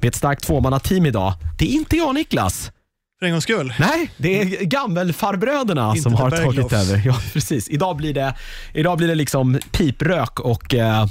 [0.00, 1.32] vi är ett starkt tvåmannateam idag.
[1.58, 2.70] Det är inte jag Niklas.
[3.18, 3.74] För en gångs skull.
[3.78, 6.74] Nej, det är gammelfarbröderna Inte som har The tagit Bergloffs.
[6.74, 7.02] över.
[7.06, 7.68] Ja, precis.
[7.68, 8.34] Idag blir det,
[8.74, 11.06] idag blir det liksom piprök och eh,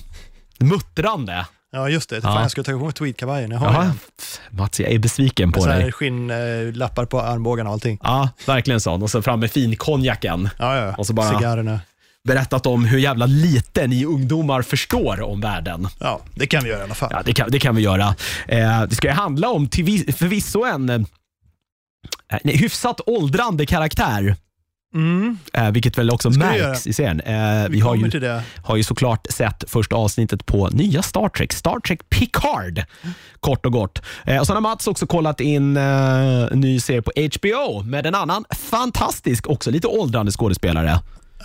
[0.60, 1.46] muttrande.
[1.72, 2.22] Ja, just det.
[2.22, 2.42] Fan, Ja.
[2.42, 3.52] jag skulle ta på mig tweedkavajen.
[3.52, 3.92] Jag har Ja, den.
[4.50, 5.92] Mats, jag är besviken på Så här dig.
[5.92, 8.00] skinnlappar på armbågarna och allting.
[8.04, 9.04] Ja, verkligen sån.
[9.04, 10.50] Och så fram med finkonjaken.
[10.60, 10.96] Ja, ja.
[10.98, 11.80] Och så bara- Cigarrerna.
[12.28, 15.88] Berättat om hur jävla lite ni ungdomar förstår om världen.
[16.00, 17.10] Ja, det kan vi göra i alla fall.
[17.14, 18.16] Ja, det kan, det kan vi göra.
[18.48, 21.00] Eh, det ska ju handla om till vis- förvisso en eh,
[22.44, 24.36] nej, hyfsat åldrande karaktär.
[24.96, 27.20] Mm, Eh, vilket väl också märks i serien.
[27.22, 28.44] Eh, vi har ju, till det.
[28.64, 32.84] har ju såklart sett första avsnittet på nya Star Trek, Star Trek Picard.
[33.40, 34.02] Kort och gott.
[34.26, 35.84] Eh, och sen har Mats också kollat in eh,
[36.52, 41.00] en ny serie på HBO med en annan fantastisk, också lite åldrande skådespelare.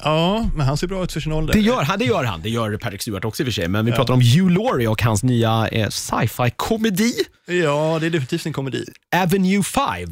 [0.05, 1.53] Ja, men han ser bra ut för sin ålder.
[1.55, 2.43] Det gör han, det gör han.
[2.43, 3.69] Det gör Patrick Stewart också i och för sig.
[3.69, 7.13] Men vi pratar om Hugh Laurie och hans nya eh, sci-fi komedi
[7.47, 8.85] Ja, det är definitivt en komedi.
[9.15, 10.11] Avenue 5.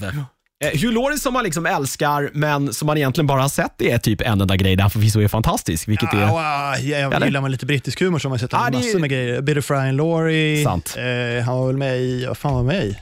[0.65, 3.91] Eh, Hugh Laurie som man liksom älskar, men som man egentligen bara har sett i
[3.91, 5.89] är typ en enda grej där han förvisso är fantastisk.
[5.89, 6.21] Vilket är...
[6.21, 8.87] Ja, ja, jag gillar man lite brittisk humor så har man sett Ja, honom det
[8.87, 9.41] massor med grejer.
[9.41, 10.65] Bitter Fry Laurie.
[10.65, 10.97] Sant.
[10.99, 12.93] Eh, han var väl med i, vad fan var med i?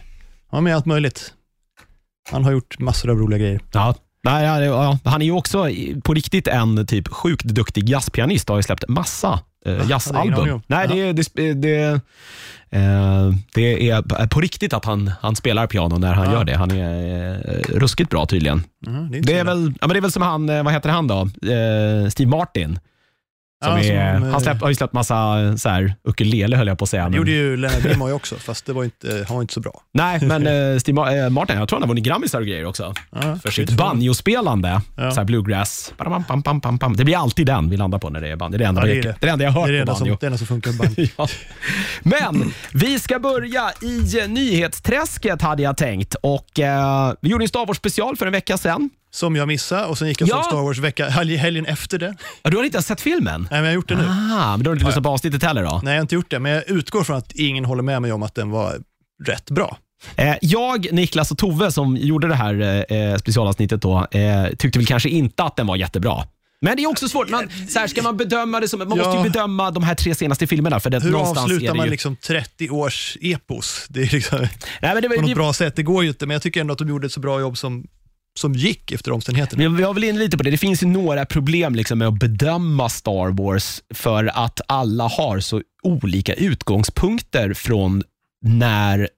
[0.50, 1.32] Han var med i allt möjligt.
[2.30, 3.60] Han har gjort massor av roliga grejer.
[3.72, 3.94] Ja.
[4.28, 5.68] Nej, ja, ja, han är ju också
[6.04, 10.60] på riktigt en typ sjukt duktig jazzpianist och har ju släppt massa eh, aning jazzalbum.
[10.66, 12.00] Nej, det, det, det,
[12.70, 16.32] eh, det är på riktigt att han, han spelar piano när han Ja.
[16.32, 16.56] gör det.
[16.56, 18.62] Han är eh, ruskigt bra tydligen.
[18.86, 20.88] Mhm, det, är är, väl, ja, men det är väl som han, eh, vad heter
[20.90, 21.20] han då?
[21.52, 22.78] Eh, Steve Martin.
[23.64, 26.56] Som Ja, är, som, eh, han släpp, har ju släppt massa eh, så här, ukulele
[26.56, 27.08] höll jag på att säga.
[27.08, 29.80] Det gjorde ju Leonard Nimoy också, fast det var inte, han var inte så bra.
[29.92, 32.64] Nej, men eh, Steve Ma- eh, Martin, jag tror han har vunnit grammisar och grejer
[32.64, 32.94] också.
[33.10, 34.80] Ja, För sitt banjospelande.
[34.96, 35.10] Ja.
[35.10, 35.92] Så här bluegrass.
[35.96, 36.96] Pam, pam, pam, pam, pam.
[36.96, 38.54] Det blir alltid den vi landar på när det är band.
[38.54, 39.16] Det är det enda, Ja, det är jag- det.
[39.20, 40.16] det är det enda jag har Det är det hört på som, banjo.
[40.20, 41.08] det enda som funkar med band.
[41.16, 41.28] Ja.
[42.02, 46.14] Men vi ska börja i nyhetsträsket hade jag tänkt.
[46.14, 48.90] Och eh, Vi gjorde en Star Wars special för en vecka sedan.
[49.10, 50.42] Som jag missade och sen gick jag Ja.
[50.42, 52.14] Star Wars vecka, helg, helgen efter det.
[52.42, 53.40] Ja, Du har inte ens sett filmen?
[53.40, 54.04] Nej, men jag har gjort det nu.
[54.08, 55.80] Ah, men du har inte lyssnat på avsnittet heller då?
[55.84, 58.12] Nej, jag har inte gjort det, men jag utgår från att ingen håller med mig
[58.12, 58.76] om att den var
[59.26, 59.76] rätt bra.
[60.16, 64.86] Eh, jag, Niklas och Tove som gjorde det här eh, specialavsnittet då, eh, tyckte väl
[64.86, 66.24] kanske inte att den var jättebra.
[66.60, 67.28] Men det är också svårt.
[67.28, 69.22] Man, så här, ska man bedöma det som, man måste ju Ja.
[69.22, 70.80] bedöma de här tre senaste filmerna.
[70.80, 73.86] För det, Hur någonstans avslutar det man ju, liksom 30 års epos?
[73.88, 74.48] Det är liksom Nej,
[74.82, 75.76] men det, på vi, något bra sätt.
[75.76, 77.58] Det går ju inte, men jag tycker ändå att de gjorde ett så bra jobb
[77.58, 77.86] som,
[78.38, 79.62] som gick efter omständigheterna.
[79.68, 80.50] vi, vi har väl in lite på det.
[80.50, 85.40] Det finns ju några problem liksom med att bedöma Star Wars för att alla har
[85.40, 88.02] så olika utgångspunkter från
[88.44, 89.08] när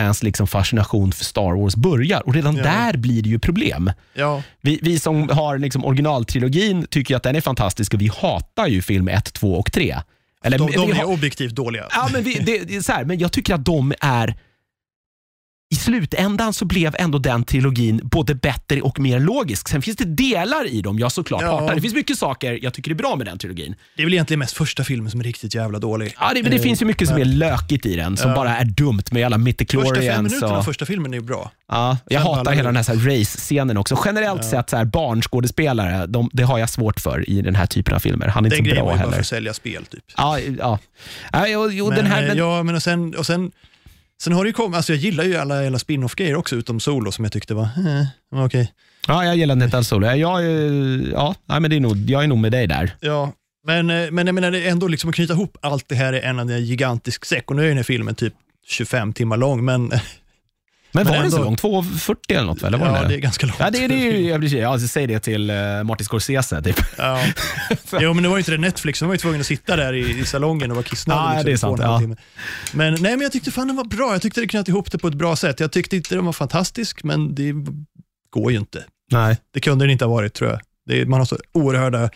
[0.00, 2.26] ens liksom fascination för Star Wars börjar.
[2.26, 2.62] Och redan Ja.
[2.62, 3.90] där blir det ju problem.
[4.14, 8.66] Ja, Vi, vi som har liksom originaltrilogin tycker att den är fantastisk och vi hatar
[8.66, 9.96] ju film 1, 2 och 3.
[10.44, 11.86] Eller, de, de är objektivt dåliga.
[11.90, 14.34] Ja, men, vi, det, det är så här, men jag tycker att de är...
[15.70, 19.68] I slutändan så blev ändå den trilogin både bättre och mer logisk.
[19.68, 21.60] Sen finns det delar i dem jag såklart Ja.
[21.60, 21.74] hatar.
[21.74, 23.74] Det finns mycket saker jag tycker är bra med den trilogin.
[23.96, 26.14] Det är väl egentligen mest första filmen som är riktigt jävla dålig.
[26.20, 28.36] Ja, det, men det Eh, finns ju mycket som är lökigt i den, som Ja.
[28.36, 31.50] bara är dumt med alla Första fem minuterna av Och, första filmen är ju bra.
[31.68, 33.98] ja, jag Sen hatar hela den här, här race-scenen också.
[34.04, 37.94] Generellt sett, så här, barnskådespelare, de, det har jag svårt för i den här typen
[37.94, 38.26] av filmer.
[38.26, 39.20] Han är Den inte så grejen bra var ju bara för heller.
[39.20, 40.04] att sälja spel typ.
[40.16, 40.78] Ja, ja.
[41.32, 43.52] ja jo, Men, den här, eh, men, ja, men och sen, och sen,
[44.24, 47.12] sen har det ju kommit, alltså jag gillar ju alla, alla spin-off-grejer också, utom Solo
[47.12, 48.72] som jag tyckte var, eh, okej.
[49.08, 50.06] Ja, jag gillar Netal Solo.
[50.06, 52.96] Jag, är- ja, nej, men det är nog, jag är nog med dig där.
[53.00, 53.32] Ja,
[53.66, 56.12] men, eh, men jag menar det är ändå liksom att knyta ihop allt det här
[56.12, 57.50] i en gigantisk säck.
[57.50, 58.34] Och nu är den här filmen typ
[58.66, 59.92] 25 timmar lång, men
[60.94, 61.82] Men, var den så ändå- lång?
[61.82, 62.62] 2.40 eller något?
[62.62, 63.58] Eller var ja, den det är ganska långt.
[63.58, 64.28] Ja, det är det ju.
[64.28, 66.62] Jag blir, alltså, säg det till uh, Martin Scorsese.
[66.62, 66.76] Typ.
[66.98, 67.24] Ja.
[68.00, 69.92] Jo, men det var ju inte det Netflix, de var ju tvungna att sitta där
[69.92, 71.38] i, i salongen och vara kissnödig.
[71.38, 72.16] Ja, det är i sant, två och en halv ja.
[72.72, 74.12] Men, nej, men jag tyckte fan den var bra.
[74.12, 75.60] Jag tyckte det knöt ihop det på ett bra sätt.
[75.60, 77.52] Jag tyckte inte den var fantastisk, men det
[78.30, 78.84] går ju inte.
[79.12, 79.38] Nej.
[79.54, 80.60] Det kunde den inte ha varit, tror jag.
[80.86, 82.10] Det är, man har så oerhörda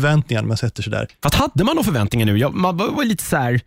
[0.00, 1.08] förväntningar när man sätter sig där.
[1.22, 2.38] Fast hade man några förväntningar nu?
[2.38, 3.60] Jag, man var lite så här...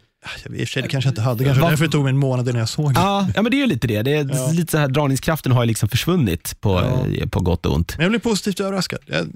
[0.43, 1.43] Jag vet det kanske jag inte hade.
[1.43, 2.99] Kanske Vad- därför det tog mig en månad innan jag såg det.
[2.99, 4.01] Ja, ja, men det är ju lite det.
[4.01, 4.51] det är, Ja.
[4.51, 7.07] lite så här, dragningskraften har ju liksom försvunnit på, Ja.
[7.21, 7.93] eh, på gott och ont.
[7.97, 8.99] Men jag blev positivt överraskad.
[9.05, 9.27] Jag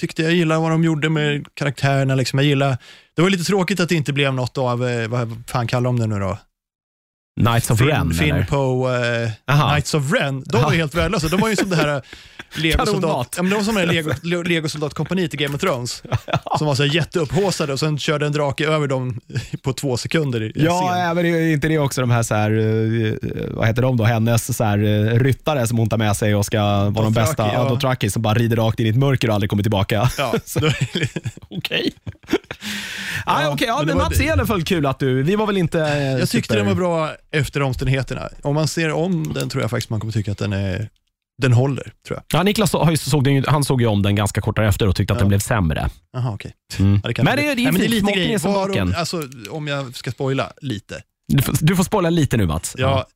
[0.00, 2.14] tyckte jag gillade vad de gjorde med karaktärerna.
[2.14, 2.38] Liksom.
[2.38, 2.78] Jag gillade,
[3.16, 5.98] det var lite tråkigt att det inte blev något av, eh, vad fan kallar de
[5.98, 6.38] det nu då?
[7.40, 8.34] Knights of Ren, Finn?
[8.34, 9.68] Finn på eh, Aha.
[9.70, 11.28] Knights of Ren, de var ju helt värdelösa.
[11.28, 12.02] De var ju som det här.
[12.56, 16.02] legosoldat, ja, men de var som här Lego, Le- legosoldatkompaniet i Game of Thrones.
[16.58, 19.20] Som var så här jätteupphaussade och sen körde en drake över dem
[19.62, 21.16] på två sekunder i Ja, scen.
[21.16, 23.14] men är inte det också de här, så här eh,
[23.50, 26.46] vad heter de då, hennes så här, eh, ryttare som hon tar med sig och
[26.46, 26.58] ska
[26.90, 27.68] vara de bästa, ja.
[27.68, 30.10] Dothraki som bara rider rakt in i ett mörker och aldrig kommer tillbaka.
[30.18, 30.34] Ja,
[31.48, 31.92] Okej.
[33.24, 34.24] Ah, Ja, okej, ja, men Mats, det.
[34.24, 36.56] är i alla fall kul att du, vi var väl inte eh, jag tyckte super-
[36.56, 38.28] den var bra efter omständigheterna.
[38.42, 40.88] Om man ser om den tror jag faktiskt man kommer tycka att den, är,
[41.42, 41.92] den håller.
[42.06, 42.38] tror jag.
[42.38, 42.70] Ja, Niklas
[43.10, 45.20] såg, den, han såg ju om den ganska kort därefter och tyckte att Ja.
[45.22, 45.88] den blev sämre.
[46.12, 46.54] Jaha, okej.
[46.78, 47.00] Mm.
[47.04, 47.90] Ja, det Men det är- det är Nej, men fint.
[47.90, 48.34] lite Smoking grejer.
[48.34, 48.94] är som Var-.
[48.98, 51.02] Alltså, om jag ska spoila lite.
[51.32, 52.74] Du, får, du får spoila lite nu Mats.
[52.78, 53.06] Ja,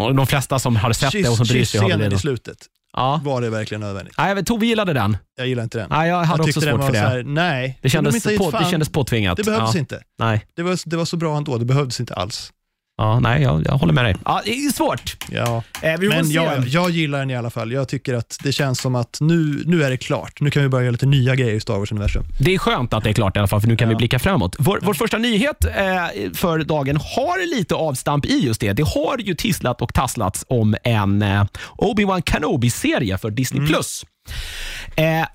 [0.00, 2.12] Och de flesta som har sett det och som bryr sig har redan...
[2.12, 2.56] i slutet,
[2.92, 3.20] Ja.
[3.24, 4.14] var det verkligen nödvändigt?
[4.18, 5.16] Nej, jag Tove gillade den.
[5.36, 5.88] Jag gillar inte den.
[5.90, 6.98] Nej, jag hade jag också svårt för det.
[6.98, 7.68] här, nej.
[7.82, 9.36] det, de kändes ha på, det kändes påtvingat.
[9.36, 9.80] Det behövdes ja.
[9.80, 10.02] inte.
[10.18, 12.52] Nej, Det var, det var så bra ändå, det behövdes inte alls.
[12.98, 14.16] Ja, nej jag, jag håller med dig.
[14.24, 15.16] Ja, det är svårt.
[15.30, 15.62] Ja.
[15.82, 17.72] Eh, Men jag, jag gillar den i alla fall.
[17.72, 20.40] Jag tycker att det känns som att nu, nu är det klart.
[20.40, 22.24] Nu kan vi börja göra lite nya grejer i Star Wars-universum.
[22.38, 23.90] Det är skönt att det är klart i alla fall, för nu kan Ja.
[23.90, 24.56] vi blicka framåt.
[24.58, 25.70] Vår, vår första nyhet eh,
[26.34, 28.72] för dagen har lite avstamp i just det.
[28.72, 31.44] Det har ju tisslat och tasslats om en eh,
[31.78, 33.58] Obi-Wan Kenobi-serie för Disney+.
[33.58, 33.68] Mm.
[33.72, 34.04] Plus.
[34.96, 35.26] Eh,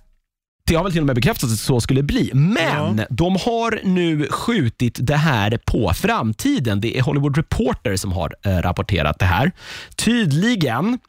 [0.70, 3.06] det har väl till och med bekräftats att så skulle bli, men Ja.
[3.10, 6.82] de har nu skjutit det här på framtiden.
[6.82, 9.52] Det är Hollywood Reporter som har eh, rapporterat det här.
[9.96, 11.00] Tydligen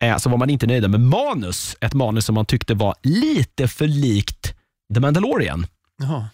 [0.00, 1.76] eh, så var man inte nöjda med manus.
[1.80, 4.54] Ett manus som man tyckte var lite för likt
[4.94, 5.66] The Mandalorian.
[6.02, 6.28] Jaha.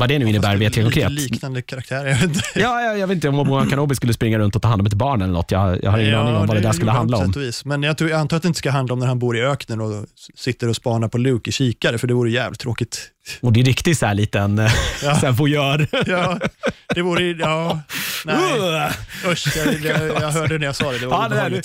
[0.00, 1.10] Vad det nu innebär vet jag konkret.
[1.12, 2.40] liknande karaktärer, jag vet inte.
[2.60, 4.86] Ja, jag, jag vet inte om Obi-Wan Kenobi skulle springa runt och ta hand om
[4.86, 5.50] ett barn eller något.
[5.50, 7.32] Jag, jag har ingen Ja, aning om vad det där skulle handla om.
[7.36, 7.64] vis.
[7.64, 9.40] Men jag, tror, jag antar att det inte ska handla om när han bor i
[9.42, 10.06] öknen och
[10.36, 12.98] sitter och spanar på Luke i kikare, för det vore jävligt tråkigt.
[13.40, 14.70] Och det är riktigt så här liten ja.
[15.02, 15.14] Ja.
[15.14, 15.86] så här voyeur.
[16.06, 16.38] Ja,
[16.94, 17.80] det vore ja,
[18.24, 18.90] nej,
[19.32, 21.62] usch, jag, jag, jag hörde när jag sa det, det var Ja, det,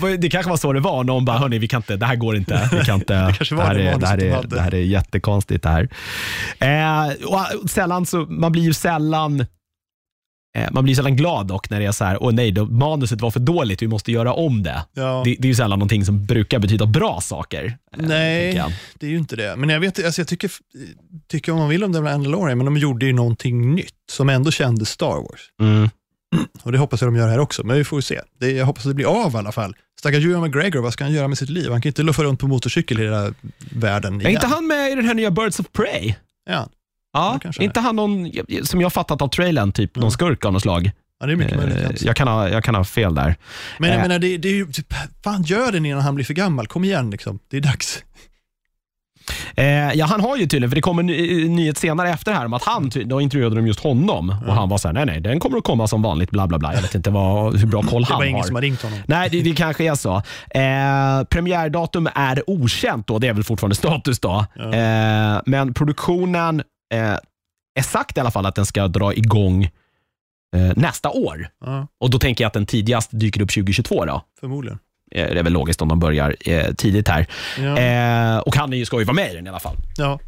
[0.00, 1.04] där, det kanske var så det var.
[1.04, 2.68] Någon bara, hörni, vi kan inte, det här går inte.
[2.72, 3.14] Vi kan inte.
[3.26, 4.56] det, kanske var här det är, det, här är, hade.
[4.56, 5.62] det här är jättekonstigt.
[5.62, 5.88] Det här.
[6.58, 9.46] Eh, och sällan så, man blir ju sällan eh,
[10.70, 13.30] man blir sällan glad dock när det är så här, åh nej, då, manuset var
[13.30, 14.84] för dåligt, vi måste göra om det.
[14.94, 17.64] Ja, Det, det är ju sällan någonting som brukar betyda bra saker.
[17.64, 18.64] eh, nej,
[18.94, 19.56] det är ju inte det.
[19.56, 20.50] Men jag, vet, alltså jag tycker,
[21.28, 24.50] tycker om man vill om The Mandalorian, men de gjorde ju någonting nytt som ändå
[24.50, 25.40] kändes Star Wars.
[25.60, 25.90] Mm.
[26.62, 28.20] Och det hoppas jag de gör här också, men vi får ju se.
[28.40, 29.76] Det, jag hoppas att det blir av i alla fall.
[29.98, 31.70] Stackars Ewan McGregor, vad ska han göra med sitt liv?
[31.70, 33.34] Han kan inte luffa runt på motorcykel i hela
[33.72, 34.32] världen Är igen.
[34.32, 36.14] inte han med i den här nya Birds of Prey?
[36.50, 36.68] Ja,
[37.12, 38.30] Ja, kanske inte han någon,
[38.62, 40.10] som jag har fattat av trailern, typ någon Ja.
[40.10, 40.90] skurk av något slag?
[41.20, 41.78] ja det är mycket möjligt.
[41.80, 42.06] Eh, alltså.
[42.06, 43.34] jag, kan ha, jag kan ha fel där.
[43.78, 44.02] Men jag eh.
[44.02, 44.94] menar, det, det är ju, typ,
[45.24, 46.66] fan gör den innan han blir för gammal.
[46.66, 48.04] Kom igen liksom, det är dags.
[49.56, 52.46] Eh, ja, han har ju tydligen, för det kom en ny- nyhet senare efter här
[52.46, 55.20] om att han, då intervjuade de just honom och han var så här, nej nej,
[55.20, 56.74] den kommer att komma som vanligt, bla bla bla.
[56.74, 58.46] Jag vet inte vad, hur bra koll Det var han ingen har.
[58.46, 58.98] som har ringt honom.
[59.06, 60.16] Nej, det, det kanske är så.
[60.50, 64.46] Eh, premiärdatum är okänt då, det är väl fortfarande status då.
[64.54, 64.74] Ja.
[64.74, 66.62] Eh, men produktionen
[66.92, 67.16] eh,
[67.78, 69.64] är sagt i alla fall att den ska dra igång
[70.56, 71.48] eh, nästa år.
[71.64, 74.22] Ja, Och då tänker jag att den tidigast dyker upp 2022 då.
[74.40, 74.78] förmodligen.
[75.14, 77.26] Eh, Det är väl logiskt om de börjar eh, tidigt här.
[77.58, 77.78] Ja.
[77.78, 79.76] Eh, och han är ju- ska ju vara med i den i alla fall.
[79.96, 80.18] Ja.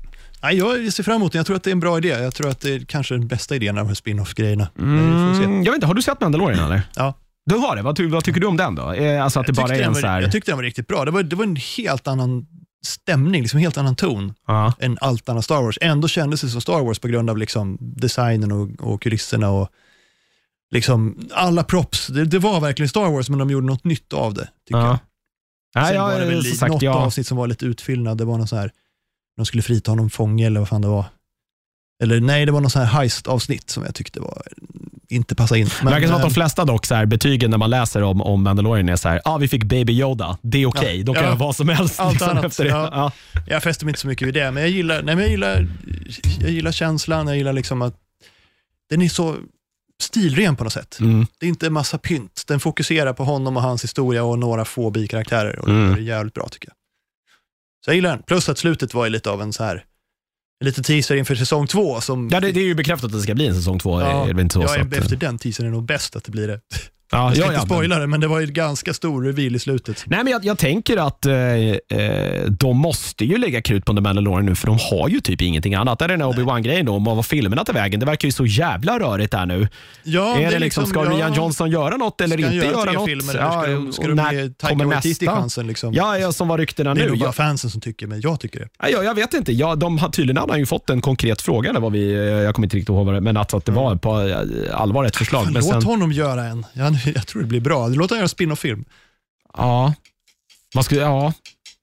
[0.43, 1.39] Nej, jag ser fram emot den.
[1.39, 2.09] Jag tror att det är en bra idé.
[2.09, 4.69] Jag tror att det är kanske den bästa idén av de här spin-off-grejerna.
[4.79, 6.83] Mm, jag vet inte, har du sett Mandalorian eller?
[6.97, 7.15] Ja.
[7.47, 7.83] Du har det?
[7.83, 8.93] Vad, ty- vad tycker du om den då?
[8.93, 10.23] Eh, alltså att det Jag bara är den en var, så här...
[10.23, 11.05] jag tyckte den var riktigt bra.
[11.05, 12.47] Det var, det var en helt annan
[12.87, 14.73] stämning, liksom helt annan ton Ja.
[14.81, 15.79] än allt annat Star Wars.
[15.81, 19.69] Ändå kändes det som Star Wars på grund av liksom designen och, och kulisserna och
[20.71, 22.07] liksom alla props.
[22.07, 24.49] Det, det var verkligen Star Wars, men de gjorde något nytt av det.
[24.69, 24.87] Tycker Ja.
[24.87, 24.99] jag.
[25.75, 27.67] Nej, Sen jag, var det väl som i- sagt, något jag, avsnitt som var lite
[27.67, 28.19] utfyllnad.
[28.19, 28.71] Det var någon så här,
[29.37, 31.05] de skulle frita någon fånge eller vad fan det var.
[32.03, 34.43] Eller nej, det var någon så här heist-avsnitt som jag tyckte var,
[35.09, 35.67] inte passade in.
[35.83, 38.21] det verkar som att de eh, flesta dock, så här, betygen när man läser om,
[38.23, 41.05] om Mandalorian är så här, ah, vi fick Baby Yoda, det är okej, Ja.
[41.05, 41.29] de kan Ja.
[41.31, 42.01] göra vad som helst.
[42.01, 42.71] Allt liksom, annat, efter det.
[42.71, 42.89] ja.
[42.93, 43.13] Ja.
[43.47, 45.69] Jag fäster mig inte så mycket vid det, men jag gillar, nej, men jag gillar,
[46.41, 47.95] jag gillar känslan, jag gillar liksom att
[48.91, 49.37] den är så
[50.03, 50.99] stilren på något sätt.
[51.01, 51.27] Mm.
[51.41, 52.43] Det är inte en massa pynt.
[52.47, 55.95] Den fokuserar på honom och hans historia och några få bikaraktärer och Mm.
[55.95, 56.75] det är jävligt bra tycker jag.
[57.85, 58.23] Så jag gillar den.
[58.23, 59.85] Plus att slutet var ju lite av en så här,
[60.61, 63.21] en liten teaser inför säsong två som Ja, det, det är ju bekräftat att det
[63.23, 64.01] ska bli en säsong två.
[64.01, 66.25] Ja, det inte så, ja, så att, efter den teasern är det nog bäst att
[66.25, 66.61] det blir det.
[67.11, 69.59] Ja, Jag ska ja, inte spoila det, men det var ju ganska stor reveal i
[69.59, 70.05] slutet.
[70.07, 74.01] Nej, men jag, jag tänker att eh, eh, de måste ju lägga krut på The
[74.01, 75.99] Mandalorian nu, för de har ju typ ingenting annat.
[75.99, 78.01] Det är den här Obi-Wan-grejen då, om vad filmerna tar vägen.
[78.01, 79.69] Det verkar ju så jävla rörigt där nu.
[80.03, 83.07] Ja, är det liksom, ska ja, Rian Johnson göra något eller inte göra göra något?
[83.09, 83.35] filmer?
[83.35, 85.27] Ja, ska de, ska och de när ge kommer nästa?
[85.27, 85.67] chansen?
[85.67, 85.95] Liksom?
[85.95, 87.11] Ja, ja, som var ryktena det är nu.
[87.11, 88.69] nog bara Jag, fansen som tycker, men jag tycker det.
[88.83, 89.53] ja, jag, jag vet inte.
[89.53, 92.13] Ja, de har, tydligen hade han ju fått en konkret fråga, eller vad vi,
[92.45, 95.05] jag kommer inte riktigt ihåg vad det men alltså att det var på eh, allvar
[95.05, 95.45] ett förslag.
[95.45, 96.67] Fan, Men låt sen, honom göra en.
[96.77, 97.89] Han, han, jag tror det blir bra.
[97.89, 98.85] Låt honom göra spin-off-film.
[99.57, 99.95] Ja.
[100.75, 101.33] Man skulle, ja.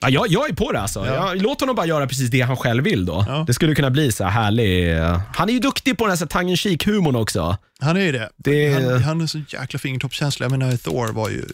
[0.04, 1.06] Ja, jag, jag är på det alltså.
[1.06, 1.14] Ja.
[1.16, 3.26] Jag, låt honom bara göra precis det han själv vill då.
[3.28, 3.44] Ja.
[3.48, 4.98] Det skulle kunna bli så här härlig...
[5.36, 7.58] Han är ju duktig på den här så här tongue in cheek humorn också.
[7.80, 8.30] Han är ju det.
[8.38, 10.44] Det- Han, han är så jäkla fingertoppskänsla.
[10.44, 11.46] Jag menar, Thor var ju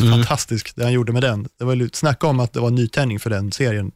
[0.00, 0.12] Mm.
[0.12, 1.48] fantastisk, det han gjorde med den.
[1.58, 3.92] Det var ju snacka om att det var en nytändning för den serien.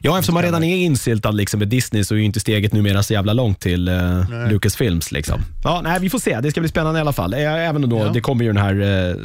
[0.00, 3.02] Ja, eftersom man redan är insyltad liksom med Disney så är ju inte steget numera
[3.02, 4.48] så jävla långt till uh, Nej.
[4.50, 5.12] Lucasfilms.
[5.12, 5.40] Liksom.
[5.64, 6.40] Ja, nej, vi får se.
[6.40, 7.34] Det ska bli spännande i alla fall.
[7.34, 8.08] Eh, Även då, Ja.
[8.08, 8.74] det kommer ju den här...
[8.74, 9.16] Uh,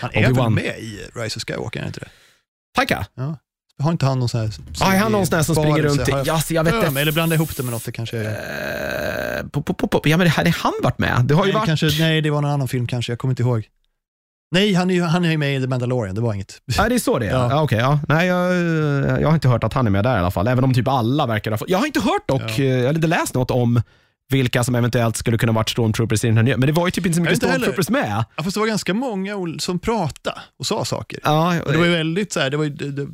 [0.00, 0.50] Han är väl Obi-Wan.
[0.50, 2.08] med i Rise of Skywalker, är han inte det?
[2.76, 3.06] Taika?
[3.82, 4.50] Har inte han någon sån här...
[4.80, 6.08] Ja, är han någon sån där som springer runt?
[6.08, 7.00] i- Ja, så jag vet inte.
[7.00, 9.38] Eller blandar ihop det med något, det kanske är...
[9.38, 10.06] Eh, pop, pop, pop, pop.
[10.06, 11.24] Ja, men det hade han varit med.
[11.24, 11.66] Det har ju nej, varit...
[11.66, 13.64] kanske, nej, det var någon annan film kanske, jag kommer inte ihåg.
[14.50, 16.62] Nej, han är ju han är ju med i The Mandalorian, det var inget.
[16.76, 17.30] Ja, det är så det är.
[17.30, 17.48] Ja.
[17.50, 17.62] Ja.
[17.62, 18.00] Okej, ja.
[18.08, 18.54] Nej, jag,
[19.20, 20.48] jag har inte hört att han är med där i alla fall.
[20.48, 21.68] Även om typ alla verkar ha fått...
[21.70, 22.64] Jag har inte hört dock, Ja.
[22.64, 23.82] eh, eller inte läst något om
[24.30, 26.56] vilka som eventuellt skulle kunna varit stormtroopers i den här nya.
[26.56, 27.58] Men det var ju typ inte så mycket inte heller.
[27.58, 28.24] stormtroopers med.
[28.36, 31.20] Ja, fast det var ganska många som pratade och sa saker.
[31.24, 33.06] Ja, Och det var ju väldigt så här, det var ju det, det,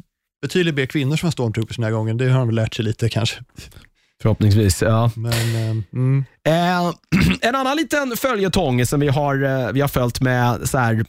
[0.43, 2.17] betydligt mer kvinnor som var stormtroopers den här gången.
[2.17, 3.37] Det har de väl lärt sig lite kanske.
[4.23, 4.83] förhoppningsvis.
[4.83, 5.11] Ja.
[5.17, 6.25] Men, ehm, mm.
[6.47, 6.93] Eh,
[7.49, 11.01] en annan liten följetong som vi har, eh, vi har följt med så här, eh,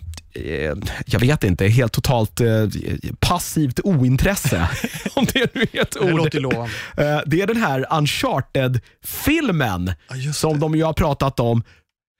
[1.05, 2.47] jag vet inte, helt totalt eh,
[3.19, 4.69] passivt ointresse.
[5.13, 6.09] om det nu är ett Det ord.
[6.17, 6.71] låter ju lovande.
[6.97, 10.59] Eh, det är den här Uncharted-filmen Ja, som det.
[10.59, 11.63] de ju har pratat om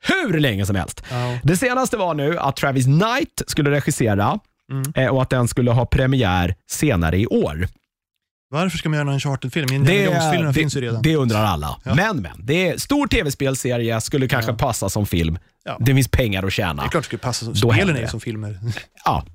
[0.03, 1.03] hur länge som helst.
[1.12, 1.39] Ja.
[1.43, 4.39] Det senaste var nu att Travis Knight skulle regissera
[4.72, 4.93] Mm.
[4.95, 7.67] eh, och att den skulle ha premiär senare i år.
[8.50, 9.74] Varför ska man göra en charterfilm?
[9.74, 11.01] Indiana Jones-filmerna finns ju redan.
[11.01, 11.79] det undrar alla.
[11.84, 11.95] Ja.
[11.95, 12.31] Men, men.
[12.45, 14.57] Det är stor tv-spelserie, skulle kanske Ja.
[14.57, 15.38] passa som film.
[15.67, 15.77] Ja.
[15.79, 16.84] Det finns pengar att Det tjäna.
[16.84, 18.07] är klart det skulle passa som spelen är ju det.
[18.12, 18.60] som filmer.
[19.05, 19.25] Ja.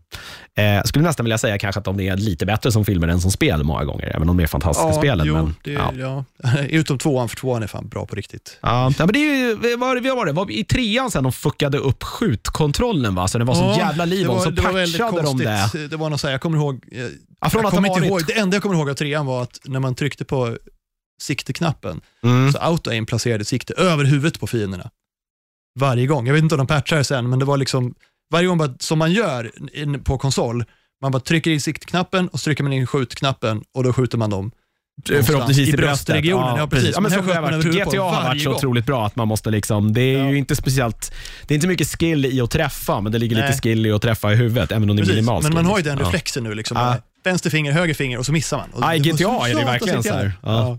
[0.62, 3.30] Eh, skulle nästan vilja säga kanske att de är lite bättre som filmer än som
[3.30, 5.26] spel många gånger, även om de är fantastiska spelen.
[5.26, 5.92] jo, men, det, ja.
[5.99, 6.25] ja.
[6.68, 8.58] Utom tvåan, för tvåan är fan bra på riktigt.
[8.60, 10.32] Ja, ja, men det är ju, var det, var det?
[10.32, 13.28] Var i trean sen de fuckade upp skjutkontrollen va?
[13.28, 15.88] Så det var så Ja, jävla liv om, så det patchade de det.
[15.88, 17.00] Det var något så här, jag kommer ihåg, eh,
[17.40, 19.60] Ja, från jag kommer inte ihåg, det enda jag kommer ihåg av trean var att
[19.64, 20.56] när man tryckte på
[21.22, 22.52] sikteknappen Mm.
[22.52, 24.90] så auto-aim placerade sikte över huvudet på fienderna.
[25.81, 26.27] Varje gång.
[26.27, 27.95] Jag vet inte om de patchar det sen, men det var liksom
[28.33, 30.65] varje gång bara, som man gör in, på konsol,
[31.03, 34.31] man bara trycker in siktknappen och så trycker man in skjutknappen och då skjuter man
[34.31, 34.50] dem.
[35.09, 36.57] Förhoppningsvis i, i bröstregionen.
[36.57, 36.91] Ja, precis.
[36.95, 37.65] Ja, men så har varit.
[37.65, 38.57] GTA har varit så gång.
[38.57, 40.31] otroligt bra att man måste liksom, det är Ja.
[40.31, 41.12] ju inte speciellt,
[41.47, 43.59] det är inte mycket skill i att träffa, men det ligger lite Nej.
[43.59, 45.15] skill i att träffa i huvudet, även om det är Precis.
[45.17, 46.05] minimal Men man har ju den Ja.
[46.07, 46.55] reflexen nu.
[46.55, 46.97] Liksom, Ja.
[47.23, 48.71] Vänster finger, höger finger och så missar man.
[48.71, 50.33] Och Ja, det var GTA är det verkligen så här.
[50.43, 50.79] Ja.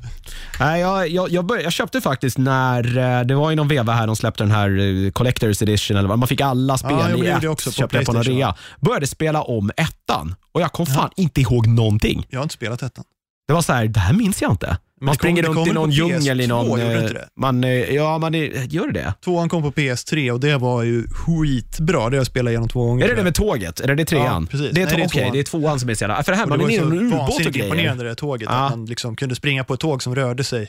[0.60, 3.94] Nej, jag, jag, jag, började, jag köpte faktiskt när, eh, det var i någon veva
[3.94, 7.08] här de släppte den här eh, Collector's Edition, eller vad, man fick alla spel Ja,
[7.12, 8.56] jo, i det ett, jag också på köpte jag på någon rea.
[8.80, 12.26] Började spela om ettan och jag kom fan inte ihåg någonting.
[12.30, 13.04] Jag har inte spelat ettan.
[13.48, 14.78] Det var så här, det här minns jag inte.
[15.01, 16.79] Men man kom- springer runt i någon djungel i PS2, någon...
[16.79, 17.12] eh?
[17.38, 19.13] Man, eh, ja, man är, gör det?
[19.25, 21.98] Tvåan kom på PS3 och det var ju skitbra.
[21.98, 23.05] Det har jag spelat igenom två gånger.
[23.05, 23.79] Är det det med tåget?
[23.79, 24.41] Är det det trean?
[24.43, 24.72] Ja, precis.
[24.72, 25.34] Det är, Nej, det är okej, tvåan.
[25.34, 26.24] det är tvåan som är så jävla...
[26.24, 26.43] För det här.
[26.43, 28.65] Och man är var nere i en ubåt och imponerande det tåget, Ja.
[28.65, 30.67] att man liksom kunde springa på ett tåg som rörde sig.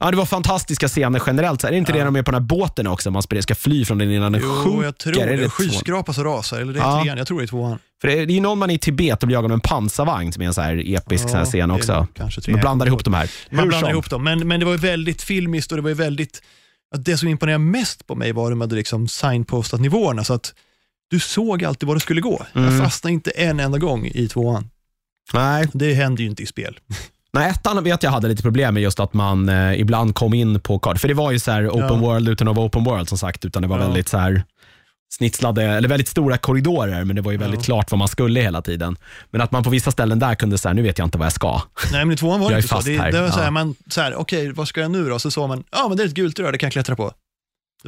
[0.00, 1.60] Ja, det var fantastiska scener generellt.
[1.60, 1.98] Så här, är det inte Ja.
[1.98, 3.10] det de är på den här båten också?
[3.10, 4.84] Man ska fly från den innan den Jo, sjunker.
[4.84, 5.20] jag tror det.
[5.26, 5.50] det tvåan?
[5.50, 7.02] Skyskrapa så rasar, eller det är Ja.
[7.02, 7.18] trean.
[7.18, 7.78] Jag tror det är tvåan.
[8.02, 9.54] För det är det är ju någon man är i Tibet och blir jagad med
[9.54, 11.76] en pansarvagn som är en så här episk så här Ja, scen det är
[12.26, 12.50] också.
[12.50, 13.30] Man blandar ihop de här.
[13.50, 13.90] Man Hur blandar som.
[13.90, 16.42] ihop dem, men, men det var ju väldigt filmiskt och det var ju väldigt...
[16.94, 20.34] Att det som imponerade mest på mig var att de hade liksom signpostat nivåerna, så
[20.34, 20.54] att
[21.10, 22.42] du såg alltid var det skulle gå.
[22.54, 22.74] Mm.
[22.74, 24.70] Jag fastnade inte en enda gång i tvåan.
[25.32, 25.68] Nej.
[25.72, 26.78] Det händer ju inte i spel.
[27.32, 30.60] Nej, ettan vet jag hade lite problem med just att man eh, ibland kom in
[30.60, 31.00] på kart.
[31.00, 31.94] För det var ju så här open Ja.
[31.96, 33.44] world utan att vara open world som sagt.
[33.44, 33.84] Utan det var Ja.
[33.86, 34.44] väldigt så här
[35.16, 37.64] snitslade, eller väldigt stora korridorer, men det var ju väldigt Ja.
[37.64, 38.96] klart vad man skulle hela tiden.
[39.30, 41.32] Men att man på vissa ställen där kunde säga, nu vet jag inte vad jag
[41.32, 41.60] ska.
[41.92, 42.80] Nej, men i tvåan var det inte så.
[42.80, 43.50] Det, det var så här, Ja.
[43.50, 45.18] man, så här, okej, vad ska jag nu då?
[45.18, 47.12] Så sa man, ja men det är ett gult rör, det kan jag klättra på.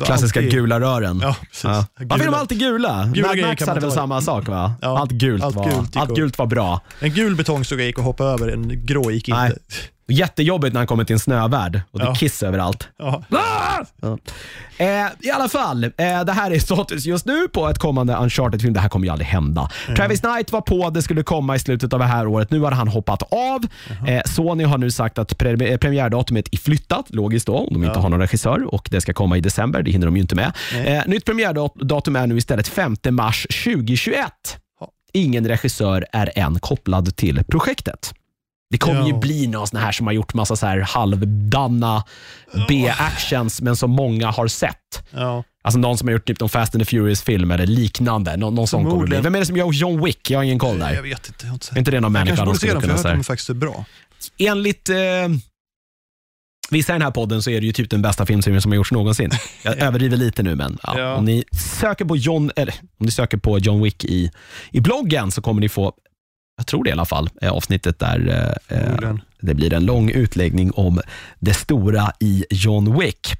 [0.04, 1.20] Klassiska alltid- gula rören.
[1.22, 1.64] Ja, precis.
[1.64, 1.86] Ja.
[1.98, 2.08] Gula.
[2.08, 3.10] Varför är de alltid gula?
[3.14, 4.74] Gula Mad Max hade väl samma sak va?
[4.82, 6.80] Ja, allt gult, allt var, gult allt gult var bra.
[7.00, 9.46] En gul betongstuga gick att hoppa över, en grå gick Nej.
[9.50, 9.60] inte.
[10.08, 12.14] Jättejobbigt när han kommer till en snövärld och det är Ja.
[12.14, 12.88] kiss överallt.
[12.98, 13.22] Ja.
[14.00, 14.18] Ja.
[14.78, 15.90] Eh, I alla fall, eh,
[16.26, 18.72] det här är status just nu på ett kommande Uncharted-film.
[18.74, 19.70] Det här kommer ju aldrig hända.
[19.96, 22.50] Travis Knight var på, det skulle komma i slutet av det här året.
[22.50, 23.64] Nu har han hoppat av.
[24.08, 27.84] Eh, Sony har nu sagt att pre eh, premiärdatumet är flyttat, logiskt då, om de
[27.84, 29.82] inte har någon regissör och det ska komma i december.
[29.82, 30.52] Det hinner de ju inte med.
[30.84, 34.26] Eh, nytt premiärdatum är nu istället 5 mars 2021.
[34.80, 34.88] Ja.
[35.12, 38.14] Ingen regissör är än kopplad till projektet.
[38.70, 39.16] Det kommer ju Ja.
[39.18, 42.04] bli någon sån här som har gjort massa så här halvdana
[42.68, 45.04] B-actions, men som många har sett.
[45.10, 45.44] Ja.
[45.64, 48.36] Alltså någon som har gjort typ någon Fast and the Furious-film eller liknande.
[48.36, 49.20] Nå någon sån kommer bli.
[49.20, 50.30] Vem är det som gör John Wick?
[50.30, 51.02] Jag har ingen koll Jag där.
[51.02, 51.38] vet inte.
[51.46, 51.74] Jag har inte sett.
[51.74, 53.50] Är inte det någon Jag människa kanske de borde se dem, för jag har faktiskt
[53.50, 53.84] är bra.
[54.38, 54.88] Enligt...
[54.88, 54.96] Eh,
[56.70, 58.76] Vissa i den här podden så är det ju typ den bästa filmserien som har
[58.76, 59.30] gjorts någonsin.
[59.62, 60.98] Jag överdriver lite nu, men ja.
[60.98, 61.14] Ja.
[61.14, 61.44] Om, ni
[61.80, 64.30] söker på John, eller, om ni söker på John Wick i,
[64.70, 65.92] i bloggen så kommer ni få,
[66.56, 68.28] jag tror det i alla fall, eh, avsnittet där
[68.70, 71.00] eh, eh, det blir en lång utläggning om
[71.38, 73.32] det stora i John Wick.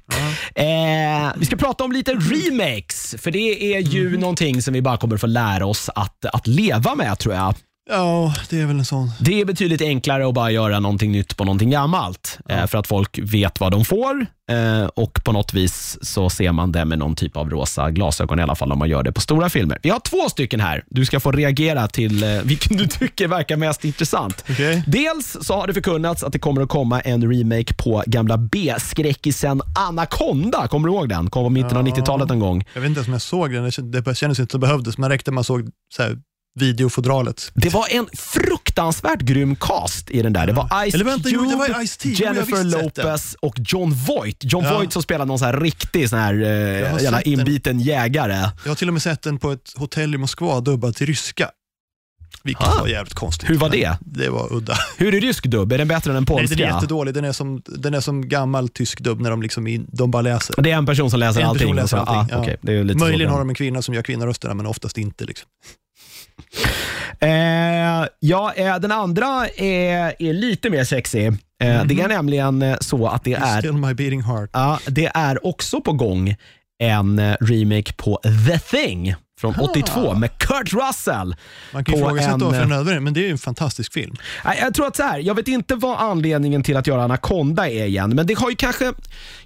[0.55, 4.19] Eh, vi ska prata om lite remakes, för det är ju Mhm.
[4.19, 7.55] någonting som vi bara kommer få lära oss att, att leva med tror jag.
[7.89, 9.11] Ja, det är väl en sån.
[9.19, 12.39] Det är betydligt enklare att bara göra någonting nytt på någonting gammalt.
[12.49, 16.51] Eh, för att folk vet vad de får eh, och på något vis så ser
[16.51, 19.11] man det med någon typ av rosa glasögon i alla fall om man gör det
[19.11, 19.79] på stora filmer.
[19.83, 20.83] Vi har två stycken här.
[20.89, 24.45] Du ska få reagera till eh, vilken du tycker verkar mest intressant.
[24.49, 24.83] Okej.
[24.87, 29.61] Dels så har det förkunnats att det kommer att komma en remake på gamla B-skräckisen
[29.75, 30.67] Anaconda.
[30.67, 31.29] Kommer du ihåg den?
[31.29, 31.95] Kom på mitten av Ja.
[31.95, 32.65] 90-talet en gång.
[32.73, 35.31] Jag vet inte ens om jag såg den, det kändes- inte det behövdes, men räckte
[35.31, 36.17] man såg så här,
[36.55, 37.51] videofodralet.
[37.53, 40.47] Det var en fruktansvärt grym cast i den där.
[40.47, 41.51] Det var Ice Eller vänta, Cube, var.
[41.53, 42.63] Jo, jag har Jennifer.
[42.63, 44.37] Lopez och John Voight.
[44.43, 44.73] John Ja.
[44.77, 47.33] Voight som spelade någon så här riktig sån här, eh, jävla sett den.
[47.39, 48.49] inbiten jägare.
[48.63, 51.49] Jag har till och med sett den på ett hotell i Moskva dubbad till ryska.
[52.43, 52.79] Vilket Ah.
[52.79, 53.49] var jävligt konstigt.
[53.49, 53.97] Hur var det?
[53.99, 54.77] Det var udda.
[54.97, 55.71] Hur är rysk dubb?
[55.73, 56.55] Är den bättre än den Nej, polska?
[56.55, 57.13] den är jättedålig.
[57.13, 60.21] Den är, som, den är som gammal tysk dubb när de, liksom in, de bara
[60.21, 60.55] läser.
[60.61, 61.59] det är en person som läser En allting.
[61.67, 62.83] person läser allting, Ah, ja.
[62.83, 65.25] lite Möjligen har de en kvinna som gör kvinnorösterna, men oftast inte.
[65.25, 65.47] Liksom.
[67.19, 71.25] Eh, ja, eh, den andra är, är lite mer sexy.
[71.25, 71.87] Eh, Mhm.
[71.87, 74.49] Det är nämligen eh, så att det är Still my beating heart.
[74.53, 76.35] Ja, det är också på gång
[76.83, 79.61] en eh, remake på The Thing från Ah.
[79.63, 81.35] 82 med Kurt Russell.
[81.73, 83.37] Man kan ju ifrågasätta en, varför eh, den är nödvändig, men det är ju en
[83.37, 84.15] fantastisk film.
[84.61, 87.85] Jag tror att så här, jag vet inte vad anledningen till att göra Anaconda är
[87.85, 88.93] igen, men det har ju kanske,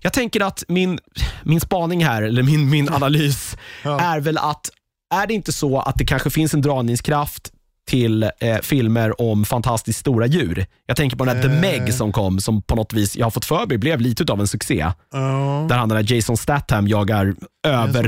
[0.01, 0.99] jag tänker att min,
[1.43, 3.99] min spaning här, eller min, min analys, Ja.
[4.01, 4.69] är väl att,
[5.13, 7.51] är det inte så att det kanske finns en dragningskraft
[7.89, 10.65] till eh, filmer om fantastiskt stora djur.
[10.85, 11.61] Jag tänker på den här The Eh.
[11.61, 14.39] Meg som kom, som på något vis, jag har fått för mig, blev lite av
[14.39, 14.91] en succé.
[15.11, 15.65] Ja.
[15.69, 17.35] Där han den där Jason Statham jagar
[17.67, 18.03] över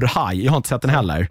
[0.00, 0.08] den.
[0.08, 0.44] haj.
[0.44, 1.28] Jag har inte sett den heller.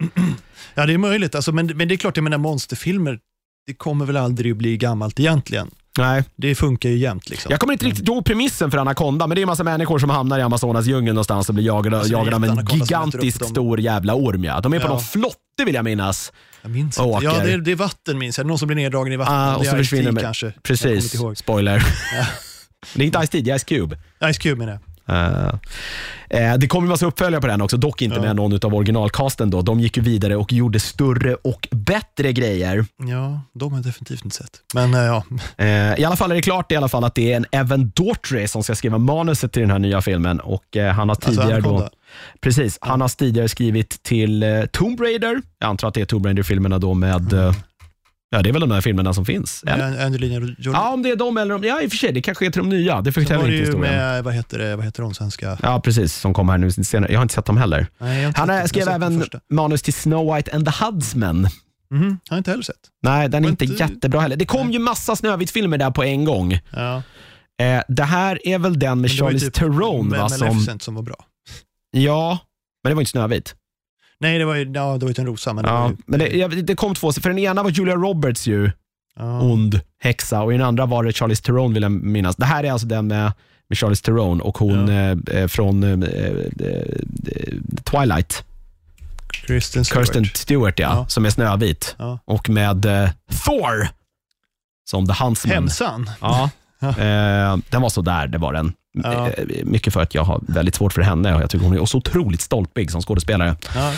[0.74, 1.34] ja, det är möjligt.
[1.34, 3.18] Alltså, men, men det är klart, jag menar monsterfilmer,
[3.66, 5.70] det kommer väl aldrig att bli gammalt egentligen.
[5.98, 6.24] Nej.
[6.36, 7.28] Det funkar ju jämt.
[7.30, 7.50] Liksom.
[7.50, 10.10] Jag kommer inte riktigt ihåg premissen för Anaconda, men det är en massa människor som
[10.10, 13.80] hamnar i Amazonas djungel någonstans och blir jagade, Alltså, jagade av en äter gigantisk stor
[13.80, 14.44] jävla orm.
[14.44, 14.60] Ja.
[14.60, 14.88] De är på Ja.
[14.88, 15.36] någon flotte
[15.66, 16.32] vill jag minnas.
[16.62, 17.24] Jag minns inte.
[17.24, 18.46] Ja, det är, det är vatten minns jag.
[18.46, 19.34] Någon som blir neddragen i vatten.
[19.34, 20.52] Ah, och så försvinner kanske.
[20.62, 21.76] Precis, spoiler.
[22.94, 23.98] det är inte Ice-T, det är Ice Cube.
[24.32, 24.80] Ice Cube menar jag.
[25.08, 28.22] Eh, det kommer ju massa uppföljare på den också, dock inte Ja.
[28.22, 29.50] med någon av originalcasten.
[29.50, 29.62] Då.
[29.62, 32.86] De gick ju vidare och gjorde större och bättre grejer.
[32.98, 34.50] Ja, de har jag definitivt inte sett.
[34.74, 35.24] Men eh, ja,
[35.56, 37.92] Eh, I alla fall är det klart i alla fall att det är en Evan
[37.96, 40.40] Daughtry som ska skriva manuset till den här nya filmen.
[40.40, 41.90] Och han har Alltså tidigare då, Anaconda.
[42.40, 45.42] precis, han har tidigare skrivit till Tomb Raider.
[45.58, 47.54] Jag antar att det är Tomb Raider-filmerna då med, eh,
[48.30, 49.64] ja det är väl de här filmerna som finns.
[49.66, 50.04] Eller?
[50.06, 50.56] Angelina Jolie.
[50.58, 52.50] Ja, om det är de eller om, ja i och för sig, det kanske är
[52.50, 53.00] till de nya.
[53.00, 53.80] Det förtäljer inte historien.
[53.96, 55.58] med, vad heter, det, vad heter de svenska?
[55.62, 57.12] Ja, precis, som kom här nu senare.
[57.12, 57.86] Jag har inte sett dem heller.
[57.98, 61.48] Nej, jag Han sett skrev även manus till Snow White and the Huntsman.
[61.90, 62.76] Mhm, har jag inte heller sett.
[63.02, 64.36] Nej, den är inte inte- jättebra heller.
[64.36, 66.60] Det kom ju massa Snövit-filmer där på en gång.
[66.70, 67.02] Ja.
[67.62, 70.28] Eh, det här är väl den med Charlize typ Theron va?
[70.28, 71.16] Som, som var bra.
[71.90, 72.38] ja,
[72.84, 73.54] men det var inte Snövit.
[74.20, 75.52] Nej, det var ju, ja, det var ju inte en rosa.
[75.52, 78.46] Men det, Ja, ju, men det, det kom två, för den ena var Julia Roberts
[78.46, 78.70] ju,
[79.16, 79.40] ja.
[79.40, 82.36] ond häxa, och i den andra var det Charlize Theron vill jag minnas.
[82.36, 83.32] Det här är alltså den med,
[83.68, 86.82] med Charlize Theron och hon eh, eh, från eh, eh,
[87.84, 88.44] Twilight,
[89.28, 90.06] Kristen Stewart.
[90.06, 91.06] Kirsten Stewart ja, Ja.
[91.08, 91.96] som är Snövit.
[91.98, 92.18] Ja.
[92.24, 93.10] Och med eh,
[93.44, 93.88] Thor
[94.90, 95.54] som The Huntsman.
[95.54, 96.10] Hemsan.
[96.20, 96.50] Ja.
[96.82, 98.72] Eh, den var så där, det var den.
[99.02, 99.28] Ja.
[99.28, 101.84] Eh, mycket för att jag har väldigt svårt för henne och jag tycker hon är
[101.84, 103.56] så otroligt stolpig som skådespelare.
[103.74, 103.92] Ja.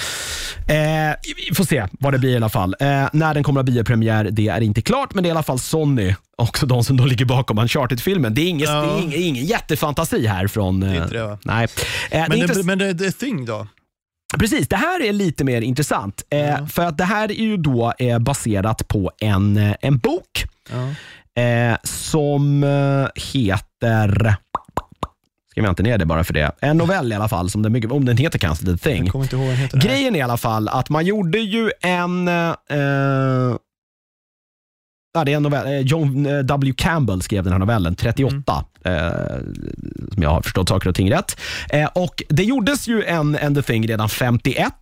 [0.74, 1.14] Eh,
[1.48, 2.76] vi får se vad det blir i alla fall.
[2.80, 5.30] Eh, när den kommer att bli premiär, det är inte klart, men det är i
[5.30, 8.34] alla fall Sony, också de som då ligger bakom Uncharted-filmen.
[8.34, 8.80] Det är ingen, Ja.
[8.82, 10.80] det är ingen, ingen jättefantasi här från...
[10.80, 11.38] Det är Eh, inte det, va?
[11.42, 11.66] nej.
[12.10, 13.66] Det är Men, det, men det, det Thing då?
[14.38, 16.22] Precis, det här är lite mer intressant.
[16.70, 20.44] För att det här är ju då baserat på en, en bok.
[21.40, 24.36] Eh, som eh, heter...
[25.50, 26.52] Skriver jag inte ner det bara för det.
[26.60, 29.04] En novell i alla fall, som den, bygger- om den heter kanske The Thing.
[29.04, 29.78] Jag kommer inte ihåg vad den heter.
[29.80, 32.28] Grejen är i alla fall att man gjorde ju en...
[32.28, 33.54] Eh,
[35.14, 35.66] ja, det är en novell.
[35.66, 36.74] eh, John eh, W.
[36.76, 38.64] Campbell skrev den här novellen, 38.
[38.84, 39.10] Eh,
[40.12, 41.40] som jag har förstått saker och ting rätt.
[41.70, 44.72] Eh, och Det gjordes ju en, en The Thing redan 51.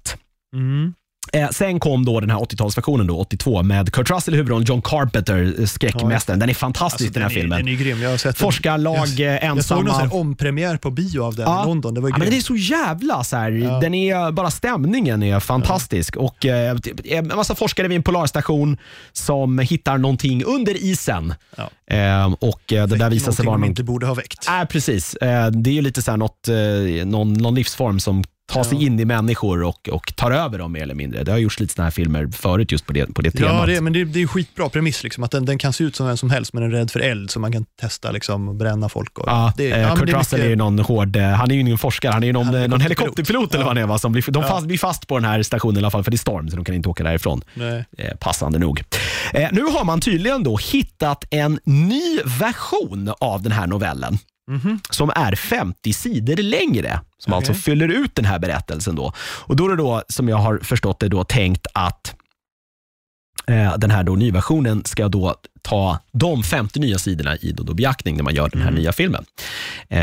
[0.55, 0.95] Mm.
[1.32, 4.82] Eh, sen kom då den här 80-talsversionen, då, 82, med Kurt Russell i huvudrollen, John
[4.82, 6.38] Carpenter, eh, skräckmästaren.
[6.40, 7.58] Den är fantastisk den här Alltså, den filmen.
[7.58, 8.02] Är, den är grym.
[8.02, 9.26] Jag har sett Forskarlag, den.
[9.26, 9.82] eh, Jag, jag såg ensamma.
[9.82, 11.94] någon här ompremiär på bio av den i London.
[11.94, 13.80] Det var ja, men det är så jävla så här, Ja.
[13.80, 16.16] den är, bara stämningen är fantastisk.
[16.16, 18.76] Och eh, En massa forskare vid en polarstation
[19.12, 21.34] som hittar någonting under isen.
[21.56, 21.70] Ja.
[21.96, 24.44] Eh, och det där visar sig Någonting vara de någon inte borde ha väckt.
[24.48, 25.16] Nej, precis.
[25.20, 26.48] Det är ju lite så här något,
[27.04, 30.82] någon, någon livsform som tar sig in i människor och, och tar över dem mer
[30.82, 31.24] eller mindre.
[31.24, 33.52] Det har gjorts lite såna här filmer förut just på det, på det temat.
[33.68, 35.02] Ja, det, men det, det är skitbra premiss.
[35.02, 36.90] Liksom, att den, den kan se ut som vem som helst, men den är rädd
[36.90, 39.18] för eld, så man kan testa liksom, och bränna folk.
[39.18, 41.50] Och, Ja, det, eh, ja, Kurt är Russell är mycket- ju någon hård, eh, han
[41.50, 43.54] är ju ingen forskare, han är ju någon, är eh, någon helikopterpilot.
[43.54, 43.66] eller Ja.
[43.66, 43.87] vad han är.
[43.87, 43.98] Va?
[43.98, 46.14] Som blir, de fast, blir fast på den här stationen i alla fall, för det
[46.14, 47.42] är storm, så de kan inte åka därifrån.
[47.54, 47.85] Nej.
[47.98, 48.82] Eh, passande nog.
[49.32, 54.18] Eh, nu har man tydligen då hittat en ny version av den här novellen.
[54.50, 54.80] Mhm.
[54.90, 57.00] som är 50 sidor längre.
[57.18, 57.37] Som Okej.
[57.37, 58.94] alltså fyller ut den här berättelsen.
[58.94, 59.12] Då.
[59.18, 62.14] Och då är det då, som jag har förstått det, då, tänkt att
[63.46, 67.74] eh, den här då nyversionen ska då ta de 50 nya sidorna i då, då
[67.74, 68.80] beaktning när man gör den här Mm.
[68.80, 69.24] nya filmen.
[69.88, 70.00] Eh,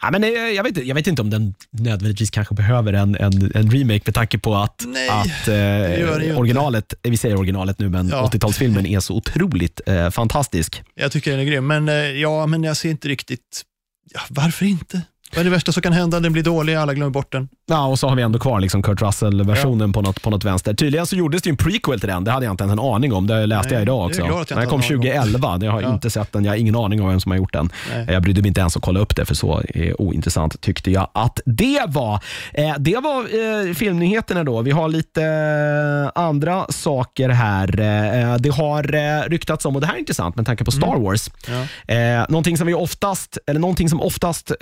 [0.00, 3.52] ja, men, eh, jag, vet, jag vet inte om den nödvändigtvis kanske behöver en, en,
[3.54, 8.08] en remake med tanke på att, Nej, att eh, originalet, vi säger originalet nu, men
[8.08, 8.30] Ja.
[8.32, 10.82] 80-talsfilmen är så otroligt eh, fantastisk.
[10.94, 13.62] Jag tycker den är grym, men, eh, ja, men jag ser inte riktigt...
[14.04, 15.02] Ja, varför inte?
[15.34, 16.20] Vad är det värsta som kan hända?
[16.20, 17.48] Den blir dålig, alla glömmer bort den.
[17.66, 20.74] Ja, och så har vi ändå kvar liksom Kurt Russell-versionen på, något, på något vänster.
[20.74, 22.24] Tydligen så gjordes det en prequel till den.
[22.24, 23.26] Det hade jag inte ens en aning om.
[23.26, 24.18] Det läste Nej, jag idag också.
[24.20, 25.58] jag Den kom hade en aning 2011.
[25.62, 25.92] Jag har Ja.
[25.94, 26.44] inte sett den.
[26.44, 27.70] Jag har ingen aning om vem som har gjort den.
[27.94, 28.06] Nej.
[28.10, 31.08] Jag brydde mig inte ens att kolla upp det, för så eh, ointressant tyckte jag
[31.14, 32.20] att det var.
[32.54, 33.20] Eh, det var
[33.68, 34.62] eh, filmnyheterna då.
[34.62, 35.22] Vi har lite
[36.14, 37.66] andra saker här.
[38.38, 38.82] Det har
[39.28, 41.30] ryktats om, och det här är intressant med tanke på Star Wars,
[41.86, 42.26] Ja.
[42.28, 44.52] Någonting som vi oftast, eller någonting som oftast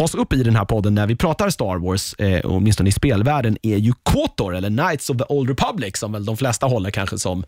[0.00, 3.56] tas upp i den här podden när vi pratar Star Wars, eh, åtminstone i spelvärlden,
[3.62, 7.18] är ju KOTOR, eller Knights of the Old Republic, som väl de flesta håller kanske
[7.18, 7.44] som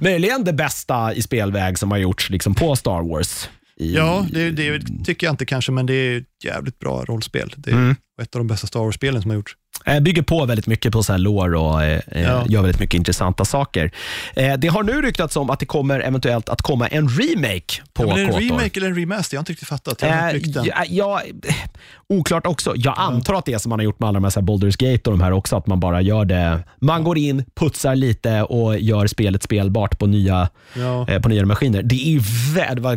[0.00, 3.48] möjligen det bästa i spelväg som har gjorts liksom, på Star Wars.
[3.76, 7.52] I, Ja, det, det tycker jag inte kanske, men det är jävligt bra rollspel.
[7.56, 7.96] Det är Mm.
[8.22, 9.56] ett av de bästa Star Wars-spelen som har gjorts.
[9.86, 12.44] Eh, bygger på väldigt mycket på så här lore och eh, eh, Ja.
[12.48, 13.90] gör väldigt mycket intressanta saker.
[14.36, 18.04] Eh, det har nu ryktats om att det kommer eventuellt att komma en remake på
[18.04, 19.34] Ja, är det en remake eller en remaster?
[19.34, 20.02] Jag har inte riktigt fattat.
[20.02, 20.64] Jag har hört Eh, rykten.
[20.64, 21.22] ja, ja,
[22.08, 22.72] oklart också.
[22.76, 24.46] Jag antar att det är som man har gjort med alla de här, så här
[24.46, 26.60] Baldur's Gate och de här också, att man bara gör det.
[26.80, 31.06] Man går in, putsar lite och gör spelet spelbart på nya, Ja.
[31.22, 31.82] på nya maskiner.
[31.82, 32.20] Det är ju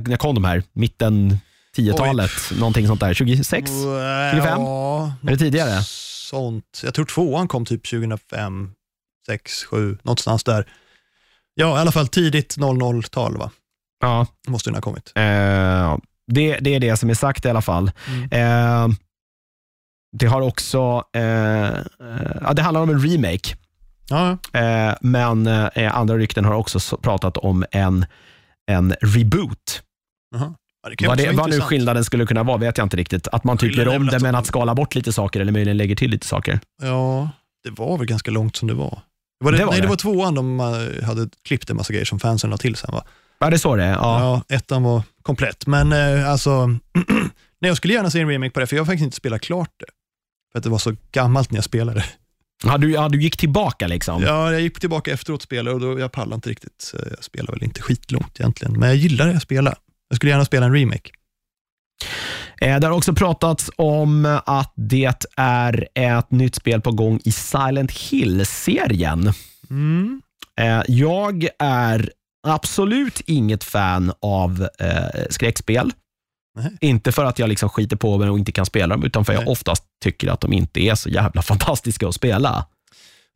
[0.08, 0.64] när kom de här?
[0.74, 1.38] Mitten
[1.78, 2.32] 10-talet?
[2.60, 3.14] Någonting sånt där.
[3.14, 3.70] 26?
[3.72, 3.76] Äh,
[4.34, 4.62] 25?
[4.62, 5.84] Ja, Är det tidigare?
[5.84, 6.82] Sånt.
[6.84, 8.72] Jag tror tvåan kom typ 2005,
[9.28, 10.68] 6, 7, någonstans där.
[11.54, 13.52] Ja, i alla fall tidigt 00-tal va?
[14.02, 14.28] Ja.
[14.48, 15.12] Måste den ha kommit.
[15.16, 17.92] Eh, det, det är det som är sagt i alla fall.
[18.08, 18.24] Mm.
[18.32, 18.96] Eh,
[20.18, 21.22] det har också, eh,
[22.42, 23.56] ja, det handlar om en remake.
[24.10, 28.06] Ja, Eh, men eh, andra rykten har också så- pratat om en,
[28.72, 29.82] en reboot.
[30.32, 30.54] jaha.
[30.84, 33.28] Ja, det Vad, det, vad nu skillnaden skulle kunna vara vet jag inte riktigt.
[33.28, 36.12] Att man är om det men att skala bort lite saker eller möjligen lägger till
[36.12, 36.60] lite saker.
[36.82, 37.30] Ja,
[37.64, 39.00] det var väl ganska långt som det var.
[39.40, 39.86] Var det, Det var nej, det.
[39.86, 42.92] det var tvåan de eh, hade klippt en massa grejer som fansen la till sen
[42.94, 43.04] va?
[43.40, 43.92] Ja, det är så det är.
[43.92, 44.44] Ja.
[44.50, 45.68] Ja, ettan var komplett.
[45.68, 48.86] Men eh, alltså, nej, jag skulle gärna se en remake på det, för jag har
[48.86, 49.86] faktiskt inte spelat klart det.
[50.52, 52.06] För att det var så gammalt när jag spelade.
[52.66, 54.24] Ja, du, ja, du gick tillbaka liksom.
[54.24, 56.82] Ja, jag gick tillbaka efteråt och spelade och då, jag pallade inte riktigt.
[56.82, 59.76] Så Jag spelar väl inte skitlångt egentligen, men jag gillar det jag spelar.
[60.14, 61.10] Jag skulle gärna spela en remake.
[62.62, 67.32] Eh, det har också pratats om att det är ett nytt spel på gång i
[67.32, 69.34] Silent Hill-serien.
[69.70, 70.22] Mm.
[70.60, 72.12] Eh, jag är
[72.48, 75.92] absolut inget fan av eh, skräckspel.
[76.60, 76.78] Nej.
[76.82, 79.34] Inte för att jag liksom skiter på mig och inte kan spela dem, utan för
[79.34, 79.52] att jag Nej.
[79.52, 82.66] oftast tycker att de inte är så jävla fantastiska att spela.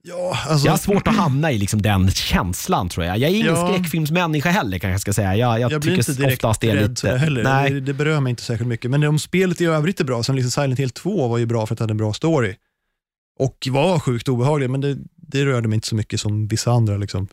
[0.07, 3.17] Ja, alltså, Jag har svårt att hamna i liksom den känslan tror jag.
[3.17, 3.67] Jag är ingen Ja.
[3.73, 5.35] skräckfilmsmänniska heller kanske jag ska säga.
[5.35, 7.17] Jag, jag, jag blir tycker inte direkt oftast det är rädd lite...
[7.17, 7.43] heller.
[7.43, 7.71] Nej.
[7.71, 8.91] Det, det berör mig inte särskilt mycket.
[8.91, 11.65] Men om spelet i övrigt är bra, som liksom Silent Hill 2 var ju bra
[11.65, 12.55] för att det hade en bra story.
[13.39, 16.97] Och var sjukt obehaglig, men det, det rörde mig inte så mycket som vissa andra.
[16.97, 17.27] Liksom.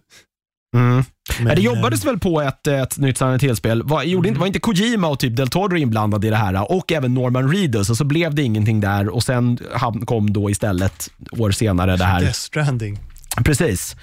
[0.74, 1.04] Mm.
[1.40, 3.82] Men, det jobbades väl på ett, ett nytt Silent Hill-spel.
[3.82, 4.40] Var, gjorde inte, Mm.
[4.40, 7.90] var inte Kojima och typ Del Toro inblandade i det här och även Norman Reedus
[7.90, 12.04] och så blev det ingenting där och sen ham- kom då istället år senare det
[12.04, 12.20] här.
[12.20, 12.98] Death Stranding.
[13.44, 13.96] Precis.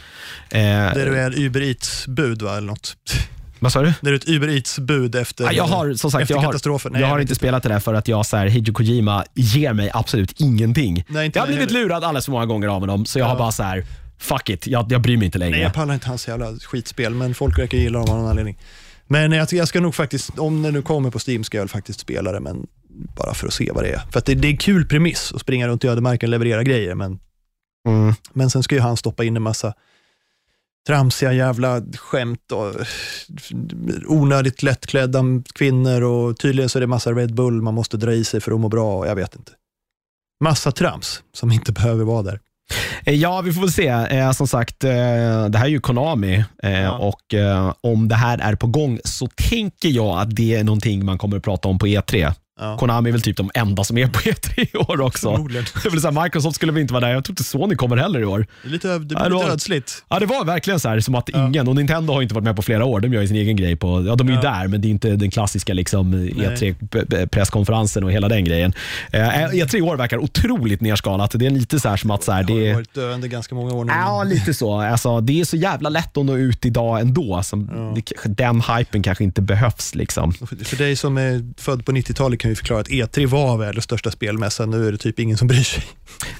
[0.50, 0.60] Eh,
[0.94, 2.96] du är en Uber Eats-bud va, eller något.
[3.60, 3.94] vad sa du?
[4.02, 6.94] Du är ett Uber Eats-bud efter, Ja, jag har som sagt efter jag har, katastrofen.
[7.00, 9.92] jag har inte spelat det där för att jag så här, Hideo Kojima ger mig
[9.94, 11.04] absolut ingenting.
[11.08, 11.84] Nej, inte Jag har blivit heller.
[11.84, 13.40] lurad alldeles för många gånger av honom så jag har Ja.
[13.40, 13.86] bara så här,
[14.22, 15.52] fuck it, jag, jag bryr mig inte längre.
[15.52, 18.58] Nej, jag pallar inte hans jävla skitspel, men folk verkar gilla dem av någon anledning.
[19.08, 21.70] Men jag, jag ska nog faktiskt, om det nu kommer på Steam, ska jag väl
[21.70, 24.02] faktiskt spela det, men bara för att se vad det är.
[24.12, 26.96] För att det, det är kul premiss att springa runt i ödemarken och leverera grejer,
[26.96, 27.20] men
[27.88, 28.14] Mm.
[28.34, 29.74] Men sen ska ju han stoppa in en massa
[30.88, 32.76] tramsiga jävla skämt och
[34.08, 38.24] onödigt lättklädda kvinnor och tydligen så är det massa Red Bull man måste dra i
[38.24, 39.52] sig för att må bra och jag vet inte.
[40.44, 42.40] Massa trams som inte behöver vara där.
[43.06, 43.88] Eh, Ja, vi får väl se.
[43.88, 44.90] Eh, som sagt, eh,
[45.50, 46.92] det här är ju Konami eh, Ja.
[46.92, 51.06] och eh, om det här är på gång så tänker jag att det är någonting
[51.06, 52.34] man kommer att prata om på E3.
[52.62, 52.78] Ja.
[52.78, 55.47] Konami är väl typ de enda som är på E3 i år också.
[56.02, 57.13] Så här, Microsoft skulle väl inte vara där.
[57.13, 58.45] Jag tror inte Sony kommer heller i år.
[58.63, 60.04] Det är lite, det Ja, blir det lite ödsligt.
[60.10, 62.56] Ja, det var verkligen så här som att ingen, och Nintendo har inte varit med
[62.56, 63.00] på flera år.
[63.00, 63.76] De gör ju sin egen grej.
[63.76, 64.41] På, ja, de är ju Ja.
[64.41, 68.74] där, men det är inte den klassiska liksom, E3-presskonferensen och hela den grejen.
[69.12, 71.32] Eh, E3 i år verkar otroligt nerskalat.
[71.36, 73.56] Det är lite så här som att så här, Det har det varit döende ganska
[73.56, 73.93] många år nu.
[73.93, 74.82] Ja, lite så.
[74.82, 77.43] Alltså, det är så jävla lätt att nå ut idag ändå.
[77.43, 77.95] Som
[78.26, 79.95] den hypen kanske inte behövs.
[79.95, 80.34] Liksom.
[80.34, 83.84] För, för dig som är född på 90-talet kan vi förklara att E3 var världens
[83.86, 84.66] största spelmässa.
[84.66, 85.84] Nu är det typ ingen som bryr sig.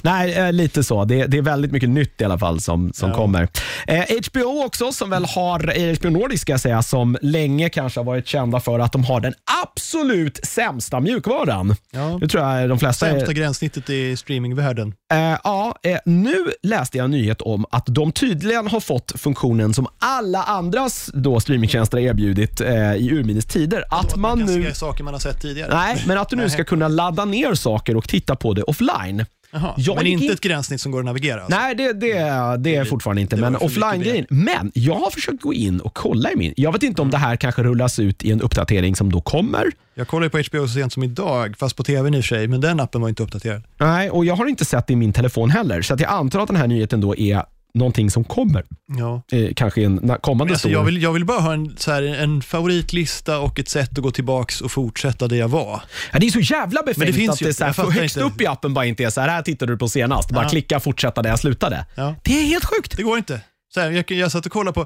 [0.02, 1.06] Nej, eh, lite så.
[1.06, 3.16] Det, det är väldigt mycket nytt i alla fall som, som Ja.
[3.16, 3.48] kommer.
[3.88, 8.00] Eh, HBO också, som väl har, eh, HBO Nordic ska jag säga, som länge kanske
[8.00, 11.76] har varit kända för att de har den absolut sämsta mjukvaran.
[11.92, 12.18] Ja.
[12.22, 14.94] Det tror jag de flesta är, Sämsta gränssnittet i streamingvärlden.
[15.14, 19.74] Eh, ja, eh, nu läste jag en nyhet om att de tydligen har fått funktionen
[19.74, 23.84] som alla andras då streamingtjänster har erbjudit eh, i urminnes tider.
[23.90, 24.74] Att man kan nu...
[24.74, 25.74] saker man har sett tidigare.
[25.76, 29.26] Nej, men att du nu ska kunna ladda ner saker och titta på det offline.
[29.54, 29.74] Jaha.
[29.78, 31.42] Jag Men inte in- ett gränssnitt som går att navigera?
[31.44, 31.60] Alltså.
[31.60, 34.26] Nej, det, det, det är fortfarande inte, men offline-grejen.
[34.30, 36.54] Men jag har försökt gå in och kolla i min.
[36.58, 39.66] Jag vet inte om det här kanske rullas ut i en uppdatering som då kommer.
[39.94, 42.48] Jag kollade på HBO så sent som idag, fast på tvn i och för sig,
[42.48, 43.64] men den appen var inte uppdaterad.
[43.78, 46.40] Nej, och jag har inte sett det i min telefon heller, så att jag antar
[46.40, 48.64] att den här nyheten då är någonting som kommer.
[48.98, 49.22] Ja.
[49.32, 50.72] Eh, kanske en kommande Alltså, stor...
[50.72, 54.04] jag, vill, jag vill bara ha en, så här, en favoritlista och ett sätt att
[54.04, 55.82] gå tillbaks och fortsätta där jag var.
[56.14, 58.26] Ja, det är så jävla befängt finns att ju det är så här, högst inte.
[58.28, 60.32] upp i appen bara inte är så här, här tittade du på senast.
[60.32, 60.50] Bara Ja.
[60.50, 61.86] klicka fortsätta där jag slutade.
[61.96, 62.16] Ja.
[62.24, 62.98] Det är helt sjukt.
[62.98, 63.42] Det går inte.
[63.74, 64.86] Så här, jag, jag satt och kollade på,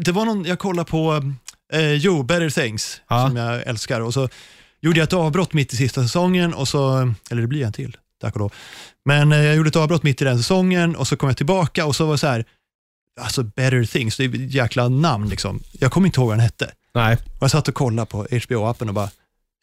[0.00, 1.32] det var någon, jag kollade på,
[1.72, 4.00] eh, jo, Better Things, som jag älskar.
[4.00, 4.28] Och så
[4.80, 7.96] gjorde jag ett avbrott mitt i sista säsongen, och så, eller det blir en till,
[8.22, 8.52] tack och lov.
[9.04, 11.86] Men eh, jag gjorde ett avbrott mitt i den säsongen och så kom jag tillbaka
[11.86, 12.44] och så var det så här,
[13.20, 15.60] alltså Better Things, det är ett jäkla namn liksom.
[15.72, 16.70] Jag kommer inte ihåg vad den hette.
[16.94, 17.14] Nej.
[17.14, 19.10] Och jag satt och kollade på HBO-appen och bara,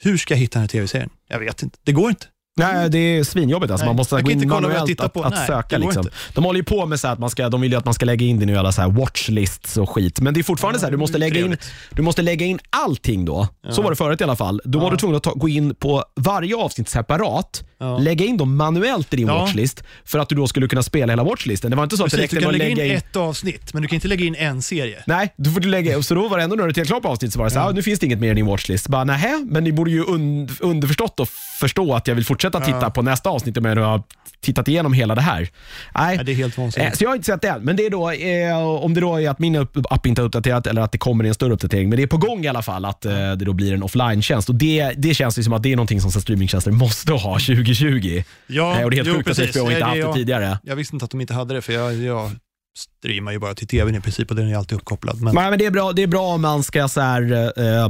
[0.03, 1.09] hur ska jag hitta den här tv-serien?
[1.29, 2.25] Jag vet inte, det går inte.
[2.57, 3.71] Nej, det är svinjobbigt.
[3.71, 3.85] Alltså.
[3.85, 5.79] Nej, Man måste gå in manuellt att, att Nej, söka.
[5.79, 5.99] det Liksom.
[6.01, 6.15] inte.
[6.33, 8.05] De håller ju på med så att man ska, de vill ju att man ska
[8.05, 10.19] lägga in din jävla så här watchlists och skit.
[10.19, 11.57] Men det är fortfarande Ja, så här, du det måste, lägga in,
[11.91, 13.47] du måste lägga in allting då.
[13.71, 14.61] Så var det förut i alla fall.
[14.65, 14.91] Då var Ja.
[14.91, 17.97] du tvungen att ta, gå in på varje avsnitt separat, Ja.
[17.97, 19.33] lägga in dem manuellt i din Ja.
[19.39, 21.69] watchlist för att du då skulle kunna spela hela watchlisten.
[21.71, 23.15] Det var inte så att det Precis, räckte du med kan att lägga in ett
[23.15, 25.03] avsnitt, men du kan inte lägga in en serie.
[25.05, 27.07] Nej, då får du lägga Så då var det ändå när du till klart på
[27.07, 28.87] avsnitt så var det så här, "Ah, nu finns det inget mer i din watchlist.
[28.87, 32.89] Bara, nähä, men ni borde ju un underförstått och förstå att jag vill fortsätta titta
[32.89, 34.03] på nästa avsnitt med att ha
[34.41, 35.49] tittat igenom hela det här.
[35.95, 36.15] Nej.
[36.17, 36.97] Ja, det är helt Eh, vansinnigt.
[36.97, 39.17] Så jag har inte sett det än, men det är då, eh, om det då
[39.21, 41.53] är att min upp- app inte är uppdaterad eller att det kommer i en större
[41.53, 41.89] uppdatering.
[41.89, 44.49] Men det är på gång i alla fall att eh, det då blir en offline-tjänst.
[44.49, 47.13] Och det, det känns ju som att det är någonting som så här streamingtjänster måste
[47.13, 47.39] ha
[47.75, 48.23] 2020.
[48.47, 49.49] Ja, och det är helt jo, sjukt precis.
[49.49, 50.13] att HBO inte Ja, haft det- ja.
[50.13, 50.59] tidigare.
[50.63, 52.31] Jag visste inte att de inte hade det, för jag, jag
[52.77, 55.21] streamar ju bara till tvn i princip och den är alltid uppkopplad.
[55.21, 57.85] Men, Nej, men det, är bra, det är bra om man ska så här, eh,
[57.85, 57.89] eh,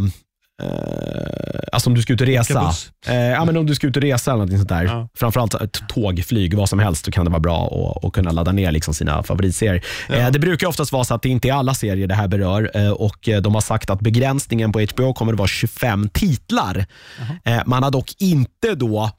[1.73, 2.73] alltså om du ska ut och resa.
[3.07, 4.83] Eh, ja, men om du ska ut och resa eller någonting sånt där.
[4.83, 5.09] Ja.
[5.17, 8.31] Framförallt ett tåg, flyg, vad som helst, så kan det vara bra att, att kunna
[8.31, 9.85] ladda ner liksom sina favoritserier.
[10.09, 12.71] Eh, det brukar oftast vara så att det inte är alla serier det här berör
[12.73, 16.85] eh, och eh, de har sagt att begränsningen på HBO kommer att vara 25 titlar.
[17.45, 19.11] Eh, man har dock inte då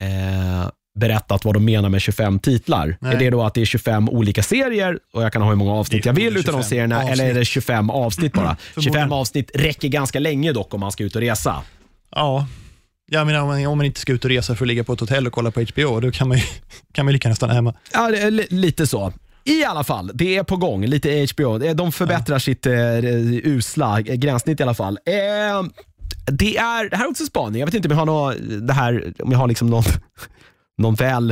[0.00, 0.68] eh,
[1.00, 2.96] berättat vad de menar med 25 titlar.
[3.00, 3.14] Nej.
[3.14, 5.72] Är det då att det är 25 olika serier och jag kan ha hur många
[5.72, 7.48] avsnitt jag vill utan de 25 serierna eller är det avsnitt.
[7.48, 8.56] 25 avsnitt bara?
[8.74, 9.12] 25 Förmodligen.
[9.12, 11.62] avsnitt räcker ganska länge dock om man ska ut och resa.
[12.16, 12.46] ja,
[13.12, 14.92] jag menar, om, man, om man inte ska ut och resa för att ligga på
[14.92, 16.42] ett hotell och kolla på HBO, då kan man ju
[16.92, 17.74] kan man lika gärna stanna hemma.
[17.92, 18.10] Ja,
[18.50, 19.12] lite så.
[19.44, 20.86] I alla fall, det är på gång.
[20.86, 21.58] Lite HBO.
[21.58, 22.72] De förbättrar sitt eh,
[23.52, 24.98] usla gränssnitt i alla fall.
[25.06, 25.70] Eh,
[26.26, 27.60] det, är, det här är också spaning.
[27.60, 28.34] Jag vet inte om jag har, nå,
[28.66, 29.84] det här, om jag har liksom någon,
[30.78, 31.30] någon väl,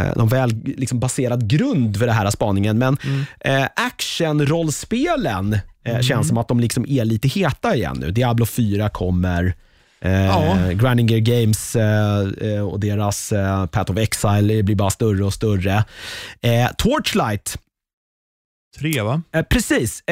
[0.00, 2.78] eh, någon väl liksom baserad grund för den här spaningen.
[2.78, 2.96] Men
[3.40, 8.10] eh, actionrollspelen eh, känns som att de liksom är lite heta igen nu.
[8.10, 9.54] Diablo 4 kommer.
[10.00, 10.56] Eh, Ja.
[10.72, 15.84] Grinding Gear Games eh, och deras eh, Path of Exile blir bara större och större.
[16.78, 17.58] Torchlight,
[18.78, 19.22] Tre va?
[19.50, 20.02] precis.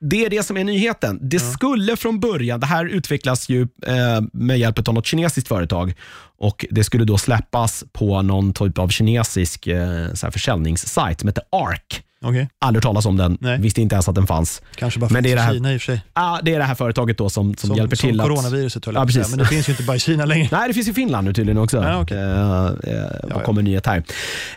[0.00, 1.18] Det är det som är nyheten.
[1.22, 5.94] Det skulle från början, det här utvecklas ju eh, med hjälp av något kinesiskt företag
[6.38, 11.28] och det skulle då släppas på någon typ av kinesisk eh, så här försäljningssajt som
[11.28, 12.02] heter ARK.
[12.24, 13.58] Okej, Aldrig talas om den, Nej.
[13.60, 14.62] visste inte ens att den fanns.
[14.74, 16.00] kanske bara Men det är finns det i här- Kina i och för sig.
[16.12, 18.26] Ah, det är det här företaget då som, som, Som, hjälper som till att...
[18.26, 19.30] coronaviruset höll Ja, säga, precis.
[19.30, 20.48] men det finns ju inte bara i Kina längre.
[20.52, 21.76] Nej, det finns i Finland nu tydligen också.
[21.76, 22.18] Ja, okej.
[22.18, 23.40] Eh, eh, ja.
[23.44, 24.02] kommer nyhet här?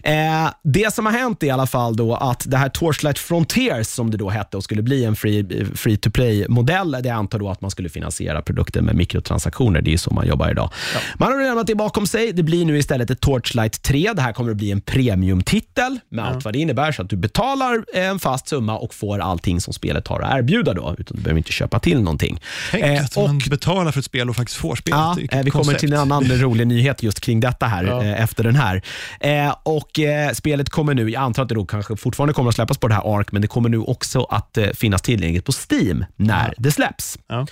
[0.03, 3.87] Eh, det som har hänt är i alla fall då att det här Torchlight Frontiers,
[3.87, 7.49] som det då hette och skulle bli en free, free to play-modell, det antar då
[7.49, 9.81] att man skulle finansiera produkten med mikrotransaktioner.
[9.81, 10.69] Det är så man jobbar idag.
[11.17, 12.33] Man har lämnat det bakom sig.
[12.33, 14.13] Det blir nu istället ett Torchlight 3.
[14.15, 17.15] Det här kommer att bli en premiumtitel med allt vad det innebär, så att du
[17.15, 17.48] betalar
[17.93, 20.73] en fast summa och får allting som spelet har att erbjuda.
[20.73, 22.41] Då, utan du behöver inte köpa till någonting.
[22.71, 24.99] Tänk Eh, att man betalar för ett spel och faktiskt får spelet.
[24.99, 25.79] Ja, eh, vi kommer koncept.
[25.79, 28.03] till en annan rolig nyhet just kring detta här Ja.
[28.03, 28.81] eh, efter den här.
[29.19, 32.55] Eh, och eh, Spelet kommer nu, jag antar att det då kanske fortfarande kommer att
[32.55, 35.51] släppas på det här ARC, men det kommer nu också att eh, finnas tillgängligt på
[35.69, 36.53] Steam när Ja.
[36.57, 37.17] det släpps.
[37.27, 37.45] Ja.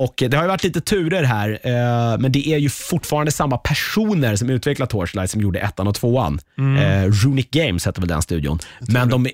[0.00, 3.32] Eh, och Det har ju varit lite turer här, eh, men det är ju fortfarande
[3.32, 6.38] samma personer som utvecklar Torchlight som gjorde ettan och tvåan.
[6.58, 6.76] Mm.
[6.76, 8.58] Eh, Runic Games hette väl den studion.
[8.88, 9.26] Men de,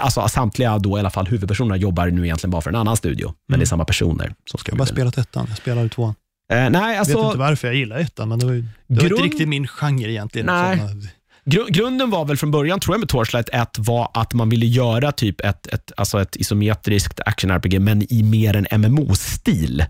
[0.00, 3.34] alltså, samtliga då, i alla fall huvudpersonerna jobbar nu egentligen bara för en annan studio.
[3.48, 6.14] Men det är samma personer som ska Jag har bara spelat ettan, jag spelade tvåan.
[6.52, 8.68] Eh, nej, Jag vet alltså, inte varför jag gillar ettan, men det var, ju, det
[8.88, 10.46] var Grund- inte riktigt min genre egentligen.
[10.46, 10.76] Nej.
[10.78, 10.94] Sådana-
[11.50, 14.66] Gru- grunden var väl från början, tror jag, med Torchlight 1 var att man ville
[14.66, 19.84] göra typ ett, ett, alltså ett isometriskt action-RPG, men i mer en MMO-stil.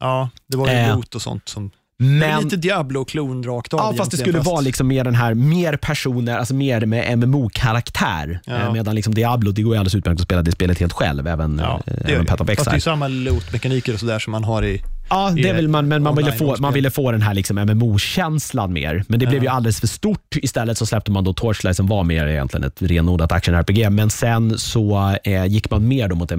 [0.00, 1.70] Ja, det var ju Eh, loot och sånt som...
[2.02, 5.34] Men, lite Diablo-klon rakt av ja, fast det skulle fast- vara liksom mer den här,
[5.34, 8.40] mer personer, alltså mer med MMO-karaktär.
[8.44, 8.54] Ja.
[8.56, 11.26] Eh, medan liksom Diablo, det går ju alldeles utmärkt att spela det spelet helt själv,
[11.26, 12.26] även, Ja, eh, det även.
[12.26, 12.80] Path of Fast det är Exile.
[12.80, 14.82] samma loot-mekaniker och sådär som man har i...
[15.10, 18.72] Ja, det väl man, men man ville, få, man ville få den här liksom MMO-känslan
[18.72, 19.04] mer.
[19.08, 20.36] Men det blev ju alldeles för stort.
[20.36, 23.90] Istället så släppte man då Torchlight som var mer egentligen ett renodlat action-RPG.
[23.90, 26.32] Men sen så eh, gick man mer då mot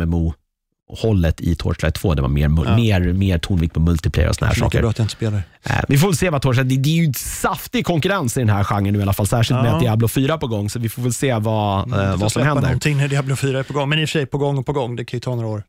[0.90, 2.14] MMO-hållet i Torchlight 2.
[2.14, 2.76] Det var mer, Ja.
[2.76, 4.80] mer, mer tonvikt på multiplayer och såna här Lika saker.
[4.82, 5.42] bra att jag inte spelar.
[5.64, 6.70] Eh, vi får väl se vad Torchlight...
[6.70, 9.28] Det, det är ju saftig konkurrens i den här genren nu i alla fall.
[9.28, 9.80] Särskilt med Ja.
[9.80, 10.70] Diablo 4 på gång.
[10.70, 12.62] Så vi får väl se vad, Mm, eh, får vad som händer.
[12.62, 14.66] någonting när Diablo 4 är på gång, men i och för sig på gång och
[14.66, 14.96] på gång.
[14.96, 15.64] Det kan ju ta några år.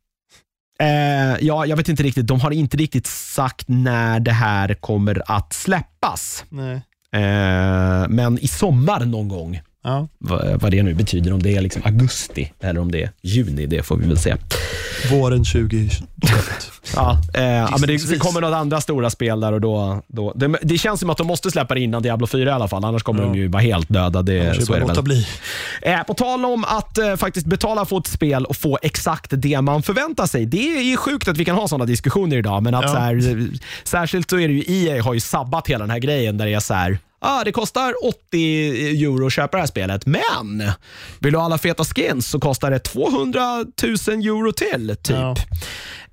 [0.80, 0.88] Eh,
[1.46, 2.26] ja, jag vet inte riktigt.
[2.26, 6.44] De har inte riktigt sagt när det här kommer att släppas.
[7.12, 7.20] Eh,
[8.08, 10.08] men i sommar någon gång, Ja.
[10.18, 13.66] vad, vad det nu betyder, om det är liksom augusti eller om det är juni,
[13.66, 14.36] det får vi väl se.
[15.10, 16.09] Våren 2021.
[16.94, 20.32] Ja, eh, ja, men det, det kommer något andra stora spel där och då, då
[20.36, 22.84] det, det känns som att de måste släppa det innan Diablo 4 i alla fall,
[22.84, 23.26] annars kommer Ja.
[23.28, 24.22] de ju vara helt döda.
[24.22, 25.26] Det, Annars så är det låta bli.
[25.82, 29.60] Eh, på tal om att eh, faktiskt betala för ett spel och få exakt det
[29.60, 30.46] man förväntar sig.
[30.46, 32.88] Det är ju sjukt att vi kan ha sådana diskussioner idag, men att Ja.
[32.88, 33.44] så här, eh,
[33.84, 36.54] särskilt så är det ju EA har ju sabbat hela den här grejen där det
[36.54, 40.72] är så här, ah, det kostar 80 euro att köpa det här spelet, men
[41.18, 43.64] vill du ha alla feta skins så kostar det 200 000
[44.08, 45.16] euro till, typ.
[45.16, 45.34] Ja.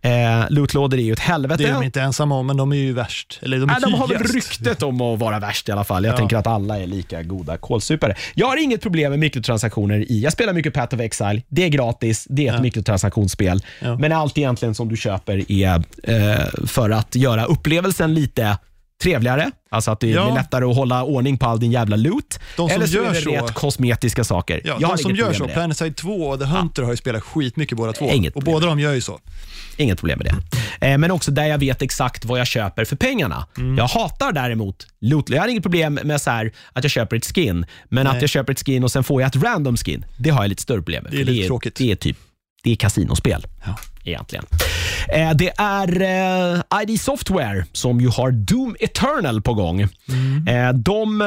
[0.07, 1.63] Eh, lootlådor är ju ett helvete.
[1.63, 3.39] Det är de inte ensamma om, men de är ju värst.
[3.41, 6.05] Eller de är Nej, de har väl ryktet om att vara värst i alla fall.
[6.05, 6.17] Jag Ja.
[6.17, 8.15] tänker att alla är lika goda kålsupare.
[8.35, 10.19] Jag har inget problem med mikrotransaktioner i.
[10.23, 11.41] Jag spelar mycket Path of Exile.
[11.49, 12.27] Det är gratis.
[12.29, 12.61] Det är ett Ja.
[12.61, 13.63] mikrotransaktionsspel.
[13.81, 13.97] Ja.
[13.97, 18.57] Men allt egentligen som du köper är eh, för att göra upplevelsen lite
[19.03, 19.51] trevligare.
[19.69, 20.25] Alltså att det Ja.
[20.25, 22.39] blir lättare att hålla ordning på all din jävla loot.
[22.71, 24.61] Eller så gör är det så- rent kosmetiska saker.
[24.65, 25.47] Ja, jag har de som gör så.
[25.47, 28.11] Planetside 2 och The Hunter har ju spelat skitmycket båda två.
[28.11, 28.53] Inget och problem.
[28.53, 29.19] båda de gör ju så.
[29.77, 30.33] Inget problem med
[30.81, 30.87] det.
[30.87, 33.45] Eh, men också där jag vet exakt vad jag köper för pengarna.
[33.57, 33.77] Mm.
[33.77, 35.29] Jag hatar däremot loot.
[35.29, 38.15] Jag har inget problem med så här, att jag köper ett skin, men Nej.
[38.15, 40.49] att jag köper ett skin och sen får jag ett random skin, det har jag
[40.49, 41.11] lite större problem med.
[41.11, 41.75] Det är lite det tråkigt.
[41.75, 42.17] Det är, typ,
[42.63, 43.45] det är kasinospel.
[43.65, 43.75] Ja.
[44.07, 44.45] Egentligen.
[45.13, 49.87] Eh, det är eh, ID Software som ju har Doom Eternal på gång.
[50.09, 50.47] Mm.
[50.47, 51.19] Eh, de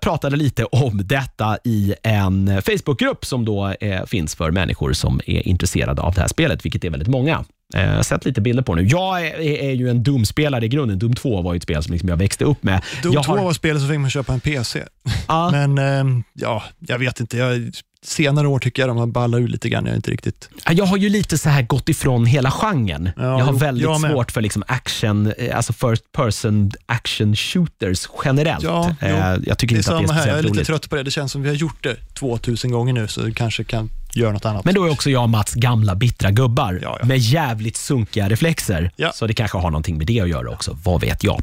[0.00, 3.74] pratade lite om detta i en Facebookgrupp som då
[4.06, 7.44] finns för människor som är intresserade av det här spelet, vilket är väldigt många.
[7.72, 8.82] Jag har sett lite bilder på nu.
[8.86, 10.98] Jag är, är ju en Doom-spelare i grunden.
[10.98, 12.82] Doom 2 var ju ett spel som liksom jag växte upp med.
[13.02, 14.82] Doom jag 2 har- var spelet så fick man köpa en PC.
[15.28, 17.36] Ja, Men ja, jag vet inte.
[17.36, 17.72] Jag,
[18.04, 19.84] senare år tycker jag de har ballat ur lite grann.
[19.86, 20.48] Jag är inte riktigt...
[20.70, 23.10] Jag har ju lite så här gått ifrån hela genren.
[23.16, 28.08] Ja, jag har väldigt jag svårt för liksom action, eh, alltså first person action shooters
[28.24, 28.64] generellt.
[28.64, 28.94] Ja.
[29.00, 29.10] Eh,
[29.46, 30.28] jag tycker Det inte att det är här.
[30.28, 30.66] Jag är lite roligt.
[30.66, 31.02] trött på det.
[31.02, 34.32] Det känns som vi har gjort det 2000 gånger nu, så vi kanske kan göra
[34.32, 34.64] något annat.
[34.64, 37.06] Men då är också jag och Mats gamla bittra gubbar Ja, ja.
[37.06, 38.90] med jävligt sunkiga reflexer.
[38.96, 39.12] Ja.
[39.14, 40.78] Så det kanske har någonting med det att göra också.
[40.84, 41.42] Vad vet jag.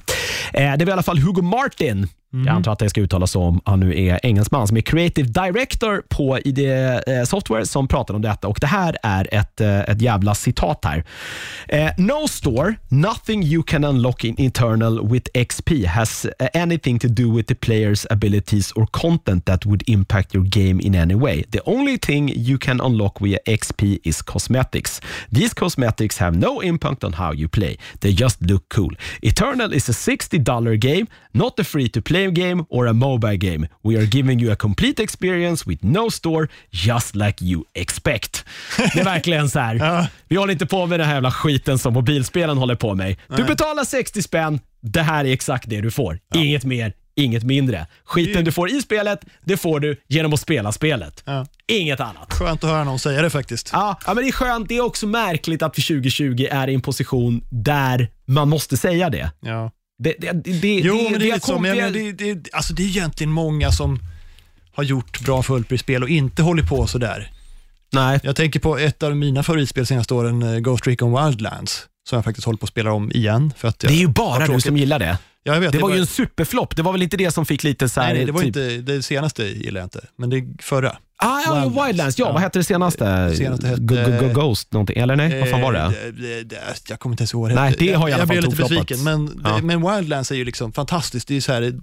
[0.53, 2.07] Eh, det var i alla fall Hugo Martin.
[2.33, 2.47] Mm.
[2.47, 6.03] Jag antar att det ska uttalas som han nu är engelsman, som är creative director
[6.09, 8.47] på ID eh, Software som pratar om detta.
[8.47, 11.03] Och Det här är ett, eh, ett jävla citat här.
[11.67, 17.35] Eh, no store, nothing you can unlock in internal with XP has anything to do
[17.35, 21.43] with the player's abilities or content that would impact your game in any way.
[21.51, 25.01] The only thing you can unlock via XP is cosmetics.
[25.31, 27.77] These cosmetics have no impact on how you play.
[27.99, 28.91] They just look cool.
[29.21, 33.37] Eternal is a $60 game, not a free to play flame game or a mobile
[33.37, 33.67] game.
[33.83, 38.45] We are giving you a complete experience with no store, just like you expect.
[38.77, 40.07] Det är verkligen så här.
[40.27, 43.15] Vi håller inte på med den här jävla skiten som mobilspelen håller på med.
[43.37, 46.19] Du betalar 60 spänn, det här är exakt det du får.
[46.35, 47.87] Inget mer, inget mindre.
[48.05, 51.23] Skiten du får i spelet, det får du genom att spela spelet.
[51.25, 51.45] Ja.
[51.67, 52.33] Inget annat.
[52.33, 53.69] Skönt att höra någon säga det faktiskt.
[53.73, 54.69] Ja, ja, men det är skönt.
[54.69, 59.09] Det är också märkligt att vi 2020 är i en position där man måste säga
[59.09, 59.31] det.
[59.39, 59.71] Ja.
[59.99, 61.59] Det, det, det Jo, det, men det är lite så.
[61.59, 63.99] Men jag det, det, alltså det är egentligen många som
[64.73, 67.31] har gjort bra fullprisspel och inte håller på sådär.
[67.93, 72.15] Nej, Jag tänker på ett av mina favoritspel senaste åren, eh, Ghost Recon Wildlands, som
[72.15, 73.53] jag faktiskt håller på att spela om igen.
[73.57, 75.17] För att det är ju bara du som gillar det.
[75.43, 76.75] Ja, jag vet, Det var ju en superflopp.
[76.75, 78.47] Det var väl inte det som fick lite så här, nej, det var typ...
[78.47, 80.97] inte det senaste gillar jag inte, men det förra.
[81.19, 81.87] Ah, ja, Wildlands.
[81.87, 82.19] Wildlands.
[82.19, 82.31] Ja, Ja.
[82.33, 83.35] vad hette det senaste?
[83.35, 85.39] Senaste hette- Go- Ghost någonting, eller nej?
[85.39, 85.79] Vad fan var det?
[85.79, 86.57] Eh, det,
[86.89, 89.03] jag kommer inte ens ihåg vad det Nej, det har jag, jag blev lite besviken,
[89.03, 89.59] men, Ja.
[89.63, 91.27] men Wildlands är ju liksom fantastiskt.
[91.27, 91.73] Det är ju så här,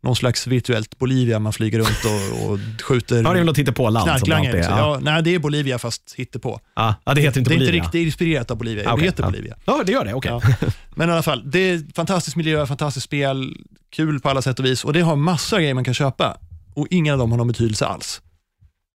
[0.00, 3.58] någon slags virtuellt Bolivia, man flyger runt och, och skjuter Ja, det är väl något
[3.58, 4.58] hittepå-land knarklangare.
[4.58, 4.64] Ja.
[4.78, 6.60] Ja, nej, det är Bolivia fast hittepå.
[6.76, 6.94] Ja.
[7.04, 7.74] ja, det heter inte det är Bolivia.
[7.74, 9.02] inte riktigt inspirerat av Bolivia, Ah, okej.
[9.02, 9.30] det heter ja.
[9.30, 9.56] Bolivia.
[9.64, 10.14] Ja, det gör det.
[10.14, 10.30] Okej.
[10.30, 10.42] Ja.
[10.94, 13.56] Men i alla fall, det är fantastisk miljö, fantastiskt spel,
[13.96, 16.36] kul på alla sätt och vis och det har massor av grejer man kan köpa
[16.74, 18.20] och ingen av dem har någon betydelse alls.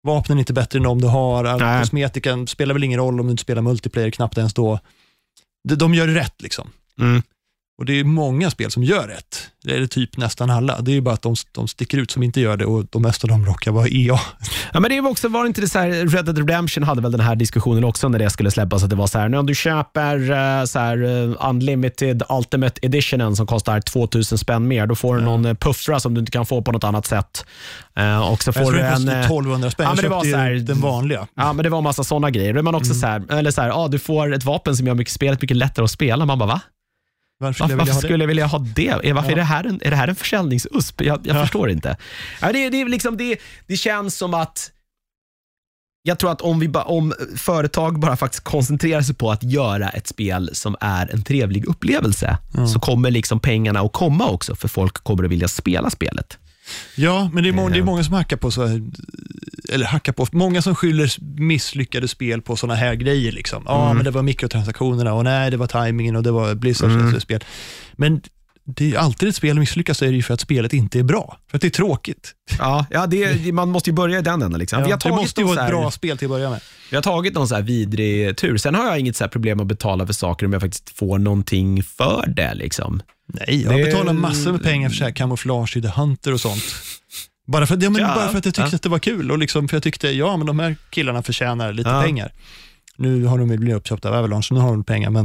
[0.04, 1.80] Vapnen är inte bättre än de du har, all Nej.
[1.80, 4.78] kosmetikan spelar väl ingen roll om du inte spelar multiplayer, knappt ens då.
[5.68, 6.68] De, de gör rätt liksom.
[7.00, 7.22] Mm.
[7.78, 9.50] Och det är många spel som gör rätt.
[9.64, 10.80] Det är typ nästan alla.
[10.80, 13.02] Det är ju bara att de, de sticker ut som inte gör det och de
[13.02, 14.18] mesta av dem råkar vara EA.
[14.72, 17.02] Ja, men det var också, var det inte det så här, Red Dead Redemption hade
[17.02, 19.42] väl den här diskussionen också när det skulle släppas, att det var så här, när
[19.42, 24.94] du köper eh, så här, eh, Unlimited Ultimate Editionen som kostar 2000 spänn mer, då
[24.94, 27.46] får du någon eh, puffra som du inte kan få på något annat sätt.
[28.30, 28.92] Och så får du det en...
[28.94, 29.86] kostar eh, 1200 spänn.
[29.86, 31.26] ja, men det var så här- den vanliga.
[31.34, 32.62] Ja, men det var en massa sådana grejer.
[32.62, 33.00] Man också Mm.
[33.00, 35.56] så här, eller så här, ah, du får ett vapen som gör mycket, spelet mycket
[35.56, 36.26] lättare att spela.
[36.26, 36.60] Man bara, va?
[37.38, 38.70] Varför Varför, skulle jag vilja varför ha det?
[38.72, 39.12] skulle jag vilja ha det?
[39.12, 39.32] Varför Ja.
[39.32, 41.00] är, det här en, är det här en försäljningsusp?
[41.00, 41.40] Jag, jag Ja.
[41.42, 41.96] förstår inte.
[42.40, 44.70] Ja, det, det, liksom, det, det känns som att
[46.02, 49.88] jag tror att om, vi ba, om företag bara faktiskt koncentrerar sig på att göra
[49.88, 52.66] ett spel som är en trevlig upplevelse, Ja.
[52.66, 56.38] så kommer liksom pengarna att komma också, för folk kommer att vilja spela spelet.
[56.96, 57.84] Ja, men det är, må- det är Eh.
[57.84, 58.82] många som hackar på så här,
[59.72, 63.32] eller hackar på, många som skyller misslyckade spel på sådana här grejer.
[63.32, 63.62] Liksom.
[63.66, 63.96] Ja, Mm.
[63.96, 67.20] men det var mikrotransaktionerna och nej, det var tajmingen och det var Blizzards Mm.
[67.20, 67.44] spel.
[67.96, 68.20] Men
[68.66, 71.38] det är alltid ett spel misslyckas är det ju för att spelet inte är bra.
[71.50, 72.32] För att det är tråkigt.
[72.58, 74.60] Ja, ja det, man måste ju börja i den änden.
[74.60, 74.78] Liksom.
[74.78, 76.60] Ja, vi, har det måste ju vara ett bra spel till att börja med.
[76.90, 78.56] vi har tagit någon så här vidrig tur.
[78.56, 81.82] Sen har jag inget så problem att betala för saker om jag faktiskt får någonting
[81.82, 82.54] för det.
[82.54, 83.02] Liksom.
[83.26, 86.40] Nej, jag Det- betalar massor med pengar för så här kamouflage i The Hunter och
[86.40, 86.64] sånt.
[87.46, 88.76] Bara för, ja, men Ja, bara för att jag tyckte ja.
[88.76, 91.72] att det var kul och liksom, för jag tyckte, ja men de här killarna förtjänar
[91.72, 92.02] lite Ja.
[92.02, 92.32] pengar.
[92.96, 95.24] Nu har de blivit uppköpta av Avalanche, så nu har de pengar, men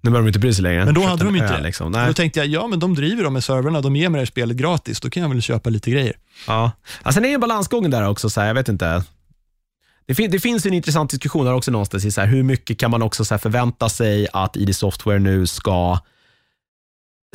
[0.00, 0.84] Nu behöver de inte bry sig längre.
[0.84, 1.62] Men då hade de inte det.
[1.62, 1.92] Liksom.
[1.92, 4.26] då tänkte jag, ja men de driver de med servrarna, de ger mig det här
[4.26, 6.12] spelet gratis, då kan jag väl köpa lite grejer.
[6.46, 6.70] Ja.
[7.04, 8.30] Ja, sen är det en balansgång där också.
[8.30, 9.02] Så här, jag vet inte.
[10.06, 12.04] Det, fin- det finns ju en intressant diskussion här också någonstans.
[12.04, 15.46] I så här, hur mycket kan man också så förvänta sig att ID Software nu
[15.46, 15.98] ska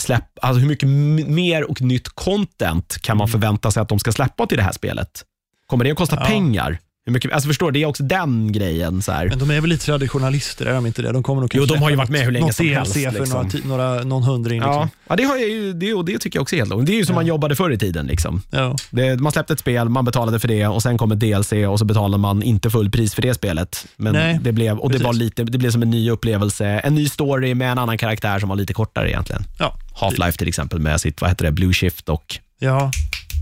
[0.01, 0.89] släppa, alltså hur mycket
[1.29, 4.71] mer och nytt content kan man förvänta sig att de ska släppa till det här
[4.71, 5.23] spelet?
[5.67, 6.25] Kommer det att kosta Ja.
[6.25, 6.79] pengar?
[7.07, 9.01] Hur mycket, alltså förstår det är också den grejen.
[9.01, 9.29] Så här.
[9.29, 11.11] Men de är väl lite traditionalister, är de inte det?
[11.11, 13.49] De kommer nog Jo, de har ju varit med hur länge som helst, för liksom.
[13.65, 14.61] några, några, någon hundring.
[14.61, 14.89] Ja, Liksom.
[15.07, 16.85] ja det, har jag ju, det, och det tycker jag också är helt lugnt.
[16.85, 17.17] Det är ju som Ja.
[17.19, 18.05] man jobbade förr i tiden.
[18.07, 18.41] Liksom.
[18.51, 18.75] Ja.
[18.89, 21.79] Det, man släppte ett spel, man betalade för det och sen kom ett DLC och
[21.79, 23.85] så betalade man inte full pris för det spelet.
[23.97, 25.05] Men Nej, det, blev, och det, precis.
[25.05, 28.39] var lite, det blev som en ny upplevelse, en ny story med en annan karaktär
[28.39, 29.43] som var lite kortare egentligen.
[29.59, 29.75] Ja.
[30.01, 32.91] Half-Life till exempel med sitt, vad heter det, Blue Shift och, Ja,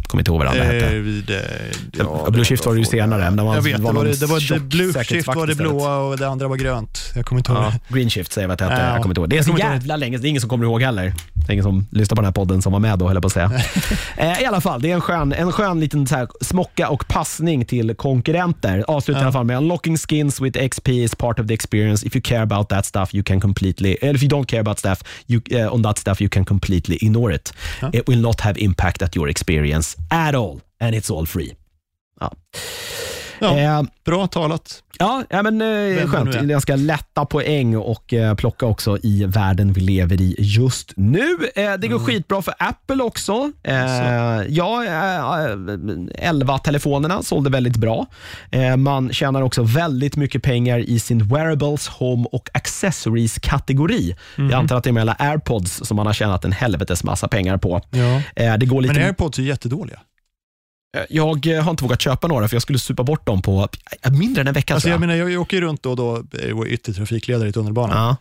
[0.07, 0.95] kommer inte ihåg vad det andra hette.
[0.95, 1.45] eh, det,
[1.97, 4.05] Ja, Blue Shift var det ju senare, men det var- jag vet, var det var,
[4.05, 7.11] det, det var det Blue Shift var det blåa och det andra var grönt.
[7.15, 7.73] Jag kommer inte ihåg Ja.
[7.95, 8.93] Green Shift säger jag vad det hette, Ja.
[8.93, 9.29] jag kommer inte ihåg.
[9.29, 11.13] Det är så jävla länge det är ingen som kommer ihåg heller.
[11.33, 13.21] Det är ingen som lyssnar på den här podden som var med då, höll jag
[13.23, 13.51] på att säga.
[14.17, 17.07] eh, I alla fall, det är en skön, en skön liten så här smocka och
[17.07, 18.83] passning till konkurrenter.
[18.87, 22.07] Avslutar i alla fall med unlocking skins with XP is part of the experience.
[22.07, 24.79] If you care about that stuff you can completely, eller if you don't care about
[24.79, 27.53] stuff, you, eh, on that stuff you can completely ignore it.
[27.93, 31.55] It will not have impact at your experience at all and it's all free.
[32.21, 32.29] Ja.
[33.39, 33.57] Ja.
[33.57, 34.81] Eh, Bra talat.
[34.99, 36.41] Ja, ja men eh, skönt.
[36.41, 41.27] Ganska lätta poäng och eh, plocka också i världen vi lever i just nu.
[41.55, 43.51] Eh, det går skitbra för Apple också.
[43.63, 43.75] Eh,
[44.49, 44.89] ja, eh,
[46.31, 48.05] 11-telefonerna sålde väldigt bra.
[48.51, 54.15] Eh, man tjänar också väldigt mycket pengar i sin wearables, home och accessories-kategori.
[54.35, 57.27] Jag antar att det är med alla airpods som man har tjänat en helvetes massa
[57.27, 57.81] pengar på.
[57.89, 58.21] Ja.
[58.35, 58.93] Eh, det går lite...
[58.93, 59.99] Men airpods är jättedåliga.
[60.95, 63.67] Eh, Jag eh, har inte vågat köpa några för jag skulle supa bort dem på
[64.03, 64.73] eh, mindre än en vecka.
[64.73, 64.99] Alltså, jag jag.
[64.99, 68.15] menar, jag åker runt då och då, är yttertrafikledare i tunnelbanan ja.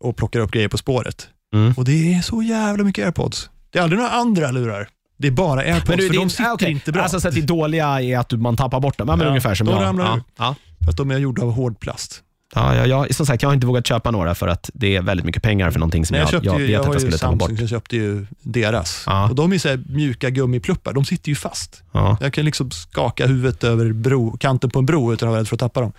[0.00, 1.28] och plockar upp grejer på spåret.
[1.54, 1.72] Mm.
[1.76, 3.50] Och det är så jävla mycket airpods.
[3.70, 4.88] Det är aldrig några andra lurar.
[5.18, 6.70] Det är bara airpods, Men du, för de sitter okej.
[6.70, 7.02] inte bra.
[7.02, 9.08] Alltså så att det dåliga är att man tappar bort dem.
[9.08, 9.82] Ja, men Ja, ungefär som de jag.
[9.82, 10.22] ramlar ja, ur.
[10.38, 10.54] ja.
[10.84, 12.22] för att de är gjorda av hård plast.
[12.54, 15.02] Ja, ja, jag, som sagt, jag har inte vågat köpa några för att det är
[15.02, 17.00] väldigt mycket pengar för någonting som Nej, jag, jag, jag ju, vet jag att jag
[17.00, 17.50] skulle ta bort.
[17.58, 19.02] Jag köpte ju deras.
[19.06, 19.28] Ja.
[19.28, 21.82] Och de är så här mjuka gummipluppar, de sitter ju fast.
[21.92, 22.18] Ja.
[22.20, 25.48] Jag kan liksom skaka huvudet över bro, kanten på en bro utan att vara rädd
[25.48, 25.92] för att tappa dem.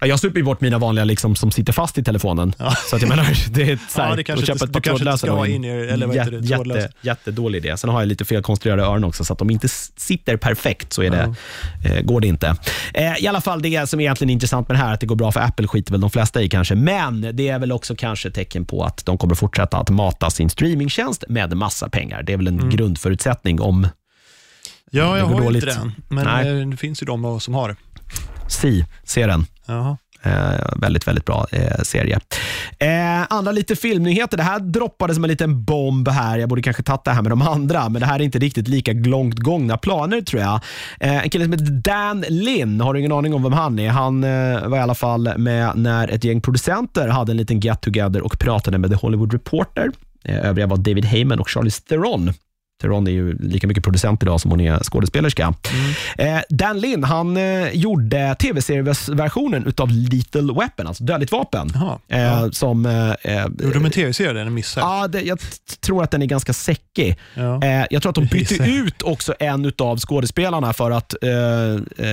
[0.00, 2.52] Ja, Jag super bort mina vanliga liksom, som sitter fast i telefonen.
[2.58, 2.74] Ja.
[2.90, 4.80] Så att jag menar, det är så här, Ja, det kanske att köpa ett par
[4.80, 6.80] trådlösa ha in i- eller vad det, jätte, trådlösa.
[6.80, 7.76] jätte, jättedålig idé.
[7.76, 11.10] Sen har jag lite felkonstruerade öron också, så att de inte sitter perfekt så är
[11.10, 11.34] det,
[11.84, 12.56] eh, går det inte.
[12.94, 15.16] Eh, I alla fall det som är egentligen intressant med det här, att det går
[15.16, 18.30] bra för Apple skiter väl de flesta i kanske, men det är väl också kanske
[18.30, 22.22] tecken på att de kommer fortsätta att mata sin streamingtjänst med massa pengar.
[22.22, 22.70] Det är väl en Mm.
[22.70, 23.86] grundförutsättning om
[24.90, 25.62] Ja, Det jag har dåligt.
[25.64, 26.60] inte den, men Nej.
[26.62, 27.76] eh, det finns ju de som har det.
[28.48, 29.46] Si, ser den.
[29.66, 29.96] Jaha.
[30.22, 32.20] Eh, väldigt, väldigt bra eh, serie.
[32.78, 34.36] Eh, andra lite filmnyheter.
[34.36, 36.38] Det här droppade som en liten bomb här.
[36.38, 38.68] Jag borde kanske tagit det här med de andra, men det här är inte riktigt
[38.68, 40.60] lika långt gångna planer tror jag.
[41.00, 43.88] Eh, en kille som heter Dan Lin, har du ingen aning om vem han är?
[43.88, 47.80] Han eh, var i alla fall med när ett gäng producenter hade en liten get
[47.80, 49.90] together och pratade med The Hollywood Reporter.
[50.24, 52.32] Eh, övriga var David Heyman och Charlize Theron.
[52.80, 55.54] Theron är ju lika mycket producent idag som hon är skådespelerska.
[56.18, 61.72] Eh, Dan Lin han eh, gjorde tv-serieversionen utav Lethal Weapon, alltså Dödligt vapen.
[62.08, 62.48] Eh, Ja.
[62.52, 64.86] som, eh, eh, Gjorde de en tv-serie den missade?
[64.86, 65.38] Ja, jag
[65.80, 67.18] tror att den är ganska säckig.
[67.34, 67.60] Ja.
[67.90, 71.14] Jag tror att de bytte ut också en av skådespelarna för att,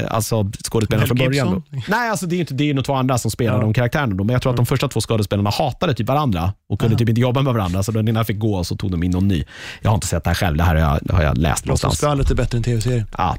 [0.07, 1.51] alltså skådespelarna från början.
[1.72, 1.80] Då.
[1.88, 3.61] Nej, alltså det är ju inte, det är ju nog två andra som spelar Ja.
[3.61, 4.16] de karaktärerna.
[4.16, 7.09] Då, men jag tror att de första två skådespelarna hatade typ varandra och kunde typ
[7.09, 9.28] inte jobba med varandra, så den ena fick gå och så tog de in någon
[9.28, 9.43] ny.
[9.82, 11.97] Jag har inte sett det här själv, det här har jag, har jag läst någonstans.
[11.97, 13.08] skvallret är bättre än tv-serien.
[13.18, 13.38] Ja.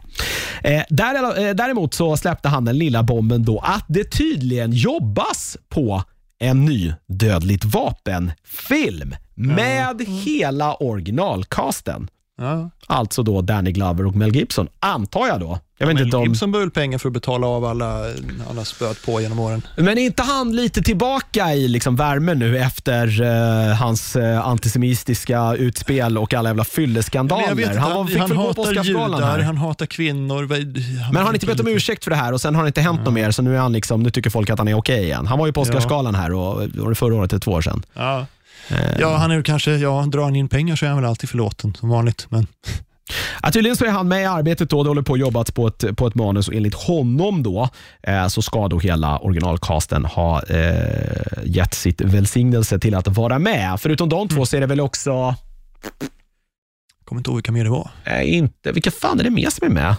[0.63, 5.57] Eh, där, eh, däremot så släppte han den lilla bomben då att det tydligen jobbas
[5.69, 6.03] på
[6.39, 12.09] en ny Dödligt vapen-film med hela originalcasten.
[12.39, 12.71] Ja.
[12.87, 15.59] Alltså då Danny Glover och Mel Gibson, antar jag då.
[15.79, 16.25] Jag vet Mel inte om...
[16.25, 17.87] Gibson behöver pengar för att betala av alla
[18.49, 19.63] han har spöat på genom åren.
[19.77, 25.55] Men är inte han lite tillbaka i liksom värmen nu efter eh, hans eh, antisemitiska
[25.55, 27.49] utspel och alla jävla fylleskandaler?
[27.49, 29.39] Jag vet inte, han han, fick han väl gå på Oscarsgalan här.
[29.41, 30.43] han hatar kvinnor.
[30.45, 30.59] Vad-
[31.07, 32.81] Men han har inte bett om ursäkt för det här och sen har det inte
[32.81, 35.05] hänt något mer, så nu, är han liksom, nu tycker folk att han är okej
[35.05, 35.27] igen.
[35.27, 37.83] Han var ju på Oscarsgalan här och, var det förra året eller två år sedan.
[37.95, 38.27] Ja.
[38.69, 41.31] Eh, ja, han är kanske, ja, drar han in pengar så är han väl alltid
[41.31, 42.27] förlåten som vanligt.
[42.29, 42.47] Men
[43.43, 45.67] Ja, tydligen så är han med i arbetet då, det håller på att jobbas på
[45.67, 47.69] ett, på ett manus och enligt honom då
[48.03, 53.81] eh, så ska då hela originalcasten ha eh, gett sitt välsignelse till att vara med.
[53.81, 55.35] Förutom de två så är det väl också,
[57.05, 57.91] kommer inte ihåg vilka mer det var.
[58.05, 59.97] eh, inte, vilka fan är det mer som är med?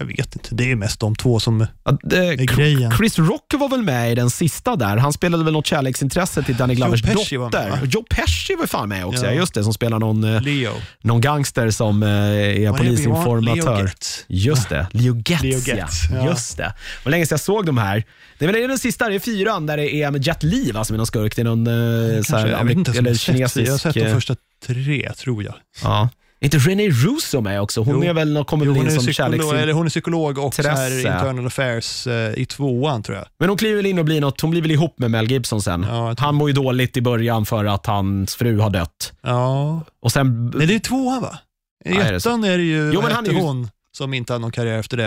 [0.00, 2.92] Jag vet inte, det är mest de två som Ja, det, är grejen.
[2.96, 4.96] Chris Rock var väl med i den sista där.
[4.96, 7.86] Han spelade väl något kärleksintresse till Danny Glovers Pesci var med, dotter.
[7.86, 9.32] Joe Pesci var fan med också, Ja.
[9.32, 10.72] just det, som spelar någon, eh, Leo.
[11.02, 12.54] någon gangster som eh, är?
[12.58, 13.82] Leo polisinformatör.
[13.84, 14.24] Getz.
[14.28, 15.74] Just det, Leo Getz, Leo ja.
[15.76, 16.26] Getz, ja.
[16.28, 16.74] Just det.
[17.04, 18.04] Var länge sedan jag såg de här.
[18.38, 20.84] Det är väl den sista, det är fyran, där det är med Jet Li va,
[20.84, 21.36] som är någon skurk.
[21.36, 23.68] Det är någon eh, så här, Kanske, jag vet inte, eller kinesisk.
[23.68, 24.36] Jag har sett de första
[24.66, 25.54] tre, tror jag.
[25.82, 26.08] Ja.
[26.40, 27.80] Inte René Russo med också?
[27.82, 28.08] Hon Jo.
[28.10, 29.44] är väl, kommer Jo, väl in som kärleks...
[29.52, 33.26] eller hon är psykolog och så här internal affairs eh, i tvåan, tror jag.
[33.38, 35.62] Men hon kliver väl in och blir något, hon blir väl ihop med Mel Gibson
[35.62, 35.86] sen.
[35.88, 39.12] Ja, Han mår ju dåligt i början för att hans fru har dött.
[39.22, 39.80] Ja.
[40.02, 40.52] Och sen...
[40.56, 41.38] Nej, det är tvåan va?
[41.84, 44.52] I ettan är det ju, Jo, men han är ju- hon som inte hade någon
[44.52, 45.06] karriär efter det.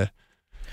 [0.00, 0.08] Eh,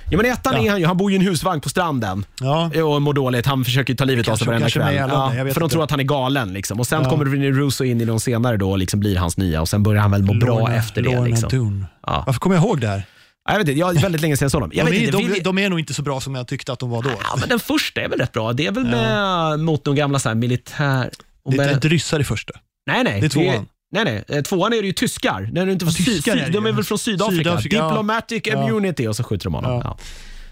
[0.09, 2.25] Ja men i ettan är han ju, han bor ju i en husvagn på stranden
[2.41, 3.45] ja, och mår dåligt.
[3.45, 5.09] Han försöker ta livet av sig varenda kanske med kväll.
[5.11, 5.73] alla, jag vet för de inte.
[5.73, 6.53] tror att han är galen.
[6.53, 6.79] Liksom.
[6.79, 9.61] Och Sen kommer René Russo in i någon senare då och liksom blir hans nya
[9.61, 11.09] och sen börjar han väl må bra Lorna- efter det.
[11.09, 11.49] Lorna Liksom.
[11.49, 11.85] Doone.
[12.07, 12.23] Ja.
[12.25, 13.03] Varför kommer jag ihåg det här?
[13.45, 14.71] Ja, Jag vet inte, jag är väldigt länge sedan jag såg dem.
[14.73, 16.47] Jag De vet är, inte, de, vill- de är nog inte så bra som jag
[16.47, 17.09] tyckte att de var då.
[17.09, 18.53] Ja, men den första är väl rätt bra.
[18.53, 21.09] Det är väl med, mot de gamla så här, militär...
[21.43, 22.53] och Det är med- inte ryssar i första.
[22.87, 23.19] nej, nej.
[23.21, 23.65] det är tvåan.
[23.91, 24.23] Nej, nej.
[24.37, 25.41] Eh, Tvåan är det ju tyskar.
[25.51, 27.37] Den är inte Ja, syd, tyskar är syd, det de är väl från Sydafrika.
[27.43, 27.87] Sydafrika, ja.
[27.89, 28.63] Diplomatic Ja.
[28.67, 29.71] immunity och så skjuter de honom.
[29.71, 29.81] Ja.
[29.83, 29.97] Ja.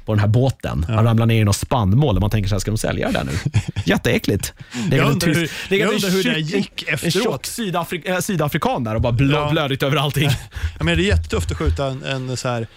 [0.06, 0.84] På den här båten.
[0.88, 1.04] Han Ja.
[1.04, 3.24] ramlar ner i något spannmål och man tänker så här, ska de sälja det där
[3.24, 3.32] nu?
[3.86, 4.54] Jätteäckligt.
[4.90, 6.84] Det är Jag en undrar hur- det är jag undrar en hur det tjock- gick
[6.88, 7.24] En efteråt.
[7.24, 9.50] tjock Sydafri- äh, sydafrikan där och bara blå, Ja.
[9.52, 10.30] blödigt över allting.
[10.78, 12.68] Jag menar, det är jättetufft att skjuta en, en, så här,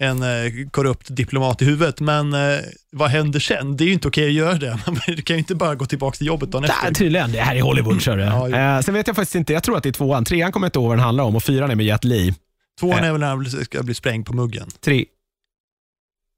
[0.00, 0.28] en eh,
[0.70, 2.58] korrupt diplomat i huvudet, men eh,
[2.92, 3.76] vad händer sen?
[3.76, 4.78] Det är ju inte okej att göra det.
[4.86, 6.94] Man kan ju inte bara gå tillbaka till jobbet dagen efter.
[6.94, 7.32] tydligen.
[7.32, 8.56] Det här är Hollywood, kör Ja, jo.
[8.56, 9.52] eh, Sen vet jag faktiskt inte.
[9.52, 10.24] Jag tror att det är tvåan.
[10.24, 12.34] Trean kommer jag inte ihåg vad den handlar om och fyran är med Jet Li.
[12.80, 13.04] Tvåan Eh.
[13.04, 14.68] är väl när han ska bli sprängd på muggen.
[14.84, 15.04] Tre...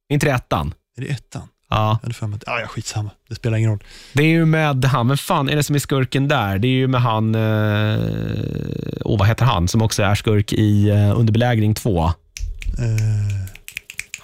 [0.09, 0.75] Inte ettan.
[0.97, 1.43] Är det ettan?
[1.71, 1.99] Ja.
[2.03, 3.11] Jag hade ah, ja, skitsamma.
[3.29, 3.85] Det spelar ingen roll.
[4.13, 6.59] Det är ju med han, men fan är det som är skurken där?
[6.59, 7.41] Det är ju med han, eh,
[9.05, 12.13] oh, vad heter han, som också är skurk i eh, Under belägring 2.
[12.79, 12.85] Eh,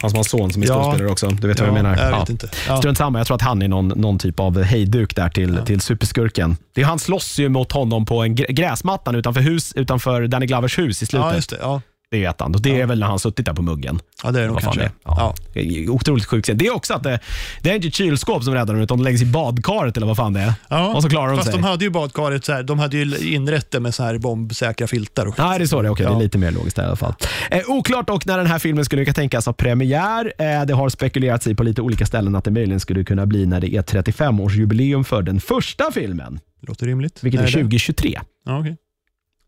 [0.03, 0.75] Han som har son som är Ja.
[0.75, 1.29] skådespelare också.
[1.29, 1.97] Du vet vad jag menar?
[1.97, 2.21] Jag Ja.
[2.21, 2.49] vet inte.
[2.69, 2.77] Ja.
[2.79, 5.81] Strunt samma, jag tror att han är någon, någon typ av hejduk där till, till
[5.81, 6.57] superskurken.
[6.75, 10.47] Det är, han slåss ju mot honom på en gr- gräsmattan utanför, hus, utanför Danny
[10.47, 11.27] Glovers hus i slutet.
[11.31, 11.57] ja, just det.
[11.61, 11.81] Ja,
[12.11, 12.55] Det vet han.
[12.55, 14.01] Och det är väl när han suttit där på muggen.
[14.23, 14.81] ja det är det nog kanske.
[14.81, 14.93] det är.
[15.05, 15.35] Ja.
[15.55, 15.61] Ja.
[15.61, 16.59] Är Otroligt sjuk scen.
[16.59, 17.21] Det är också att det,
[17.63, 20.17] det är inte ett kylskåp som räddar dem, utan de läggs i badkaret eller vad
[20.17, 20.53] fan det är.
[20.69, 20.95] Ja.
[20.95, 21.61] Och så klarar de Fast sig.
[21.61, 24.87] de hade ju badkaret så här, de hade ju inrett det med så här bombsäkra
[24.87, 25.39] filtar och.
[25.39, 25.93] Nej, det är så det är.
[25.93, 26.19] Okej, det Ja.
[26.19, 27.15] är lite mer logiskt i alla fall.
[27.51, 30.33] Eh, oklart dock när den här filmen skulle kunna tänkas ha premiär.
[30.39, 33.47] Eh, det har spekulerats i på lite olika ställen att det möjligen skulle kunna bli
[33.47, 37.19] när det är 35-årsjubileum för den första filmen, Låter rimligt.
[37.25, 38.21] vilket är det- 2023.
[38.47, 38.77] Ja, okej.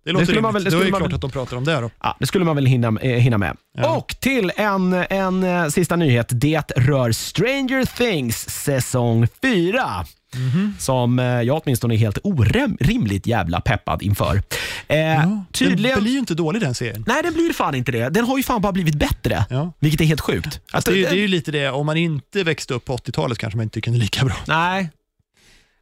[0.05, 1.65] Det låter skulle man väl- det det, är ju man klart att de pratar om
[1.65, 1.91] det då.
[2.01, 3.57] Ja, det skulle man väl hinna, eh, hinna med.
[3.79, 3.97] Ja.
[3.97, 6.27] Och till en, en eh, sista nyhet.
[6.31, 10.05] Det rör Stranger Things säsong 4.
[10.35, 10.75] Mhm.
[10.79, 14.43] Som eh, jag åtminstone är helt orimligt jävla peppad inför.
[14.89, 15.95] Eh, Ja, tydligen...
[15.95, 17.05] Den blir ju inte dålig den serien.
[17.07, 18.09] Nej, den blir fan inte det.
[18.09, 19.45] Den har ju fan bara blivit bättre.
[19.51, 19.73] Ja.
[19.79, 20.61] Vilket är helt sjukt.
[20.73, 22.85] Att Det är, ju- den- det är ju lite det, om man inte växte upp
[22.85, 24.37] på 80-talet kanske man inte tycker den är lika bra.
[24.47, 24.91] Nej.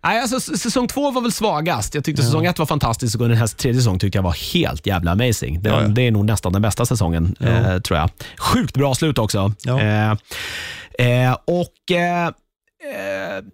[0.04, 1.94] Nej, alltså, säsong två var väl svagast.
[1.94, 4.86] Jag tyckte säsong ett var fantastisk och den här tredje säsongen tyckte jag var helt
[4.86, 5.62] jävla amazing.
[5.62, 5.88] Det, Ja, ja.
[5.88, 8.10] det är nog nästan den bästa säsongen, eh, tror jag.
[8.38, 9.52] Sjukt bra slut också.
[9.62, 9.80] Ja.
[9.80, 10.10] Eh,
[10.98, 12.30] eh, och eh,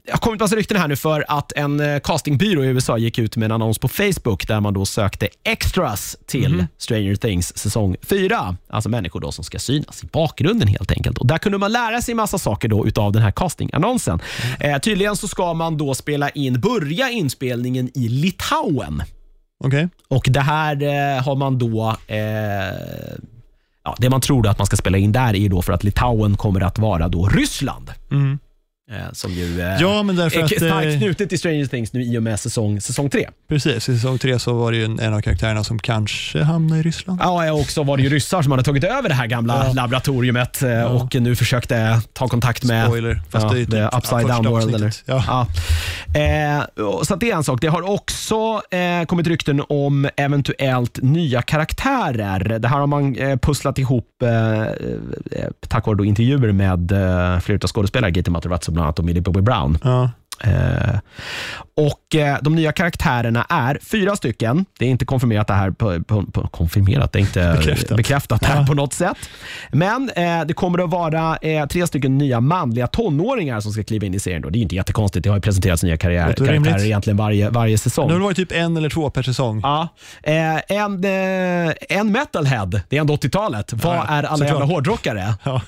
[0.05, 3.18] Jag har kommit massa rykten här nu för att en eh, castingbyrå i USA gick
[3.18, 6.66] ut med en annons på Facebook där man då sökte extras till Mhm.
[6.79, 8.57] Stranger Things säsong 4.
[8.68, 11.18] Alltså människor då som ska synas i bakgrunden helt enkelt.
[11.18, 14.20] Och Där kunde man lära sig massa saker då utav den här castingannonsen.
[14.61, 14.74] Mm.
[14.74, 19.03] Eh, tydligen så ska man då spela in, börja inspelningen i Litauen.
[19.64, 19.89] Okej?
[20.09, 22.16] Och Det här eh, har man då eh,
[23.85, 26.37] Ja, det man tror att man ska spela in där är då för att Litauen
[26.37, 27.91] kommer att vara då Ryssland.
[28.11, 28.39] Mm.
[28.91, 32.03] Eh, som ju eh, Ja, men därför är starkt eh, knutet till Stranger Things nu
[32.03, 33.28] i och med säsong, säsong tre.
[33.49, 36.80] Precis, i säsong tre så var det ju en, en av karaktärerna som kanske hamnade
[36.80, 37.20] i Ryssland.
[37.22, 39.72] Ja, och också var det ju ryssar som hade tagit över det här gamla Ja.
[39.72, 43.89] laboratoriumet eh, och nu försökte ta kontakt med Spoiler, fast ja, det är the typ-
[43.93, 44.74] ja, upside down world.
[44.74, 44.93] Eller?
[45.05, 45.24] Ja.
[45.26, 45.47] Ja.
[46.20, 46.64] Eh,
[47.05, 47.61] så det är en sak.
[47.61, 52.59] Det har också eh, kommit rykten om eventuellt nya karaktärer.
[52.59, 58.11] Det här har man eh, pusslat ihop eh, tack vare intervjuer med eh, flera skådespelare,
[58.11, 59.79] Gaten Matarazzo bland annat Millie Bobby Brown.
[59.85, 60.11] Ja.
[60.45, 60.99] Eh,
[61.77, 64.64] och eh, De nya karaktärerna är fyra stycken.
[64.79, 67.97] Det är inte konfirmerat det här på, på, på, konfirmerat, det är inte Bekräftat.
[67.97, 68.66] bekräftat, här Ja.
[68.66, 69.16] på något sätt.
[69.72, 74.07] Men eh, det kommer att vara eh, tre stycken nya manliga tonåringar som ska kliva
[74.07, 74.43] in i serien.
[74.43, 74.51] Då.
[74.51, 76.77] Det är inte jättekonstigt, det har ju presenterats nya karriär, karaktärer rimligt.
[76.81, 78.09] egentligen varje, varje säsong.
[78.09, 79.61] Det har väl varit typ en eller två per säsong.
[79.62, 79.89] Ja.
[80.68, 81.05] En,
[81.89, 83.72] en metalhead, det är ändå 80-talet.
[83.72, 85.35] Vad Ja, är alla jävla hårdrockare?
[85.45, 85.62] Ja.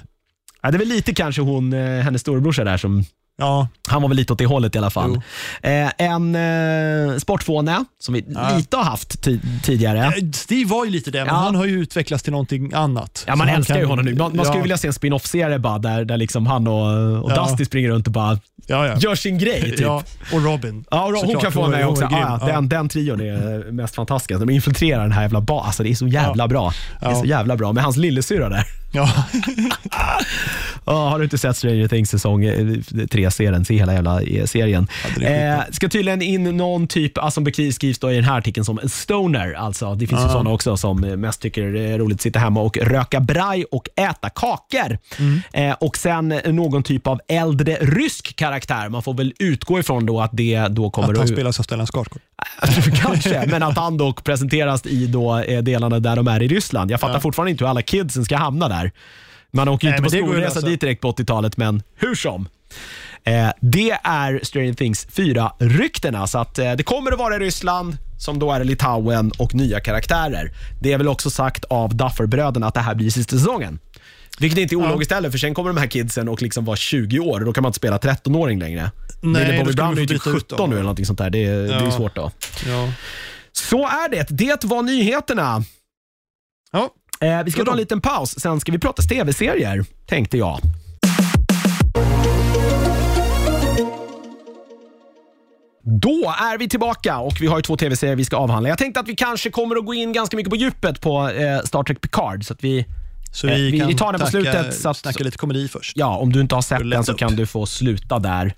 [0.68, 3.04] Ja, det är väl lite kanske hon, eh, hennes storebrorsa där som
[3.40, 5.20] Ja, han var väl lite åt det hållet i alla fall.
[5.62, 8.24] Eh, en eh, sportfåne som vi
[8.56, 9.98] lite har haft ti- tidigare.
[10.04, 11.40] Eh, Steve var ju lite det, men Ja.
[11.40, 13.24] han har ju utvecklats till någonting annat.
[13.26, 14.14] Ja, Så man han älskar ju kan- honom nu.
[14.14, 17.30] Man, man skulle ja, vilja se en spin-off-serie bara där, där liksom han och, och
[17.32, 17.44] Ja.
[17.48, 18.96] Dusty springer runt och bara Ja, ja.
[18.98, 19.62] gör sin grej.
[19.62, 19.80] Typ.
[19.80, 20.02] ja,
[20.32, 20.84] och Robin.
[20.90, 22.04] Ja, och hon Såklart, kan få vara med också.
[22.04, 22.18] Ah, grym.
[22.20, 24.40] ja, den, den trion är mest fantastisk.
[24.40, 25.66] De infiltrerar den här jävla basen.
[25.66, 26.72] Alltså, det är så jävla bra.
[27.00, 27.16] Det är Ja.
[27.20, 27.72] så jävla bra.
[27.72, 28.64] Med hans lillasyrra där.
[28.92, 29.10] Ja.
[30.84, 34.88] Ja, har du inte sett Stranger Things säsong 3-serien, se hela jävla eh, serien.
[35.20, 38.78] Eh, ska tydligen in någon typ, alltså, som beskrivs då i den här artikeln som
[38.78, 39.52] en stoner.
[39.52, 40.32] Alltså, det finns ju Ja.
[40.32, 43.64] sådana också som eh, mest tycker det är roligt att sitta hemma och röka braj
[43.64, 44.98] och äta kakor.
[45.18, 45.40] Mm.
[45.52, 48.88] Eh, och sen någon typ av äldre rysk karaktär.
[48.88, 51.62] Man får väl utgå ifrån då att det då kommer Att han att spelas av
[51.62, 52.20] Stellan Skarsgård.
[53.02, 56.90] Kanske, men att han dock presenteras i då, eh, delarna där de är i Ryssland.
[56.90, 57.20] Jag fattar Ja.
[57.20, 58.92] fortfarande inte hur alla kidsen ska hamna där.
[59.53, 62.49] Man åker ju inte på skolresa dit direkt på 80-talet, men hur som.
[63.24, 67.96] Eh, det är Stranger Things 4-ryktena, så att, eh, det kommer att vara i Ryssland,
[68.18, 70.51] som då är Litauen och nya karaktärer.
[70.82, 73.78] Det är väl också sagt av Duffer-bröderna att det här blir sista säsongen.
[74.40, 77.18] Vilket inte är ologiskt heller, för sen kommer de här kidsen och liksom vara 20
[77.18, 78.90] år och då kan man inte spela 13-åring längre.
[79.22, 80.70] Nej, Millie Bobby Brown är ju typ byta ut 17 dem.
[80.70, 81.30] nu eller någonting sånt där.
[81.30, 81.90] Det, är- det är Ja.
[81.90, 82.30] svårt då.
[82.66, 82.92] Ja.
[83.53, 84.26] Så är det.
[84.30, 85.62] Det var nyheterna.
[86.72, 86.90] Ja.
[87.20, 90.60] Eh, vi ska ta en liten paus, sen ska vi prata tv-serier, tänkte jag.
[95.82, 98.68] Då är vi tillbaka och vi har ju två tv-serier vi ska avhandla.
[98.68, 101.60] Jag tänkte att vi kanske kommer att gå in ganska mycket på djupet på eh,
[101.64, 102.44] Star Trek Picard.
[102.44, 102.86] Så att vi,
[103.32, 105.92] Så Eh, vi, vi tar den på tacka- slutet, så att- snacka lite komedi först.
[105.96, 107.18] ja, om du inte har sett den så upp.
[107.18, 108.52] kan du få sluta där.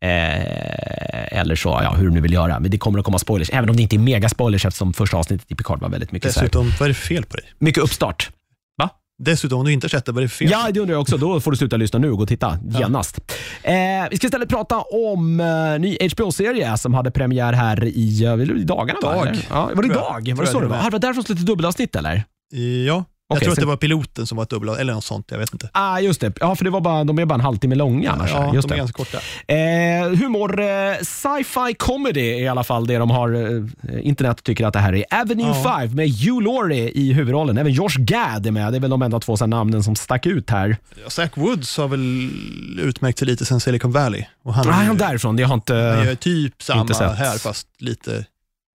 [0.00, 2.60] Eh, eller så, ja, hur du nu vill göra.
[2.60, 5.16] Men det kommer att komma spoilers, även om det inte är mega spoilers eftersom första
[5.16, 7.46] avsnittet i Picard var väldigt mycket, så här, Dessutom, vad är det fel på dig?
[7.58, 8.30] mycket uppstart.
[9.18, 10.50] Dessutom, om du inte har sett det, vad är det fel?
[10.50, 11.16] Ja, det undrar jag också.
[11.16, 13.20] Då får du sluta lyssna nu och gå och titta genast.
[13.62, 13.74] Eh,
[14.10, 18.64] vi ska istället prata om eh, ny HBO-serie som hade premiär här i, eh, i
[18.64, 18.98] dagarna.
[19.02, 19.12] Va?
[19.14, 19.26] Dag.
[19.26, 19.46] eller?
[19.50, 20.32] Ja, var det idag?
[20.36, 20.84] Var det så det var?
[20.84, 22.24] det var därför de släppte dubbelavsnitt eller?
[22.86, 25.38] Ja, Jag tror att det var piloten som var ett dubbel, eller något sånt, jag
[25.38, 25.70] vet inte.
[25.72, 26.32] Ah, just det.
[26.40, 28.30] Ja, för det var bara, de är bara en halvtimme långa annars.
[28.30, 28.80] ja, just de är det.
[28.80, 29.18] ganska korta.
[29.46, 30.66] Eh, humor, eh,
[31.02, 33.32] sci-fi comedy är i alla fall det de har.
[33.34, 35.04] Eh, internet tycker att det här är.
[35.20, 35.78] Avenue Ja.
[35.80, 37.58] 5 med Hugh Laurie i huvudrollen.
[37.58, 38.72] Även Josh Gad är med.
[38.72, 40.76] Det är väl de enda två så namnen som stack ut här.
[41.04, 42.30] Ja, Zach Woods har väl
[42.80, 44.24] utmärkt sig lite sen Silicon Valley.
[44.44, 45.36] Och han, är han ju- därifrån.
[45.36, 45.74] Det har inte...
[45.74, 48.24] han gör typ samma här, fast lite...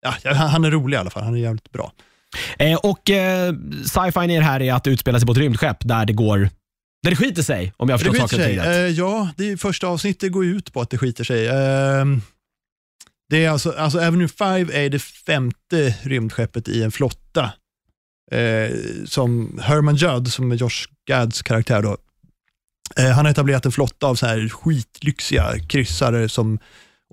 [0.03, 1.22] Ja, ja, han han är rolig i alla fall.
[1.22, 1.92] Han är jävligt bra.
[2.58, 3.54] Eh, och eh,
[3.84, 6.48] sci-fi det här är att det utspelar sig på ett rymdskepp där det går...
[7.02, 8.56] Där det skiter sig, om jag förstår saken sig.
[8.56, 8.66] rätt.
[8.66, 11.46] Eh, ja, det är, första avsnittet går ut på att det skiter sig.
[11.46, 12.04] Eh,
[13.30, 17.52] det är alltså, alltså Avenue 5 är det femte rymdskeppet i en flotta.
[18.32, 21.96] Eh, som Herman Judd, som är Josh Gads karaktär då,
[22.96, 26.58] eh, han har etablerat en flotta av så här skitlyxiga kryssare som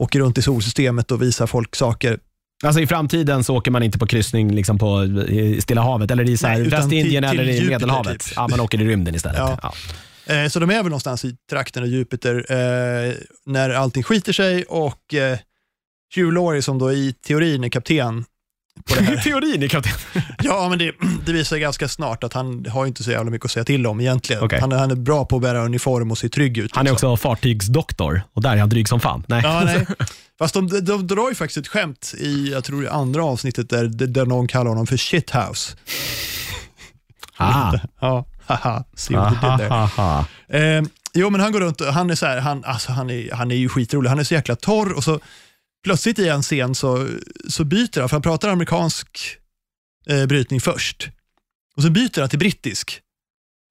[0.02, 2.20] åker runt i solsystemet och visar folk saker.
[2.66, 6.30] Alltså i framtiden så åker man inte på kryssning liksom på i Stilla havet eller
[6.30, 8.20] i så här Nej, utan Västindien till- till eller i Medelhavet.
[8.20, 8.34] typ.
[8.36, 9.38] Ja, man åker i rymden istället.
[9.38, 9.60] Ja.
[9.62, 9.74] Ja.
[10.36, 13.14] Eh, så de är väl någonstans i trakten av Jupiter eh,
[13.46, 15.38] när allting skiter sig och eh,
[16.16, 18.26] Hugh Laurie som då i teorin är kapten
[18.88, 19.18] på det här.
[19.24, 19.94] Teorin är kapten.
[20.44, 20.92] ja, men det,
[21.26, 24.00] det visar ganska snart att han har inte så jävla mycket att säga till om
[24.02, 24.44] egentligen.
[24.44, 24.60] Okej.
[24.60, 26.76] Han, är- han är bra på att bära uniform och se trygg ut.
[26.76, 27.12] Han är liksom.
[27.12, 29.24] också fartygsdoktor och där är han dryg som fan.
[29.28, 29.42] Nej.
[29.44, 29.86] Ja, nej.
[30.40, 33.70] Fast de, de, de drar ju faktiskt ett skämt i, jag tror det andra avsnittet
[33.70, 35.76] där, där någon kallar honom för shithouse.
[37.40, 37.80] Aha.
[38.02, 39.70] Ja, haha, see what you did there.
[39.74, 40.26] Aha.
[40.50, 40.82] Eh,
[41.14, 43.52] jo, men han går runt och han är så här, han, alltså, han, är, han
[43.52, 44.10] är ju skitrolig.
[44.10, 45.20] Han är så jäkla torr och så
[45.88, 47.08] plötsligt i en scen så,
[47.48, 49.38] så byter han, för han pratar amerikansk
[50.10, 51.10] eh, brytning först.
[51.76, 53.02] Och så byter han till brittisk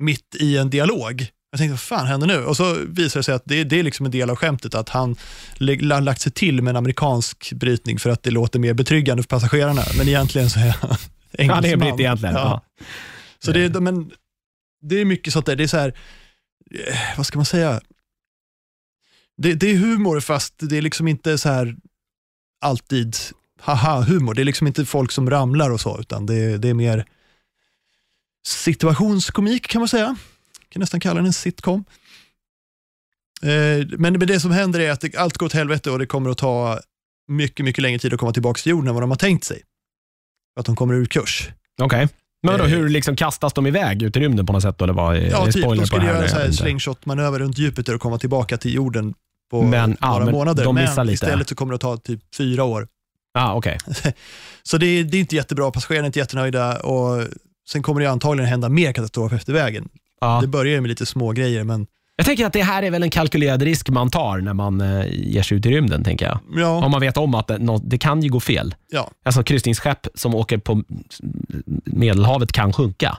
[0.03, 1.27] mitt i en dialog.
[1.51, 2.45] Jag tänkte, vad fan händer nu?
[2.45, 4.89] Och så visar det sig att det, det är liksom en del av skämtet, att
[4.89, 5.17] han
[5.57, 9.29] la- lagt sig till med en amerikansk brytning för att det låter mer betryggande för
[9.29, 9.83] passagerarna.
[9.99, 10.99] Men egentligen så är han Han
[11.39, 11.79] är engelsman.
[11.91, 12.35] britt egentligen.
[12.35, 12.65] Ja.
[13.39, 14.11] Så det, är- men,
[14.83, 15.89] det är mycket sånt där, det är så här,
[16.89, 17.81] eh, vad ska man säga?
[19.43, 21.77] Det, det är humor fast det är liksom inte så här
[22.67, 23.17] alltid
[23.61, 24.35] haha-humor.
[24.35, 27.05] Det är liksom inte folk som ramlar och så, utan det, det är mer
[28.47, 30.17] situationskomik kan man säga.
[30.61, 31.85] Jag kan nästan kalla den en sitcom.
[33.43, 36.39] Eh, Men det som händer är att allt går åt helvete och det kommer att
[36.39, 36.81] ta
[37.29, 39.63] mycket, mycket längre tid att komma tillbaka till jorden än vad de har tänkt sig.
[40.55, 41.49] För att de kommer ur kurs.
[41.83, 42.09] Okej.
[42.43, 42.71] Men då, Eh.
[42.71, 44.83] hur liksom kastas de iväg ut i rymden på något sätt?
[44.83, 45.63] Eller vad, Ja, typ.
[45.65, 46.53] De skulle göra inte.
[46.53, 49.15] slingshot-manöver runt Jupiter och komma tillbaka till jorden
[49.51, 50.65] på Men, några men månader.
[50.65, 51.13] de men lite.
[51.13, 52.89] istället så kommer det att ta typ fyra år.
[53.39, 53.79] Ah, okej.
[54.63, 57.23] Så det är, det är inte jättebra, passagerarna är inte jättenöjda och
[57.69, 59.89] sen kommer det antagligen hända mer katastrof efter vägen.
[60.21, 60.39] Ja.
[60.41, 61.87] Det börjar med lite små grejer men
[62.17, 65.07] Jag tänker att det här är väl en kalkylerad risk man tar när man eh,
[65.11, 66.39] ger sig ut i rymden, tänker jag.
[66.57, 68.75] ja, Om man vet om att det, det kan ju gå fel.
[68.91, 69.11] ja.
[69.25, 70.83] Alltså kryssningsskepp som åker på
[71.85, 73.19] Medelhavet kan sjunka.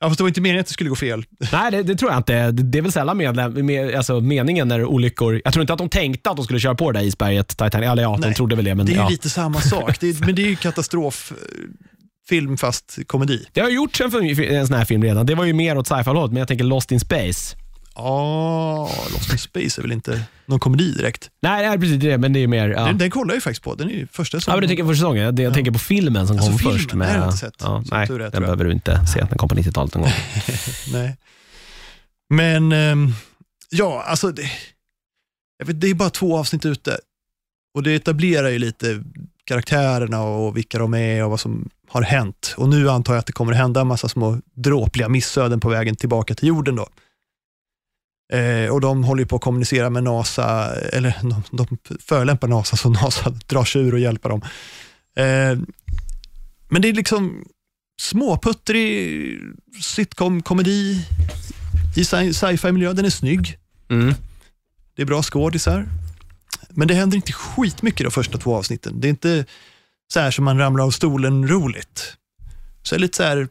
[0.00, 1.24] Ja fast det var inte meningen att det skulle gå fel.
[1.52, 2.50] Nej, det, det tror jag inte.
[2.50, 5.40] Det, det är väl sällan medlem, med, alltså meningen när olyckor...
[5.44, 7.88] Jag tror inte att de tänkte att de skulle köra på det där isberget, Titanic.
[7.88, 8.74] Eller ja, de Nej, trodde väl det.
[8.74, 9.08] Men Det är ja.
[9.08, 13.46] lite samma sak, det är, men det är ju katastroffilm fast komedi.
[13.52, 15.26] Det har gjorts en, film- en sån här film redan.
[15.26, 17.56] Det var ju mer åt sci-fi-hållet, men jag tänker Lost in Space.
[17.98, 21.30] Ja, Lost in Space är väl inte någon komedi direkt.
[21.42, 22.68] Nej, det är precis det, men det är mer...
[22.68, 22.84] Ja.
[22.84, 24.52] Den, den kollar jag ju faktiskt på, den är ju första Ja, som...
[24.52, 25.34] men du tänker på säsongen.
[25.34, 25.54] Det, jag Ja.
[25.54, 26.90] tänker på filmen som Alltså kom filmen, först.
[26.90, 27.54] den har jag inte sett.
[27.60, 28.42] Ja, nej, är, den jag.
[28.42, 29.20] behöver du inte se.
[29.28, 30.12] Den kom på 90-talet någon gång.
[30.92, 31.16] Nej.
[32.30, 33.12] Men, ehm,
[33.70, 34.50] ja, alltså, det,
[35.58, 36.98] jag vet, det är bara två avsnitt ute.
[37.74, 39.02] Och det etablerar ju lite
[39.44, 42.54] karaktärerna och vilka de är och vad som har hänt.
[42.56, 45.96] Och nu antar jag att det kommer hända en massa små dråpliga missöden på vägen
[45.96, 46.88] tillbaka till jorden då.
[48.32, 52.88] Eh, och de håller på att kommunicera med NASA, eller de, de förolämpar NASA så
[52.90, 54.42] NASA drar sig ur och hjälper dem.
[55.16, 55.58] Eh,
[56.68, 57.44] men det är liksom
[58.00, 59.40] småputtrig
[59.82, 61.06] sitcom-komedi
[61.96, 62.92] i sci- sci-fi-miljö.
[62.92, 63.58] Den är snygg.
[63.90, 64.14] Mm.
[64.96, 65.88] Det är bra skådisar.
[66.70, 69.00] Men det händer inte skitmycket de första två avsnitten.
[69.00, 69.44] Det är inte
[70.12, 72.16] så här som man ramlar av stolen roligt.
[72.82, 73.48] Så jag är lite så här,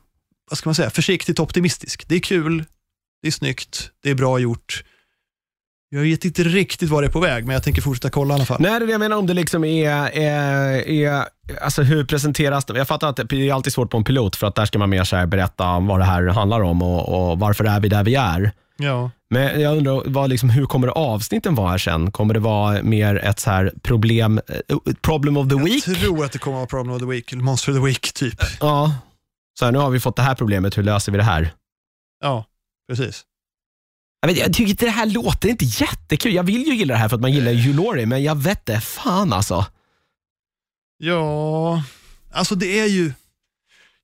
[0.49, 2.07] vad ska man säga, försiktigt optimistisk.
[2.07, 2.65] Det är kul,
[3.28, 4.84] det är snyggt, det är bra gjort.
[5.89, 8.36] Jag vet inte riktigt var det är på väg, men jag tänker fortsätta kolla i
[8.36, 8.57] alla fall.
[8.59, 11.25] Nej, det är det jag menar om det liksom är, är, är
[11.61, 12.78] alltså hur presenteras det?
[12.78, 14.89] Jag fattar att det är alltid svårt på en pilot för att där ska man
[14.89, 18.03] mer så berätta om vad det här handlar om och, och varför är vi där
[18.03, 18.51] vi är.
[18.78, 19.11] Ja.
[19.30, 22.11] Men jag undrar, vad liksom, hur kommer avsnitten vara här sen?
[22.11, 25.88] Kommer det vara mer ett så här problem, eh, problem of the week?
[25.88, 27.86] Jag tror att det kommer att vara Problem of the Week, eller Monster of the
[27.86, 28.39] Week typ.
[28.59, 28.95] Ja.
[29.59, 31.51] Så här, nu har vi fått det här problemet, hur löser vi det här?
[32.23, 32.45] Ja,
[32.88, 33.25] precis.
[34.27, 36.33] Vet, jag tycker inte det här låter inte jättekul.
[36.33, 38.81] Jag vill ju gilla det här för att man gillar Laurie, men jag vet det
[38.81, 39.65] fan alltså.
[40.97, 41.83] Ja,
[42.31, 43.13] alltså det är ju...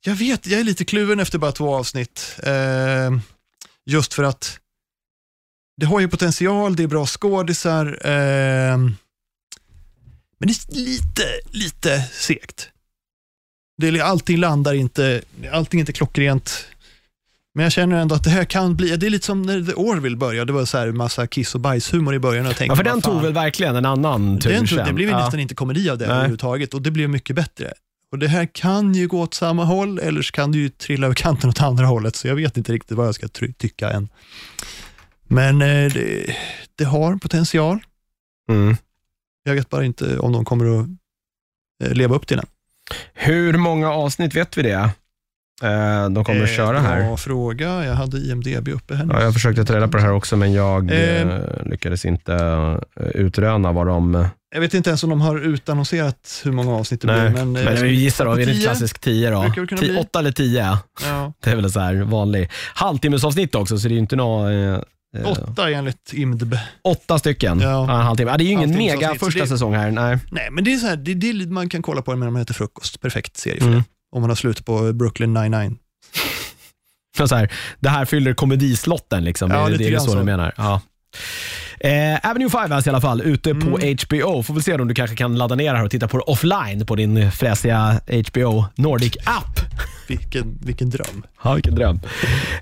[0.06, 2.40] Jag vet, jag är lite kluven efter bara två avsnitt.
[2.44, 3.20] Eh,
[3.86, 4.60] just för att
[5.78, 8.78] det har ju potential, det är bra skådisar, eh,
[10.38, 12.70] men det är lite, lite segt.
[13.78, 15.22] Det är, allting landar inte,
[15.52, 16.66] allting är inte klockrent.
[17.56, 19.74] Men jag känner ändå att det här kan bli, det är lite som när The
[19.74, 22.46] Orville började, det var så här massa kiss och bajshumor i början.
[22.46, 24.88] Och tänkte, Ja, för den tog väl verkligen en annan tur den tog, sen.
[24.88, 25.18] Det blev ja.
[25.18, 26.16] nästan inte komedi av det Nej.
[26.16, 27.74] överhuvudtaget och det blev mycket bättre.
[28.12, 31.06] Och det här kan ju gå åt samma håll eller så kan det ju trilla
[31.06, 33.28] över kanten åt andra hållet, så jag vet inte riktigt vad jag ska
[33.58, 34.10] tycka än.
[35.28, 36.36] Men eh, det,
[36.76, 37.80] det har potential.
[38.50, 38.78] Mm.
[39.44, 40.88] Jag vet bara inte om de kommer att
[41.84, 42.46] eh, leva upp till den.
[43.14, 44.90] Hur många avsnitt vet vi det?
[45.64, 47.04] Eh, de kommer att Eh, köra här.
[47.04, 47.86] Bra fråga.
[47.86, 49.14] Jag hade IMDB uppe här nu.
[49.14, 51.22] Ja, jag försökte ta reda på det här också, men jag Eh.
[51.22, 52.34] eh, lyckades inte
[53.14, 54.28] utröna vad de...
[54.56, 57.40] Jag vet inte ens om de har utannonserat hur många avsnitt det Nej, blir.
[57.46, 59.42] Men, men, eh, vi gissar då, är det klassisk 10 då?
[59.42, 59.98] Det Ti- bli.
[59.98, 60.78] Åtta eller 10?
[61.06, 62.50] ja, Det är väl så här vanlig.
[62.76, 64.52] Halvtimmesavsnitt också, så det är ju inte något...
[65.18, 66.56] Eh, åtta enligt IMDB.
[66.82, 67.60] åtta stycken.
[67.60, 67.70] Ja.
[67.70, 68.32] Ja, en halvtimme.
[68.32, 69.92] Ja, det är ju ingen mega första det- säsong här.
[69.92, 70.18] Nej.
[70.32, 72.42] Nej, men det är så här, det, det man kan kolla på den medan man
[72.42, 73.02] äter frukost.
[73.02, 73.78] Perfekt serie för Mm.
[73.80, 73.86] det.
[74.14, 75.78] Om man har slut på Brooklyn 99.
[77.28, 79.52] Så här, det här fyller komedislotten, liksom.
[79.52, 80.18] Ja, det, lite det är grann så, så.
[80.18, 80.54] du menar.
[80.58, 80.82] Ja.
[81.80, 83.98] Eh, Avenue 5 alltså i alla fall, ute på Mm.
[84.10, 84.44] HBO.
[84.44, 86.86] Får väl se om du kanske kan ladda ner här och titta på det offline
[86.86, 89.60] på din fräsiga HBO Nordic-app.
[90.08, 91.24] Vilken, vilken dröm.
[91.44, 92.00] Ja, vilken dröm.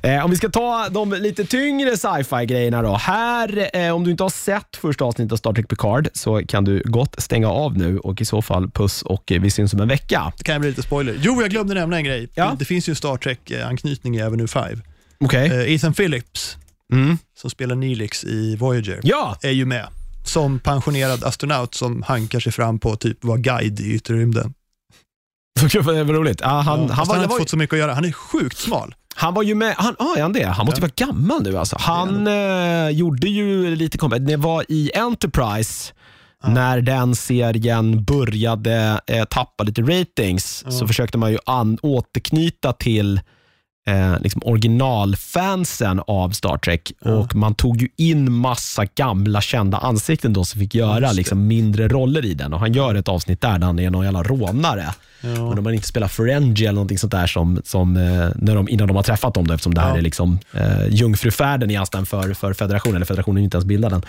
[0.03, 2.95] Eh, om vi ska ta de lite tyngre sci-fi grejerna då.
[2.95, 6.63] Här, eh, om du inte har sett första avsnittet av Star Trek Picard så kan
[6.63, 9.81] du gott stänga av nu och i så fall puss och eh, vi syns om
[9.81, 10.33] en vecka.
[10.37, 11.15] Det kan bli lite spoiler.
[11.21, 12.27] Jo, jag glömde nämna en grej.
[12.33, 12.55] Ja.
[12.59, 14.81] Det finns ju en Star Trek-anknytning i Avenue 5.
[15.23, 15.47] Okej?
[15.47, 16.57] Eh, Ethan Phillips,
[16.91, 17.17] Mm.
[17.37, 19.37] som spelar Neelix i Voyager, Ja!
[19.41, 19.87] är ju med.
[20.25, 24.53] Som pensionerad astronaut som hankar sig fram på att typ vara guide i yttre rymden.
[25.71, 26.41] Så vad roligt.
[26.41, 27.93] Ja, han, Han, han, han, han var, har inte var, fått så mycket att göra.
[27.93, 28.95] Han är sjukt smal.
[29.15, 30.47] han var ju med, han, ah, är han det?
[30.47, 31.77] Han måste ju vara gammal nu alltså.
[31.79, 35.93] Han eh, gjorde ju lite, kom- det var i Enterprise,
[36.47, 43.21] när den serien började eh, tappa lite ratings, så försökte man ju an, återknyta till
[43.87, 46.91] eh, liksom originalfansen av Star Trek.
[47.01, 51.87] Och man tog ju in massa gamla kända ansikten då som fick göra liksom, mindre
[51.87, 52.53] roller i den.
[52.53, 54.93] Och han gör ett avsnitt där, där han är någon jävla rånare.
[55.21, 55.29] Ja.
[55.49, 58.69] Men om man inte spelar Ferengi eller någonting sånt där som, som, eh, när de,
[58.69, 59.97] innan de har träffat dem, då, eftersom det här Ja.
[59.97, 63.93] är liksom, eh, jungfrufärden i Astan för, för federationen, eller federationen är inte ens bildad
[63.93, 64.03] än.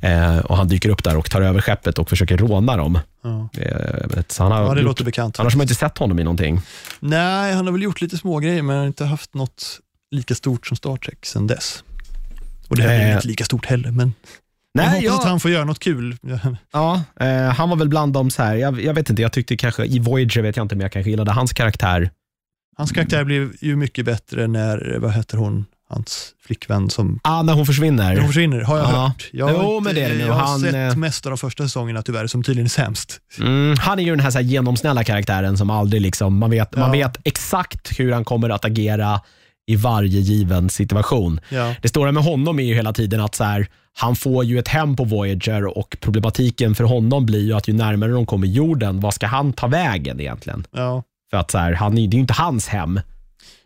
[0.00, 2.98] Eh, och han dyker upp där och tar över skeppet och försöker råna dem.
[3.22, 3.48] Ja.
[3.60, 5.40] Eh, så han har ja, det gjort, låter bekant.
[5.40, 6.60] annars har man inte sett honom i någonting.
[7.00, 10.34] Nej, han har väl gjort lite små grejer men han har inte haft något lika
[10.34, 11.84] stort som Star Trek sedan dess.
[12.68, 13.14] Och det här är Eh.
[13.14, 14.12] inte lika stort heller, men
[14.82, 16.16] jag Nej, hoppas jag, att han får göra något kul.
[16.72, 19.56] ja, eh, han var väl bland dem så här, jag, jag vet inte, jag tyckte
[19.56, 22.10] kanske, i Voyager vet jag inte, men jag kanske gillade hans karaktär.
[22.76, 27.52] Hans karaktär blev ju mycket bättre när, vad heter hon, hans flickvän som Ah, när
[27.52, 28.08] hon försvinner.
[28.14, 28.90] när hon försvinner, har jag Ja.
[29.06, 29.28] hört.
[29.32, 30.24] Jag har, Jo, inte, men det är det nu.
[30.26, 33.18] jag har Han, sett eh, mest av de första säsongerna tyvärr, som tydligen är sämst.
[33.40, 36.76] Mm, han är ju den här, så här genomsnälla karaktären som aldrig liksom, man vet,
[36.76, 37.08] man Ja.
[37.08, 39.20] vet exakt hur han kommer att agera
[39.68, 41.40] i varje given situation.
[41.48, 41.74] Ja.
[41.82, 43.66] Det stora med honom är ju hela tiden att så här,
[43.98, 47.72] han får ju ett hem på Voyager och problematiken för honom blir ju att ju
[47.72, 50.66] närmare de kommer jorden, vad ska han ta vägen egentligen?
[50.72, 51.02] Ja.
[51.30, 53.00] För att så här, han, det är ju inte hans hem.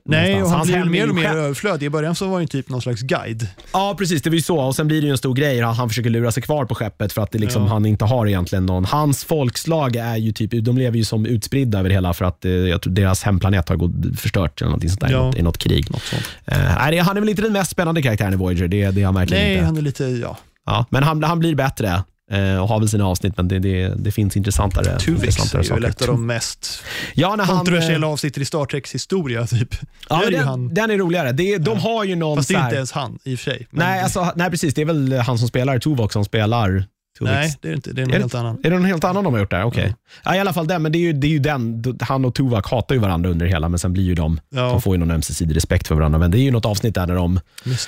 [0.05, 1.87] Nej, och han blir mer och mer själv- överflödig.
[1.87, 3.47] I början så var han typ någon slags guide.
[3.73, 4.23] Ja, precis.
[4.23, 4.59] Det var ju så.
[4.61, 7.13] Och Sen blir det ju en stor grej han försöker lura sig kvar på skeppet
[7.13, 7.69] för att det liksom, Ja.
[7.69, 8.85] han inte har egentligen någon.
[8.85, 12.51] Hans folkslag är ju typ, de lever ju som utspridda över hela för att eh,
[12.51, 15.23] jag tror deras hemplanet har gått förstört eller någonting sånt där, i, Ja.
[15.27, 15.91] något, i något krig.
[15.91, 16.23] Något sånt.
[16.45, 19.05] Nej, det- han är väl inte den mest spännande karaktären i Voyager, det, det är
[19.05, 19.65] han verkligen Nej, inte.
[19.67, 20.37] han är lite, ja,
[20.67, 24.13] Ja, men han, han blir bättre och har väl sina avsnitt, men det, det, det
[24.13, 25.81] finns intressantare, Tuvix är intressantare ju saker.
[25.81, 26.83] väl ett av de mest
[27.15, 29.47] Ja, när han, kontroversiella eh, avsnitt i Star Treks historia.
[29.47, 29.75] Typ.
[30.09, 30.75] ja, är ju den, han.
[30.75, 31.33] den är roligare.
[31.33, 33.67] Det, de har ju någon Fast det är inte ens han i och för sig.
[33.71, 34.75] Men Nej, alltså, nej, precis.
[34.75, 36.85] Det är väl han som spelar Tuvok som spelar
[37.27, 37.35] Tuvix.
[37.41, 37.93] nej, det är det inte.
[37.93, 38.59] Det är Är någon det- helt annan.
[38.65, 39.63] Är det någon helt annan de har gjort där?
[39.65, 39.87] Okej.
[39.89, 39.95] Ja.
[40.25, 40.37] Ja.
[40.37, 41.85] I alla fall den, men det är ju, det är ju den.
[42.01, 44.61] Han och Tuvok hatar ju varandra under hela, men sen blir ju de, Ja.
[44.63, 46.19] de får ju någon ömsesidig respekt för varandra.
[46.19, 47.41] Men det är ju något avsnitt där när de.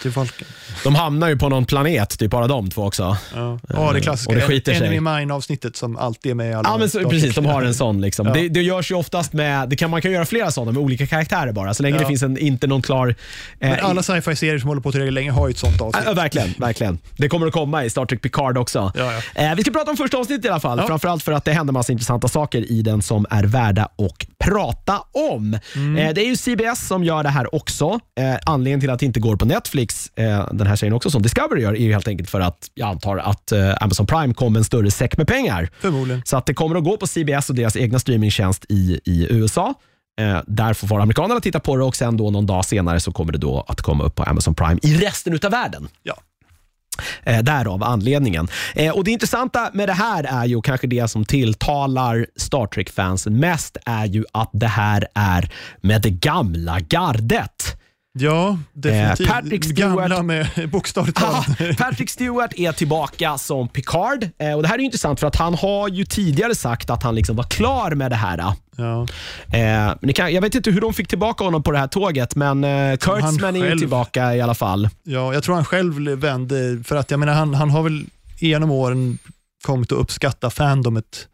[0.04, 0.26] Vulcan.
[0.84, 3.16] de hamnar ju på någon planet, typ bara de två också.
[3.34, 4.28] Ja, ja det klassiska.
[4.32, 4.86] och det skiter sig.
[4.96, 7.34] Enemy Mine-avsnittet som alltid är med i alla Ja, men så, precis.
[7.34, 8.00] De har en sån.
[8.00, 8.26] Liksom.
[8.26, 8.32] Ja.
[8.32, 11.06] Det, det görs ju oftast med, det kan, man kan göra flera sådana med olika
[11.06, 12.00] karaktärer bara, så länge Ja.
[12.02, 13.08] det finns en, inte någon klar...
[13.08, 13.14] eh,
[13.70, 16.04] Men alla sci-fi-serier som håller på tillräckligt länge har ju ett sånt avsnitt.
[16.06, 16.98] Ja, verkligen, verkligen.
[17.16, 18.92] Det kommer att komma i Star Trek Picard också.
[18.94, 19.20] Ja, ja.
[19.34, 20.78] Eh, vi ska prata om första avsnittet i alla fall.
[20.78, 20.86] Ja.
[20.86, 25.02] Framförallt för att det händer massa intressanta saker i den som är värda att prata
[25.12, 25.58] om.
[25.76, 25.96] Mm.
[25.96, 28.00] Eh, det är ju CBS som gör det här också.
[28.20, 31.22] Eh, anledningen till att det inte går på Netflix, eh, den här serien också, som
[31.22, 34.52] Discovery gör, är ju helt enkelt för att jag antar att eh, Amazon Prime kom
[34.52, 35.68] med en större säck med pengar.
[35.80, 36.22] Förmodligen.
[36.24, 39.74] Så att det kommer att gå på CBS och deras egna streamingtjänst i, i USA.
[40.20, 43.32] Eh, där får amerikanerna titta på det och sen då någon dag senare så kommer
[43.32, 45.88] det då att komma upp på Amazon Prime i resten av världen.
[46.02, 46.14] Ja.
[47.24, 48.48] Eh, därav anledningen.
[48.74, 53.40] Eh, och Det intressanta med det här är ju kanske det som tilltalar Star Trek-fansen
[53.40, 57.80] mest är ju att det här är med det gamla gardet.
[58.18, 59.28] Ja, definitivt.
[59.28, 59.74] Eh, Patrick Stewart-
[60.08, 61.76] Gamla med bokstavligt Ja, talat.
[61.78, 64.28] Patrick Stewart är tillbaka som Picard.
[64.38, 67.14] Eh, och Det här är intressant för att han har ju tidigare sagt att han
[67.14, 68.38] liksom var klar med det här.
[68.76, 69.06] Ja.
[69.52, 71.86] Eh, men det kan, jag vet inte hur de fick tillbaka honom på det här
[71.86, 74.88] tåget, men eh, Kurtzman är ju tillbaka i alla fall.
[75.02, 78.04] ja, jag tror han själv vände, för att jag menar han, han har väl
[78.38, 79.18] genom åren
[79.66, 81.28] kommit att uppskatta fandomet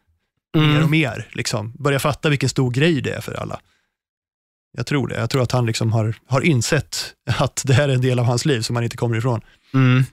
[0.57, 0.71] Mm.
[0.73, 1.27] mer och mer.
[1.33, 1.73] Liksom.
[1.79, 3.61] Börja fatta vilken stor grej det är för alla.
[4.77, 5.19] Jag tror det.
[5.19, 6.97] Jag tror att han liksom har, har insett
[7.39, 9.41] att det här är en del av hans liv som han inte kommer ifrån.
[9.75, 10.05] Mm.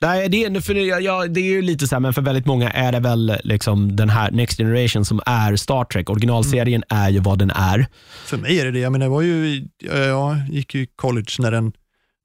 [0.00, 2.46] Nej, det, är, för det, ja, det är ju lite så här, men för väldigt
[2.46, 6.10] många är det väl liksom den här Next Generation som är Star Trek.
[6.10, 7.86] Originalserien är ju vad den är.
[8.24, 8.78] För mig är det det.
[8.78, 11.72] Jag menar, jag var ju, ja, gick ju i college när den,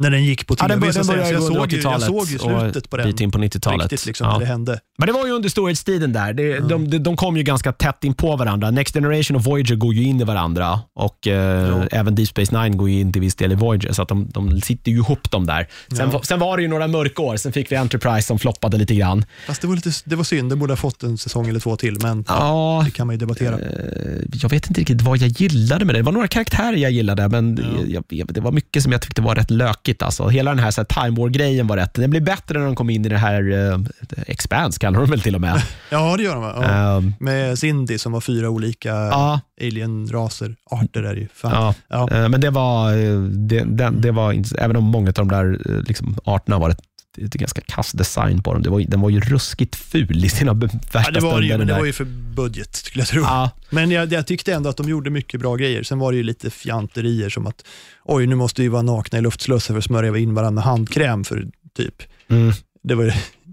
[0.01, 0.75] när den gick på Ja, tv.
[0.79, 2.97] den att den började så ju jag, såg ju, jag 80-talet såg ju slutet på
[2.97, 3.91] den bit in på 90-talet.
[3.91, 4.39] riktigt liksom, Ja.
[4.39, 4.79] det hände.
[4.97, 6.33] Men det var ju under storhetstiden där.
[6.33, 8.71] Det, de, de, de kom ju ganska tätt in på varandra.
[8.71, 11.33] Next Generation och Voyager går ju in i varandra och eh,
[11.67, 11.87] Ja.
[11.91, 14.29] även Deep Space Nine går ju in till viss del i Voyager, så att de,
[14.33, 15.67] de sitter ju ihop de där.
[15.97, 16.21] Sen, Ja.
[16.23, 17.37] sen var det ju några mörkår.
[17.37, 19.25] Sen fick vi Enterprise som floppade lite grann.
[19.47, 21.75] Fast det var, lite, det var synd, den borde ha fått en säsong eller två
[21.75, 23.53] till, men Ja, det kan man ju debattera.
[23.59, 25.99] eh, jag vet inte riktigt vad jag gillade med det.
[25.99, 29.21] Det var några karaktärer jag gillade, men jag, jag, det var mycket som jag tyckte
[29.21, 29.90] var rätt lökigt.
[30.01, 30.27] Alltså.
[30.27, 31.93] Hela den här, så här Time War-grejen var rätt.
[31.93, 33.79] Den blev bättre när de kom in i det här uh,
[34.27, 35.61] Expanse, kallar de väl till och med.
[35.89, 36.43] Ja, det gör de?
[36.43, 36.63] Ja.
[36.97, 41.27] Ehm, Med Cindy som var fyra olika ja, alien-raser, arter är det ju.
[41.43, 41.73] Ja.
[41.87, 42.09] Ja.
[42.11, 45.59] Eh, Men det var, eh, det, det, det var även om många av de där
[45.69, 46.75] eh, liksom, arterna var
[47.17, 48.61] ett, ett ganska kass design på dem.
[48.61, 51.57] Det var, den var ju ruskigt ful i sina värsta Ja, det var det ju,
[51.57, 52.05] men det var ju för
[52.35, 53.21] budget skulle jag tro.
[53.21, 55.83] Ja, Men jag, jag tyckte ändå att de gjorde mycket bra grejer.
[55.83, 57.65] Sen var det ju lite fjanterier som att
[58.03, 61.23] oj, nu måste vi vara nakna i luftslussar för att smörja in varandra med handkräm
[61.23, 62.03] för typ.
[62.27, 62.53] mm.
[62.83, 63.03] Det var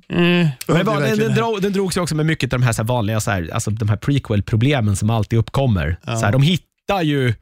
[0.08, 2.64] mm, Men det var, den, den, drog, den drogs ju också med mycket av de
[2.64, 5.96] här, så här vanliga så här, alltså de här prequel-problemen som alltid uppkommer.
[6.06, 6.16] Ja.
[6.16, 7.34] Så här, de hittar ju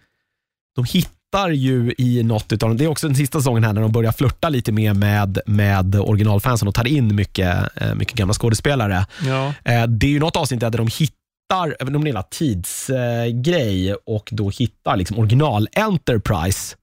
[0.77, 1.16] de hittar
[1.49, 2.77] ju i något dem.
[2.77, 5.95] Det är också den sista säsongen här när de börjar flirta lite mer med, med
[5.97, 9.07] originalfansen och tar in mycket, eh, mycket gamla skådespelare.
[9.27, 9.53] Ja.
[9.65, 14.51] Eh, Det är ju något avsnitt där de hittar, det är en tidsgrej, och då
[14.51, 16.77] hittar liksom original Enterprise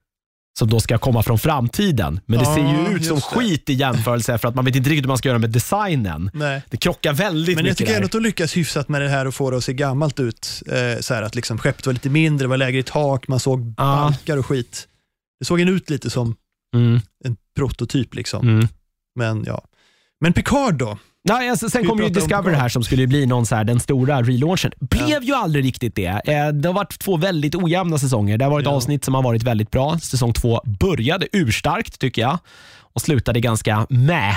[0.60, 2.20] som då ska komma från framtiden.
[2.26, 3.22] Men det Ja, ser ju ut som det.
[3.22, 6.32] skit i jämförelse för att man vet inte riktigt hur man ska göra med designen.
[6.34, 6.62] Nej.
[6.70, 9.26] Det krockar väldigt Men jag mycket tycker ändå att de lyckas hyfsat med det här
[9.28, 10.64] och få det att se gammalt ut.
[10.68, 13.40] Eh, så här att liksom skeppet var lite mindre, det var lägre i tak, man
[13.40, 13.74] såg Ja.
[13.78, 14.88] balkar och skit.
[15.40, 16.36] Det såg en ut lite som
[16.76, 18.48] Mm, en prototyp liksom.
[18.50, 18.68] mm.
[19.16, 19.62] Men ja.
[20.22, 20.98] Men Picard då?
[21.30, 23.80] Nej, alltså, sen vi kom ju Discovery här som skulle bli någon så här, den
[23.80, 24.72] stora relaunchen.
[24.80, 26.06] Blev ju aldrig riktigt det.
[26.26, 28.38] Eh, Det har varit två väldigt ojämna säsonger.
[28.38, 28.72] Det har varit Ja.
[28.72, 30.00] avsnitt som har varit väldigt bra.
[30.00, 32.40] Säsong två började urstarkt tycker jag
[32.94, 34.36] och slutade ganska med.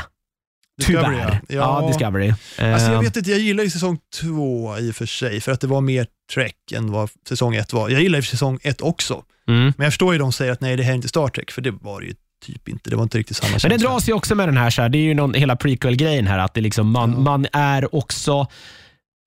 [0.78, 1.40] Discovery, Tyvärr.
[1.48, 1.54] ja.
[1.56, 1.88] Ja, Ja.
[1.88, 2.28] Discovery.
[2.28, 5.52] Alltså jag Eh, vet inte, jag gillar ju säsong två i och för sig, för
[5.52, 7.88] att det var mer Trek än vad säsong ett var.
[7.90, 9.64] Jag gillar ju säsong ett också, mm.
[9.76, 11.62] men jag förstår ju de säger att nej, det här är inte Star Trek, för
[11.62, 12.14] det var det ju
[12.46, 12.90] typ inte.
[12.90, 13.88] Det var inte riktigt samma Men det känsla.
[13.90, 16.38] dras ju också med den här, så här det är ju någon, hela prequel-grejen här,
[16.38, 17.18] att det liksom, man, Ja.
[17.18, 18.46] man är också,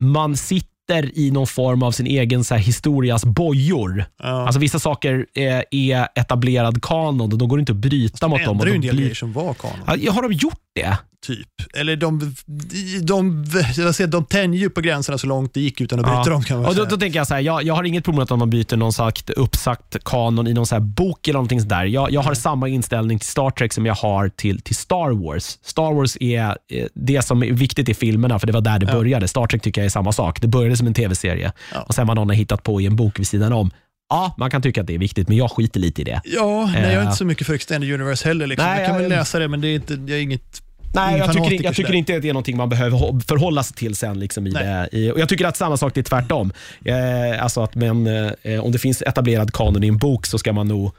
[0.03, 4.05] man sitter i någon form av sin egen så här, historias bojor.
[4.23, 4.27] Ja.
[4.45, 8.39] Alltså Vissa saker är, är etablerad kanon och då går det inte att bryta mot
[8.45, 8.49] dem.
[8.51, 10.53] ändrar Och ju de en del grejer som var kanon, Ja, har de gjort
[10.83, 10.97] det?
[11.25, 11.47] typ.
[11.73, 13.45] Eller de, de, de,
[13.77, 16.29] jag säger, de tänjer ju på gränserna så långt det gick utan att bryta Ja.
[16.29, 18.17] dem kan man Och då, då tänker jag så här, jag, jag har inget problem
[18.17, 21.83] med att man byter någon sagt, uppsagt kanon i någon så bok eller någonting sådär.
[21.85, 25.57] Jag, jag har samma inställning till Star Trek som jag har till, till Star Wars.
[25.63, 28.85] Star Wars är eh, det som är viktigt i filmerna, för det var där det
[28.85, 28.93] Ja.
[28.93, 29.27] började.
[29.27, 30.41] Star Trek tycker jag är samma sak.
[30.41, 31.81] Det började som en tv-serie Ja.
[31.81, 33.71] och sen vad någon har hittat på i en bok vid sidan om.
[34.09, 36.21] Ja, man kan tycka att det är viktigt, men jag skiter lite i det.
[36.25, 37.03] Ja, nej, jag är Eh.
[37.03, 38.47] inte så mycket för Extended Universe heller.
[38.47, 38.67] Liksom.
[38.67, 40.61] Nej, jag kan väl läsa det, men det är inte, jag är inget
[40.93, 43.75] Nej, jag tycker, jag tycker inte att det är någonting man behöver hå- förhålla sig
[43.75, 44.19] till sen.
[44.19, 46.51] Liksom i det, i, och jag tycker att samma sak är tvärtom.
[46.85, 48.07] Eh, alltså att men,
[48.41, 50.91] eh, om det finns etablerad kanon i en bok så ska man nog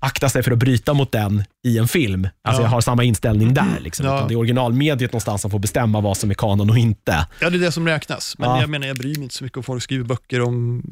[0.00, 2.28] akta sig för att bryta mot den i en film.
[2.44, 2.66] Alltså Ja.
[2.66, 3.80] Jag har samma inställning där.
[3.80, 4.24] Liksom, Ja.
[4.28, 7.26] det är originalmediet någonstans som får bestämma vad som är kanon och inte.
[7.40, 8.34] Ja, det är det som räknas.
[8.38, 8.60] Men Ja.
[8.60, 10.82] jag menar, jag bryr mig inte så mycket om folk skriver böcker om,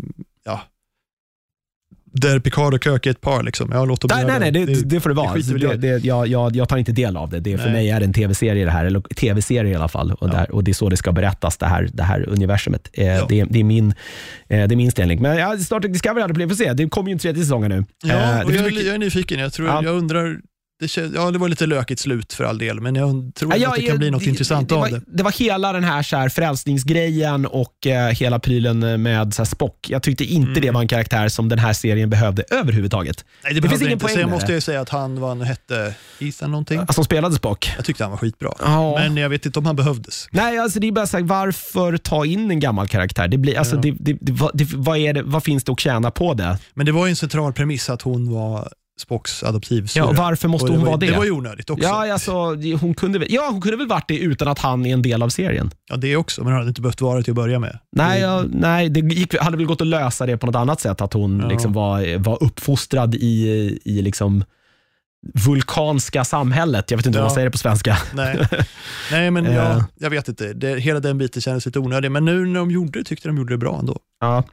[0.44, 0.60] ja,
[2.20, 3.42] där Picard och Kirk är ett par.
[3.42, 3.70] Liksom.
[3.72, 5.34] Ja, låt dem Nej, nej, nej, det, det får det vara.
[5.34, 7.40] det, jag det, jag, jag, jag tar inte del av det.
[7.40, 7.72] det för Nej.
[7.72, 10.12] mig är det en tv-serie det här, eller tv-serie i alla fall.
[10.12, 10.32] Och, Ja.
[10.32, 12.90] där, och Det är så det ska berättas, det här, det här universumet.
[12.92, 13.26] Eh, Ja.
[13.28, 13.94] det, det, är min, eh,
[14.48, 15.22] det är min inställning.
[15.22, 16.72] Men ja, Star Trek Discovery hade blivit, får se.
[16.72, 17.84] Det kommer ju en tredje säsong nu.
[18.04, 19.38] Ja, Eh, och jag, mycket- jag är nyfiken.
[19.40, 19.80] Jag, tror, Ja.
[19.84, 20.36] jag undrar
[20.80, 23.70] det, ja, det var lite lökigt slut för all del, men jag tror Ja, jag-
[23.70, 25.00] att det kan bli något det, intressant det, av var, det.
[25.06, 29.46] det var hela den här, så här frälsningsgrejen och eh, hela prylen med så här,
[29.46, 29.90] Spock.
[29.90, 30.60] Jag tyckte inte Mm.
[30.62, 33.24] det var en karaktär som den här serien behövde överhuvudtaget.
[33.44, 34.04] Nej, det, det finns ingen inte.
[34.04, 34.54] poäng jag med måste det.
[34.54, 36.78] ju säga att han, vad han hette, Ethan någonting.
[36.78, 37.72] Alltså, som spelade Spock.
[37.76, 38.52] Jag tyckte han var skitbra.
[38.58, 38.94] Ja.
[38.98, 40.28] Men jag vet inte om han behövdes.
[40.30, 43.28] Nej, alltså det är bara så här, varför ta in en gammal karaktär?
[43.28, 43.80] Det blir, alltså, Ja.
[43.82, 46.58] det, det, det, vad, det, vad, är det, vad finns det att tjäna på det?
[46.74, 48.68] Men det var ju en central premiss att hon var
[49.00, 50.04] Spocks Ja, adoptivsyrra.
[50.04, 51.06] och varför måste hon var, vara det?
[51.06, 51.88] Det var ju onödigt också.
[51.88, 52.32] ja, alltså,
[52.80, 55.22] hon kunde, väl- ja, hon kunde väl varit det utan att han är en del
[55.22, 55.70] av serien.
[55.90, 57.78] Ja, det också, men han hade inte behövt vara det till att börja med.
[57.92, 60.80] Nej, Det- ja, nej det gick, hade väl gått att lösa det på något annat
[60.80, 61.00] sätt.
[61.00, 61.48] Att hon Ja.
[61.48, 64.44] liksom var, var uppfostrad i, i liksom
[65.34, 66.90] vulkanska samhället.
[66.90, 67.26] Jag vet inte hur Ja.
[67.28, 67.98] man säger det på svenska.
[68.14, 68.48] Nej,
[69.10, 69.54] Nej men Eh.
[69.54, 70.52] ja, jag vet inte.
[70.52, 73.36] Det, hela den biten kändes lite onödig, men nu när de gjorde det tyckte de
[73.36, 73.98] gjorde det bra ändå.
[74.20, 74.44] Ja.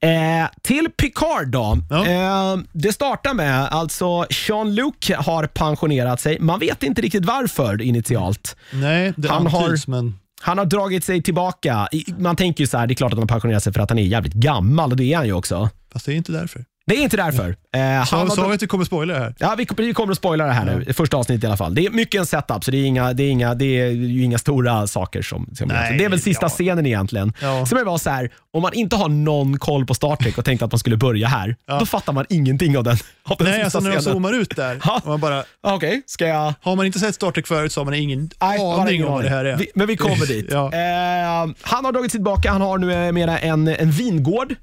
[0.00, 1.78] Eh, till Picard då.
[1.90, 2.06] Ja.
[2.06, 6.38] Eh, det startar med, alltså Jean-Luc har pensionerat sig.
[6.40, 8.56] Man vet inte riktigt varför initialt.
[8.72, 11.88] Nej, det Han har- antyds, men Han har dragit sig tillbaka.
[12.18, 13.90] Man tänker ju så här, det är klart att han har pensionerat sig för att
[13.90, 15.70] han är jävligt gammal och det är han ju också.
[15.92, 16.64] fast det är inte därför.
[16.86, 17.56] Det är inte därför.
[17.74, 19.34] Eh, han Sa, vi att det kommer spoiler här?
[19.38, 21.74] Ja, vi, vi kommer att spoila det här nu, första avsnittet i alla fall.
[21.74, 24.22] Det är mycket en setup, så det är, inga, det är, inga, det är ju
[24.22, 25.22] inga stora saker.
[25.22, 26.48] som, som Nej, Det är väl sista ja.
[26.48, 27.32] scenen egentligen.
[27.40, 27.66] Ja.
[27.70, 30.64] Det var så här, om man inte har någon koll på Star Trek och tänkte
[30.64, 31.78] att man skulle börja här, Ja.
[31.78, 34.56] då fattar man ingenting av den, av den Nej, sista alltså när de zoomar ut
[34.56, 36.54] där, och man bara, Okej, ska jag...
[36.62, 39.24] har man inte sett Star Trek förut så har man ingen Nej, aning om vad
[39.24, 39.56] det här är.
[39.56, 40.46] Vi, men vi kommer dit.
[40.50, 40.64] Ja.
[40.72, 42.50] Eh, han har dragit sig tillbaka.
[42.50, 44.54] Han har nu mera en, en vingård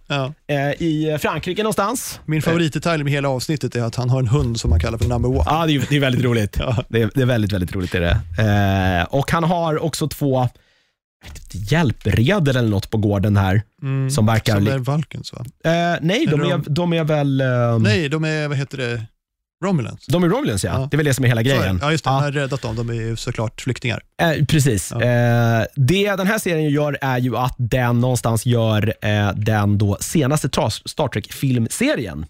[0.48, 2.13] eh, i Frankrike någonstans.
[2.26, 5.08] Min favoritdetalj med hela avsnittet är att han har en hund som man kallar för
[5.10, 5.44] number one.
[5.46, 6.58] Ja, det är, det är väldigt roligt.
[6.60, 6.84] Ja.
[6.90, 7.96] Det, är, det är väldigt, väldigt roligt.
[7.96, 8.20] Är det.
[9.00, 10.48] Eh, och han har också två
[11.26, 13.62] inte, hjälpreder eller något på gården här.
[13.82, 14.56] Mm, Som verkar...
[14.56, 15.46] som är Vulcans va?
[15.64, 17.42] eh, nej, de är, de- är väl...
[17.42, 19.02] ehm, Nej, de är, vad heter det,
[19.64, 20.06] Romulans.
[20.06, 20.72] De är Romulans ja.
[20.74, 20.88] Ja.
[20.92, 21.80] Det är väl det som är hela grejen.
[21.82, 22.10] Ja, just det.
[22.10, 22.14] Ja.
[22.14, 22.76] Han har räddat dem.
[22.76, 24.04] De är ju såklart flyktingar.
[24.22, 24.92] Eh, precis.
[24.92, 25.02] Ja.
[25.02, 29.98] Eh, det den här serien gör är ju att den någonstans gör eh, den då
[30.02, 30.50] senaste
[30.86, 32.26] Star Trek-filmserien.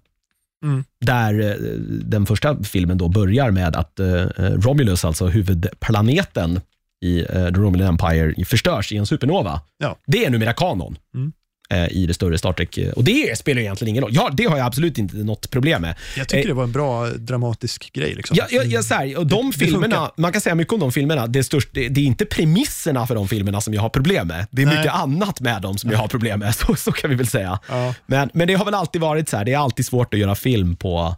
[0.64, 0.84] Mm.
[1.02, 1.56] Där eh,
[1.88, 4.06] den första filmen då börjar med att eh,
[4.38, 6.60] Romulus, alltså huvudplaneten
[7.02, 9.62] i eh, The Romulan Empire, förstörs i en supernova.
[9.78, 9.98] Ja.
[10.06, 10.98] Det är numera kanon.
[11.16, 11.34] Mm.
[11.74, 12.80] Eh, I det större Star Trek.
[12.96, 14.12] Och det spelar egentligen ingen roll.
[14.16, 15.96] Ja, det har jag absolut inte något problem med.
[16.18, 18.16] Jag tycker Eh, det var en bra dramatisk grej.
[18.16, 18.38] Liksom.
[18.40, 20.12] Ja, ja, ja, så här, och de Det- det filmerna, funkar.
[20.22, 21.28] man kan säga mycket om de filmerna.
[21.28, 24.28] Det är, störst, det, det är inte premisserna för de filmerna som jag har problem
[24.28, 24.46] med.
[24.52, 24.78] Det är Nej.
[24.78, 26.56] mycket annat med dem som jag har problem med.
[26.64, 27.60] Så, så kan vi väl säga.
[27.70, 27.94] Ja.
[28.06, 29.46] Men, men det har väl alltid varit så här.
[29.46, 31.16] Det är alltid svårt att göra film på,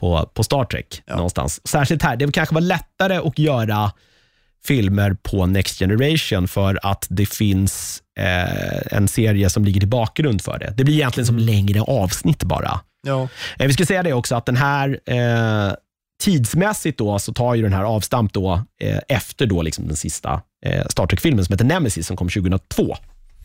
[0.00, 1.02] på, på Star Trek.
[1.08, 1.60] Någonstans.
[1.68, 2.16] Särskilt här.
[2.16, 3.92] Det kanske var lättare att göra
[4.66, 10.42] filmer på Next Generation för att det finns eh, en serie som ligger till bakgrund
[10.42, 10.74] för det.
[10.76, 12.80] Det blir egentligen som längre avsnitt bara.
[13.06, 13.28] Ja.
[13.58, 15.72] Eh, Vi ska säga det också att den här eh,
[16.22, 20.40] tidsmässigt då, så tar ju den här avstamp då, eh, efter då liksom den sista
[20.66, 22.96] eh, Star Trek-filmen som heter Nemesis som kom 2002.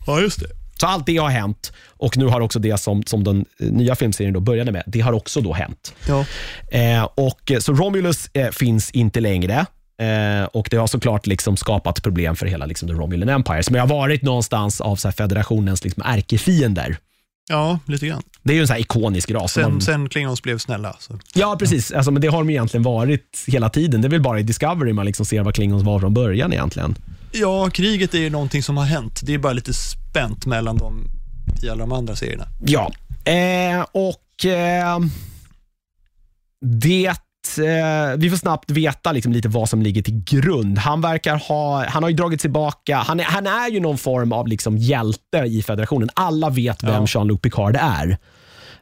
[0.06, 0.46] ja, just det.
[0.80, 4.34] Så allt det har hänt och nu har också det som, som den nya filmserien
[4.34, 5.94] då började med, det har också då hänt.
[6.08, 6.24] Ja.
[6.78, 9.66] Eh, och, så Romulus eh, finns inte längre.
[9.98, 13.76] Eh, och Det har såklart liksom skapat problem för hela liksom, The Romulan Empire, som
[13.76, 16.96] har varit någonstans av så här, federationens liksom, ärkefiender.
[17.48, 18.22] ja, lite grann.
[18.42, 19.52] Det är ju en så här ikonisk ras.
[19.52, 20.96] Sen, man- sen Klingons blev snälla.
[21.00, 21.18] Så.
[21.34, 21.92] Ja, precis.
[21.92, 24.00] Alltså, men det har de egentligen varit hela tiden.
[24.00, 26.94] Det är väl bara i Discovery man liksom ser vad Klingons var från början egentligen.
[27.32, 29.20] Ja, kriget är ju någonting som har hänt.
[29.24, 31.04] Det är bara lite spänt mellan dem
[31.62, 32.44] i alla de andra serierna.
[32.66, 32.92] Ja,
[33.24, 34.98] eh, och eh,
[36.60, 37.14] det
[37.58, 40.78] eh, vi får snabbt veta liksom lite vad som ligger till grund.
[40.78, 44.32] Han verkar ha, han har ju dragit tillbaka, han är, han är ju någon form
[44.32, 46.08] av liksom hjälte i federationen.
[46.14, 47.06] Alla vet vem Ja.
[47.06, 48.18] Jean-Luc Picard är.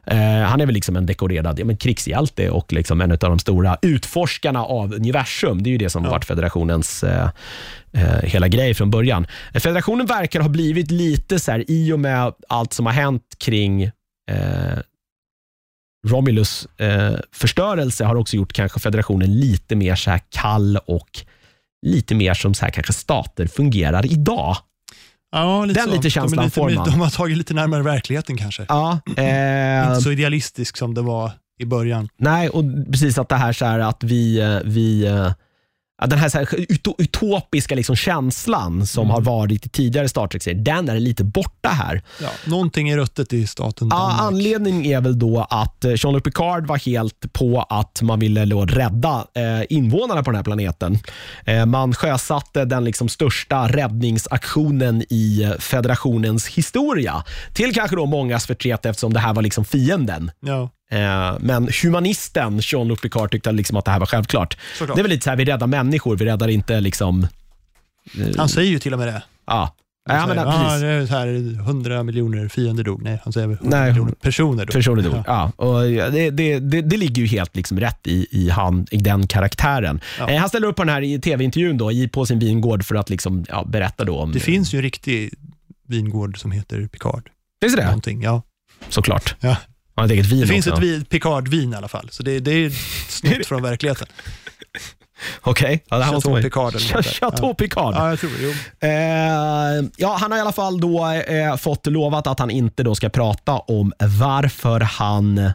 [0.07, 3.39] Eh, han är väl liksom en dekorerad ja, men krigshjälte och liksom en av de
[3.39, 5.63] stora utforskarna av universum.
[5.63, 7.29] Det är ju det som har varit federationens eh,
[7.93, 9.27] eh, hela grej från början.
[9.53, 13.83] Federationen verkar ha blivit lite så här, i och med allt som har hänt kring
[14.31, 14.77] eh,
[16.07, 21.09] Romulus eh, förstörelse har också gjort kanske federationen lite mer så här kall och
[21.85, 24.57] lite mer som så här kanske stater fungerar idag.
[25.31, 25.95] Ja, lite Den så.
[25.95, 26.85] lite känslan de, lite, får man.
[26.89, 28.65] de har tagit lite närmare verkligheten kanske.
[28.69, 32.09] Ja, eh, Inte så idealistisk som det var i början.
[32.17, 35.31] Nej, och precis att det här, så här att vi, eh, vi eh,
[36.05, 39.13] den här, så här uto- utopiska liksom känslan som Mm.
[39.13, 42.01] har varit i tidigare Star Trek-serier, den är lite borta här.
[42.21, 44.21] Ja, någonting är ruttet i staten Ja, Danmark.
[44.21, 48.65] anledningen är väl då att eh, Jean-Luc Picard var helt på att man ville då
[48.65, 50.99] rädda eh, invånarna på den här planeten.
[51.45, 57.23] Eh, man sjösatte den liksom största räddningsaktionen i federationens historia.
[57.53, 60.31] Till kanske då mångas förtret eftersom det här var liksom fienden.
[60.39, 60.69] Ja,
[61.39, 64.57] men humanisten Jean-Luc Picard tyckte liksom att det här var självklart.
[64.77, 64.95] Såklart.
[64.95, 67.27] Det är väl lite så här, vi räddar människor, vi räddar inte liksom...
[68.37, 69.23] Han säger ju till och med det.
[69.47, 69.75] Ja,
[70.09, 71.27] Han ja men, säger, ja, ah, det är så här,
[71.59, 73.01] 100 miljoner fiender dog.
[73.03, 74.73] Nej, han säger 100 Nej, miljoner personer dog.
[74.73, 75.23] Personer dog.
[75.27, 75.51] Ja.
[75.55, 79.27] och det, det, det, det ligger ju helt liksom rätt i, i, han, i den
[79.27, 79.99] karaktären.
[80.19, 80.29] Ja.
[80.29, 83.09] Eh, han ställer upp på den här tv-intervjun då, i, på sin vingård för att
[83.09, 84.31] liksom, ja, berätta då om...
[84.31, 85.33] Det finns ju en riktig
[85.87, 87.29] vingård som heter Picard.
[87.61, 87.85] Finns det det?
[87.85, 88.41] Någonting, ja.
[88.89, 89.35] Såklart.
[89.39, 89.57] Ja.
[89.97, 90.77] Han har ett eget vin Det finns också.
[90.81, 92.69] ett vin, Picard-vin i alla fall, så det, det är
[93.09, 94.07] snott från verkligheten.
[95.41, 95.83] Okej.
[95.89, 97.01] Ja, det här måste Chateau Picard eller.
[97.19, 97.93] Chateau Picard.
[97.95, 98.29] Ja, jag tror
[98.79, 98.87] det.
[98.87, 102.95] Eh, ja, han har i alla fall då eh, fått lovat att han inte då
[102.95, 105.51] ska prata om varför han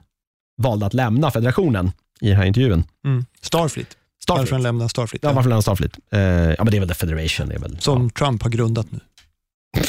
[0.62, 2.84] valde att lämna federationen i den här intervjun.
[3.06, 3.24] Mm.
[3.42, 3.88] Starfleet.
[4.22, 4.40] Starfleet.
[4.42, 5.22] Varför han lämnar Starfleet.
[5.22, 5.34] Ja, Ja.
[5.34, 5.98] varför lämna Starfleet?
[6.12, 7.48] Eh, ja, men det är väl The Federation.
[7.48, 9.00] Det är väl, Som Trump har grundat nu.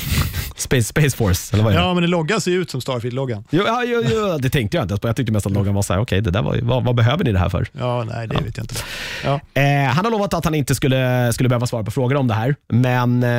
[0.55, 0.59] ja.
[0.61, 1.83] Space, Space Force, eller vad är det?
[1.83, 3.43] Ja, men det loggan ser ju ut som Starfleet-loggan.
[3.49, 5.07] Jo, ja, jo, jo, det tänkte jag inte ens på.
[5.07, 6.95] Jag tyckte mest att loggan var så här, okej, det där var, ju- vad, vad
[6.95, 7.67] behöver ni det här för?
[7.71, 8.75] Ja, nej, det vet jag inte.
[9.23, 9.39] Ja.
[9.61, 12.33] Eh, han har lovat att han inte skulle, skulle behöva svara på frågor om det
[12.33, 13.29] här, men eh,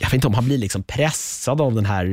[0.00, 2.04] jag vet inte om han blir liksom pressad av den här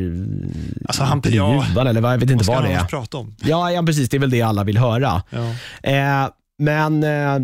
[0.88, 1.82] Alltså, han- intervjun, ja.
[1.90, 2.84] eller vad, jag vet inte Vad det är.
[2.84, 3.36] prata om?
[3.44, 4.10] Ja, ja, precis.
[4.10, 5.24] Det är väl det alla vill höra.
[5.30, 5.50] Ja.
[5.92, 6.30] Eh,
[6.62, 7.40] men eh,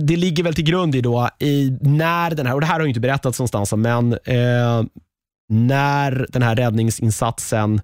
[0.00, 2.80] det ligger väl till grund i då, i när den här, och det här har
[2.80, 4.82] ju inte berättats någonstans, men eh,
[5.48, 7.80] när den här räddningsinsatsen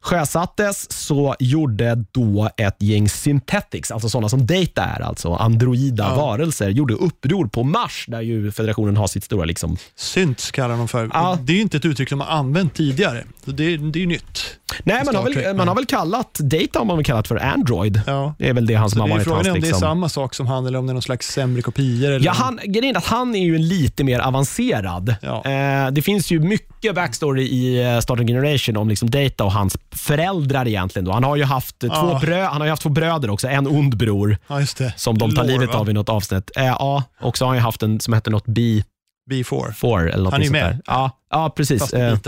[0.00, 6.16] sjösattes så gjorde då ett gäng synthetics, alltså sådana som Data är, alltså androida Ja.
[6.16, 9.76] varelser, gjorde uppror på Mars, där ju federationen har sitt stora liksom.
[9.96, 11.10] Synts kallar de för.
[11.12, 11.38] Ja.
[11.42, 13.24] Det är ju inte ett uttryck de har använt tidigare.
[13.44, 14.58] Det, det är nytt.
[14.84, 18.00] Nej, man har, väl, man har väl kallat Data har man väl kallat för Android.
[18.06, 18.34] Ja.
[18.38, 19.66] Det är väl det han som har det är varit frågan hans är om det
[19.66, 19.80] är liksom.
[19.80, 22.10] samma sak som han eller om det är någon slags sämre kopior.
[22.10, 25.14] Eller Ja, han, grejen är att han är ju lite mer avancerad.
[25.22, 25.44] Ja.
[25.44, 29.52] Eh, det finns ju mycket backstory i eh, Star Trek Generation om liksom Data och
[29.52, 31.04] hans föräldrar egentligen.
[31.04, 31.12] Då.
[31.12, 32.18] Han, har ju haft eh, två Ja.
[32.22, 35.52] brö, han har haft två bröder också, en ond bror Ja, som de tar Lore,
[35.52, 35.80] livet va?
[35.80, 36.50] av i något avsnitt.
[36.56, 38.82] Eh, ja, och så har han ju haft en som heter något B4
[39.30, 40.08] B4.
[40.12, 40.64] eller något Han är ju med.
[40.64, 40.80] där.
[40.86, 41.92] Ja, ja precis.
[41.92, 42.18] Eh,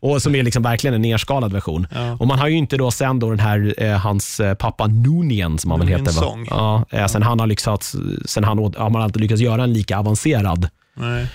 [0.00, 1.86] och som är liksom verkligen en nerskalad version.
[1.94, 2.12] Ja.
[2.20, 5.58] Och man har ju inte då sen då den här, eh, hans eh, pappa Noonien
[5.58, 6.20] som han väl heter.
[6.20, 6.44] Va?
[6.50, 9.98] Ja, eh, sen han har lyckats, sen han har man alltid lyckats göra en lika
[9.98, 11.26] avancerad Nej.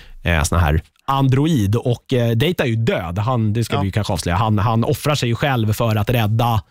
[0.44, 3.18] sån här Android och eh, Data är ju död.
[3.18, 3.80] Han, det ska Ja.
[3.82, 4.36] vi kanske avslöja.
[4.36, 6.62] Han, han offrar sig själv för att rädda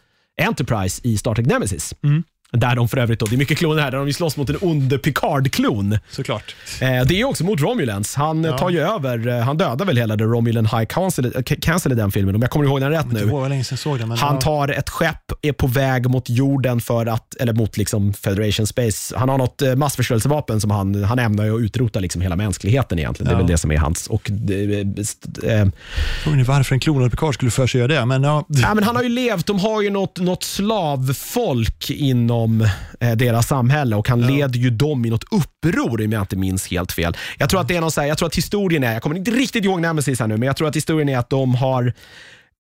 [0.42, 1.94] Enterprise i Star Trek Nemesis.
[2.04, 2.24] Mm.
[2.56, 4.58] Där de för övrigt, då, det är mycket kloner här, där de slåss mot en
[4.62, 5.98] ond Picard-klon.
[6.10, 6.56] Såklart.
[6.82, 8.16] Eh, det är också mot Romulans.
[8.16, 8.58] Han eh, Ja.
[8.58, 11.96] tar ju över, eh, han dödar väl hela The Romulan High Council, eh, Council i
[11.96, 13.20] den filmen, om jag kommer ihåg den rätt nu.
[13.20, 14.08] det var länge sedan jag såg den.
[14.10, 14.42] Men Han ja.
[14.42, 19.18] tar ett skepp, är på väg mot jorden för att, eller mot liksom Federation Space.
[19.18, 23.28] Han har något massförstörelsevapen som han, han ämnar ju att utrota liksom hela mänskligheten egentligen.
[23.28, 23.38] Det är Ja.
[23.38, 24.08] väl det som är hans.
[24.08, 25.68] Och, eh,
[26.24, 28.06] Frågan är varför en klonad Picard skulle för sig göra det.
[28.06, 32.45] Men ja, ja, men han har ju levt, de har ju något, något slavfolk inom
[33.00, 34.28] eh, deras samhälle och han Ja.
[34.30, 37.18] leder ju dem i något uppror om jag inte minns helt fel.
[37.38, 39.16] Jag tror att det är någon så här, jag tror att historien är, jag kommer
[39.16, 41.94] inte riktigt ihåg Nemesis här nu, men jag tror att historien är att de har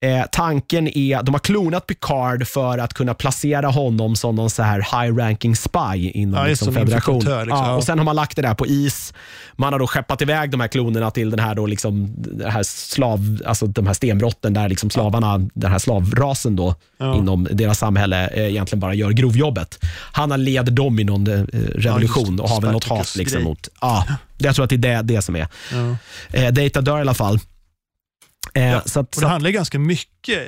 [0.05, 4.63] Eh, tanken är, de har klonat Picard för att kunna placera honom som någon så
[4.63, 7.19] här high-ranking spy inom Ja, liksom, som federation.
[7.19, 7.47] liksom.
[7.49, 9.13] ja, och sen har man lagt det där på is.
[9.55, 12.63] Man har då skeppat iväg de här klonerna till den här, då liksom, den här
[12.63, 17.15] slav, alltså de här stenbrotten där liksom slavarna, den här slavrasen då, Ja.
[17.17, 19.79] inom deras samhälle eh, egentligen bara gör grovjobbet.
[20.11, 21.43] Han har leder dem i någon eh,
[21.75, 23.67] revolution och har väl något hat liksom mot...
[23.81, 24.05] Ja,
[24.37, 25.47] jag tror att det är det, det som är.
[25.71, 25.95] ja.
[26.39, 27.39] Eh, Data dör i alla fall.
[28.53, 30.39] Eh, Ja, så att, Och det att, handlar ganska mycket,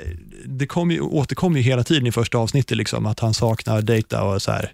[0.46, 4.22] det kom ju, återkommer ju hela tiden i första avsnittet, liksom, att han saknar data
[4.22, 4.72] och så här.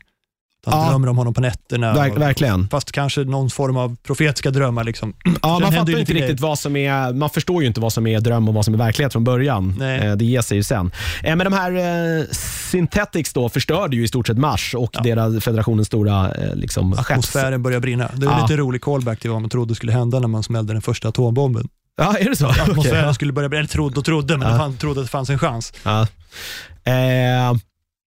[0.66, 0.88] Han Ja.
[0.90, 1.94] drömmer om honom på nätterna.
[1.94, 2.68] verk, och, verkligen.
[2.68, 4.84] fast kanske någon form av profetiska drömmar.
[4.84, 5.14] Liksom.
[5.42, 8.20] Ja, man fattar inte riktigt vad som är, man förstår ju inte vad som är
[8.20, 9.74] dröm och vad som är verklighet från början.
[9.78, 10.00] Nej.
[10.06, 10.90] Eh, det ger sig ju sen.
[11.22, 11.72] Eh, men de här
[12.20, 12.24] eh,
[12.70, 15.00] Synthetics då förstörde ju i stort sett Mars och Ja.
[15.02, 16.92] deras federationens stora eh, liksom.
[16.92, 18.10] Atmosfären börjar brinna.
[18.16, 18.42] Det är Ja.
[18.42, 21.68] lite rolig callback till vad man trodde skulle hända när man smällde den första atombomben.
[21.96, 22.46] Ja, är det så?
[22.46, 24.58] Atmosfären Okej, skulle börja brinna, eller trodde och trodde, men Ja.
[24.58, 25.72] fan, trodde att det fanns en chans.
[25.84, 26.06] ja.
[26.84, 26.92] Ja.
[26.92, 27.54] Eh,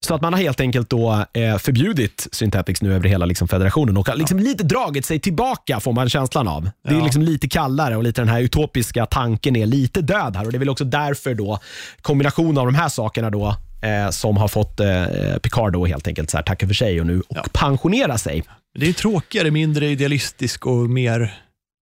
[0.06, 3.98] så att man har helt enkelt då eh, förbjudit Synthetics nu över hela liksom, federationen
[3.98, 6.70] och liksom lite dragit sig tillbaka får man känslan av.
[6.84, 7.04] Det är Ja.
[7.04, 10.58] liksom lite kallare och lite den här utopiska tanken är lite död här och det
[10.58, 11.60] är väl också därför då
[12.02, 15.06] kombinationen av de här sakerna då eh, som har fått eh,
[15.44, 17.46] Picard då helt enkelt så här, tacka för sig och nu och Ja.
[17.54, 18.44] pensionera sig.
[18.80, 21.40] Det är tråkigare, mindre idealistisk och mer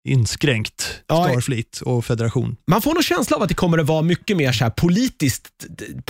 [0.09, 2.57] inskränkt Ja, Starfleet och federation.
[2.71, 5.47] Man får nog känsla av att det kommer att vara mycket mer så här politiskt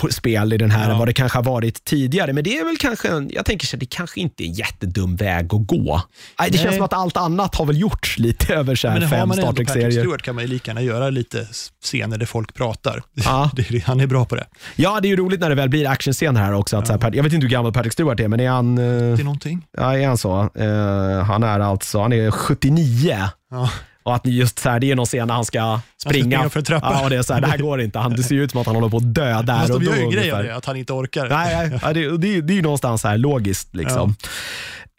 [0.09, 0.91] spel i den här Ja.
[0.91, 2.33] än vad det kanske har varit tidigare.
[2.33, 4.53] Men det är väl kanske, en- jag tänker så här, det kanske inte är en
[4.53, 6.01] jättedum väg att gå.
[6.39, 9.09] Nej, det känns som att allt annat har väl gjorts lite över så här Men
[9.09, 9.91] har fem Star Trek-serier.
[9.91, 11.47] Stewart kan man ju lika gärna göra lite
[11.83, 13.03] scener där folk pratar.
[13.13, 13.51] Ja.
[13.85, 14.47] Han är bra på det.
[14.75, 16.77] Ja, det är ju roligt när det väl blir actionscener här också.
[16.77, 18.83] Att så här, jag vet inte hur gammal Patrick Stewart är, men är han, eh,
[18.83, 19.65] Det är någonting.
[19.77, 20.49] ja, är han så?
[20.55, 23.17] Eh, han är alltså han är 79.
[23.51, 23.69] Ja.
[24.03, 26.23] Och att just så här, det är någon scen när han ska springa.
[26.23, 26.91] springa för en trappa.
[26.93, 27.99] Ja, och det, är så här, det här går inte.
[27.99, 29.85] Han, det ser ut som att han håller på att dö där Fast och de
[29.85, 29.91] då.
[29.91, 30.39] gör ju en grej ungefär.
[30.39, 31.29] av det, att han inte orkar.
[31.29, 33.75] Nej, nej, ja, det, det, det är ju någonstans här logiskt.
[33.75, 34.15] Liksom.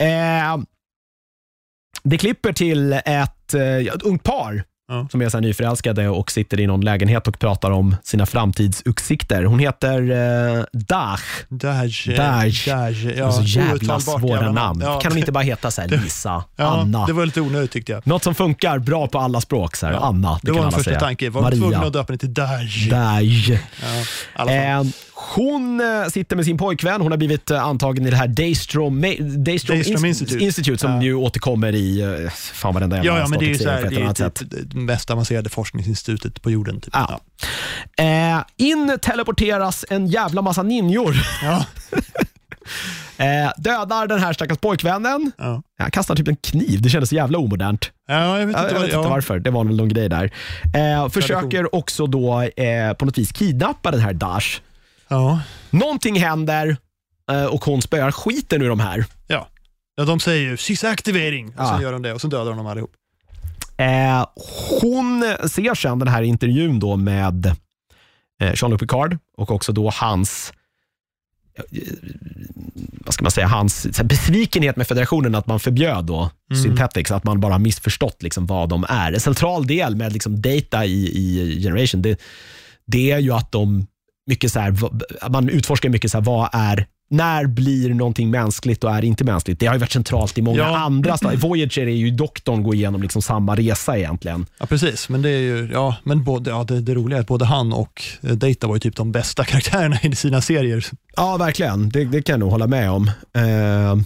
[0.00, 0.58] Eh,
[2.04, 5.06] det klipper till ett, eh, ett ungt par Ja.
[5.10, 9.44] som är så nyförälskade och sitter i någon lägenhet och pratar om sina framtidsutsikter.
[9.44, 10.10] Hon heter
[10.58, 11.20] eh, Dach.
[11.48, 12.08] Dash.
[12.16, 12.68] Dash.
[12.68, 13.04] Dash.
[13.16, 14.80] Ja, så jävla svåra namn.
[14.84, 15.00] Ja.
[15.00, 17.06] Kan de inte bara heta så här Lisa, Ja, Anna?
[17.06, 18.06] det var lite onödigt tyckte jag.
[18.06, 19.76] Något som funkar bra på alla språk.
[19.76, 19.92] Så här.
[19.92, 21.00] Anna, det, Det kan var min alla första säga.
[21.00, 21.30] tanke.
[21.30, 21.78] Var Maria.
[21.78, 22.88] att döpa den till Dash?
[22.90, 23.60] Daj.
[24.36, 24.84] Ja,
[25.34, 27.00] hon eh, sitter med sin pojkvän.
[27.00, 30.44] Hon har blivit eh, antagen i det här Daystrom, Daystrom, Daystrom Institute.
[30.44, 30.78] Institute.
[30.78, 31.02] som Ja.
[31.02, 33.70] ju återkommer i eh, fan den där Ja, jävla ja, men det är ju så
[33.70, 36.80] här, det är typ det mest avancerade forskningsinstitutet på jorden.
[36.80, 36.94] Typ.
[36.94, 37.20] Ja.
[38.04, 41.14] Eh, in teleporteras en jävla massa ninjor.
[41.42, 41.64] Ja.
[43.16, 45.32] Eh, dödar den här stackars pojkvännen.
[45.38, 45.62] Ja.
[45.78, 46.82] Han kastar typ en kniv.
[46.82, 47.90] Det kändes så jävla omodernt.
[48.08, 49.10] Ja, jag vet Jag, inte, jag vad, vet inte ja.
[49.10, 49.38] varför.
[49.38, 50.30] Det var väl någon grej där.
[50.74, 54.60] Eh, försöker också då eh, på något vis kidnappa den här Dash.
[55.12, 55.40] Ja.
[55.70, 56.76] Någonting händer
[57.30, 59.04] eh, och hon spöar skiten ur de här.
[59.26, 59.48] Ja.
[59.96, 61.76] ja, de säger ju “She's activating” och Ja.
[61.76, 62.90] så gör de det och så dödar de dem allihop.
[63.76, 64.26] Eh,
[64.80, 67.46] hon ser sen den här intervjun då med
[68.40, 70.52] eh, Jean-Luc Picard och också då hans
[71.58, 71.64] eh,
[73.04, 76.62] vad ska man säga, hans besvikenhet med federationen att man förbjöd då Mm.
[76.62, 79.12] Synthetics, att man bara missförstått liksom vad de är.
[79.12, 82.20] En central del med liksom data i, i Generation, det,
[82.86, 83.86] det är ju att de
[84.26, 84.74] mycket så här,
[85.30, 89.60] man utforskar mycket så här, vad är när blir någonting mänskligt och är inte mänskligt?
[89.60, 90.76] Det har ju varit centralt i många Ja.
[90.78, 91.16] andra.
[91.16, 94.46] sta- Voyager är ju doktorn går igenom liksom samma resa egentligen.
[94.58, 95.08] Ja, precis.
[95.08, 97.72] Men det är ju, ja, men både, ja, det, det roliga är att både han
[97.72, 100.84] och eh, Data var ju typ de bästa karaktärerna i sina serier.
[101.16, 101.88] Ja, verkligen.
[101.88, 103.08] Det, det kan jag nog hålla med om.
[103.36, 103.96] Eh,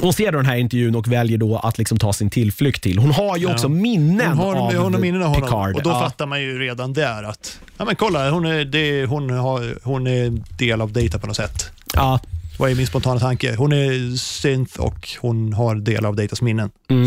[0.00, 2.98] hon ser då den här intervjun och väljer då att liksom ta sin tillflykt till.
[2.98, 3.52] Hon har ju Ja.
[3.52, 5.74] också minnen Hon har, av hon har minnen av honom Picard.
[5.74, 6.00] och då ja.
[6.00, 10.06] fattar man ju redan där att, ja men kolla, hon är, det, hon har, hon
[10.06, 11.70] är del av Data på något sätt.
[11.94, 12.20] Ja,
[12.58, 13.54] Vad är min spontana tanke?
[13.56, 16.70] Hon är synth och hon har del av Datas minnen.
[16.90, 17.06] mm.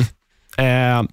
[0.57, 1.09] eh,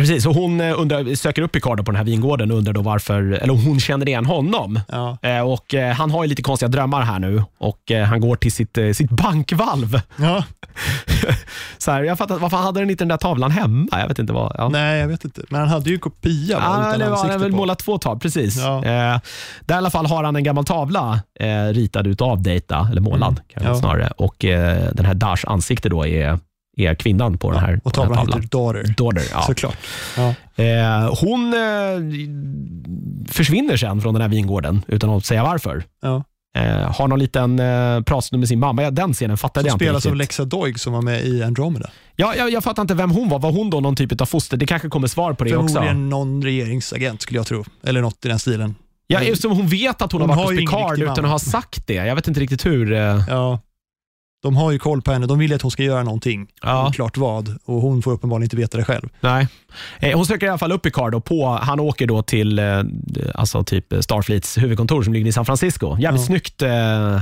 [0.00, 2.82] precis, så hon eh, undrar, söker upp Picard på den här vingården och undrar då
[2.82, 4.80] varför, eller hon känner igen honom.
[4.88, 5.18] Ja.
[5.22, 8.36] Eh, och eh, Han har ju lite konstiga drömmar här nu och eh, han går
[8.36, 10.00] till sitt, eh, sitt bankvalv.
[10.16, 10.44] ja.
[11.78, 13.88] Så här, jag fattar, varför hade den inte den där tavlan hemma?
[14.00, 14.52] Jag vet inte vad.
[14.58, 14.68] Ja.
[14.68, 15.42] Nej, jag vet inte.
[15.50, 17.78] Men han hade ju en kopia va, Ja, utan det var, han har väl målat
[17.78, 18.56] två tavlor, precis.
[18.58, 18.76] Ja.
[18.84, 19.20] Eh,
[19.60, 21.20] där i alla fall har han en gammal tavla
[21.72, 23.42] ritad utav Data, eller målad Mm.
[23.54, 24.12] kanske snarare.
[24.16, 24.34] Och
[24.92, 26.38] den här Dash ansikte då är,
[26.76, 28.42] är kvinnan på den här, Och den här tavlan tavlan.
[28.42, 28.94] heter Daughter.
[28.96, 29.42] Daughter, ja.
[29.42, 29.76] Såklart.
[30.16, 30.34] Ja.
[30.64, 35.84] Eh, hon eh, försvinner sen från den här vingården utan att säga varför.
[36.02, 36.24] Ja.
[36.58, 38.82] Eh, har någon liten eh, pratstund med sin mamma.
[38.82, 40.18] Ja, den scenen fattade Som jag inte spelas av riktigt.
[40.18, 41.90] Lexa Doig som var med i Andromeda.
[42.16, 43.38] Ja, jag, jag fattar inte vem hon var.
[43.38, 44.56] Var hon då någon typ av foster?
[44.56, 45.74] Det kanske kommer svar på det också.
[45.74, 47.64] Förmodligen någon regeringsagent skulle jag tro.
[47.84, 48.74] Eller något i den stilen.
[49.06, 51.86] Ja, eftersom hon vet att hon, Hon har varit hos Picard utan att ha sagt
[51.86, 51.94] det.
[51.94, 52.92] Jag vet inte riktigt hur.
[52.92, 52.98] eh,
[53.28, 53.60] Ja.
[54.42, 55.26] De har ju koll på henne.
[55.26, 56.46] De vill att hon ska göra någonting.
[56.62, 56.88] Ja.
[56.88, 57.56] Oklart vad.
[57.64, 59.08] Och hon får uppenbarligen inte veta det själv.
[59.20, 59.48] Nej.
[60.00, 62.64] Eh, hon söker i alla fall upp Picard och på, han åker då till eh,
[63.34, 65.98] alltså typ Starfleets huvudkontor som ligger i San Francisco.
[65.98, 66.26] Jävligt Ja.
[66.26, 66.62] snyggt.
[66.62, 66.70] Eh,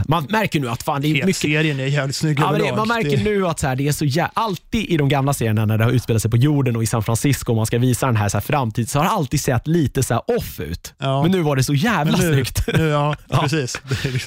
[0.08, 2.76] man märker nu att fan, det är Hela mycket serien är jävligt snygg Ja, det,
[2.76, 5.34] man märker Det- nu att så här, det är så jä- alltid i de gamla
[5.34, 7.78] serierna när det har utspelat sig på jorden och i San Francisco och man ska
[7.78, 10.94] visa den här, så här framtid så har det alltid sett lite så off ut.
[10.98, 11.22] Ja.
[11.22, 12.66] Men nu var det så jävla nu, snyggt.
[12.74, 13.80] nu, ja, precis.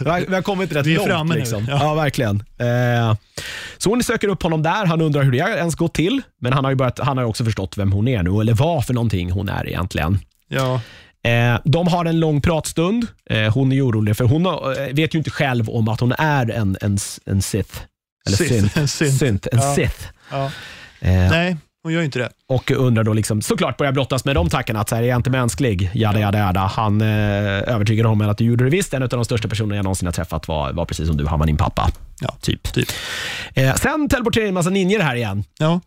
[0.03, 1.09] Vi har, vi kommit rätt Vi är långt.
[1.09, 1.65] framme nu, liksom.
[1.69, 1.93] ja.
[1.93, 2.43] verkligen.
[2.77, 3.15] Eh,
[3.77, 4.85] så hon söker upp honom där.
[4.85, 6.21] Han undrar hur det ens gått till.
[6.41, 8.85] Men han har ju börjat, han har också förstått vem hon är nu, eller vad
[8.85, 10.19] för någonting hon är egentligen.
[10.47, 10.81] ja.
[11.23, 13.07] Eh, de har en lång pratstund.
[13.29, 14.43] Eh, hon är orolig, för hon
[14.95, 17.79] vet ju inte själv om att hon är en, en, en Sith.
[18.27, 18.77] Eller Sith, synth.
[18.79, 19.17] en synth.
[19.17, 19.75] Synth, en Ja.
[19.75, 20.05] Sith.
[20.31, 20.45] ja.
[20.99, 22.29] Eh, Nej, hon gör ju inte det.
[22.47, 24.79] och undrar då liksom, såklart börjar brottas med de tackarna.
[24.79, 25.91] Att så här, är jag inte mänsklig?
[25.93, 26.59] Jada, jada, jada.
[26.59, 27.07] Han eh,
[27.73, 28.93] övertygar honom att du gjorde det visst.
[28.93, 31.27] En av de största personerna jag någonsin har träffat var, var precis som du.
[31.27, 31.89] Han var din pappa.
[32.21, 32.73] Ja, Typ.
[32.73, 32.89] typ.
[33.53, 35.43] Eh, sen teleporterar en massa ninjor här igen.
[35.59, 35.81] Ja.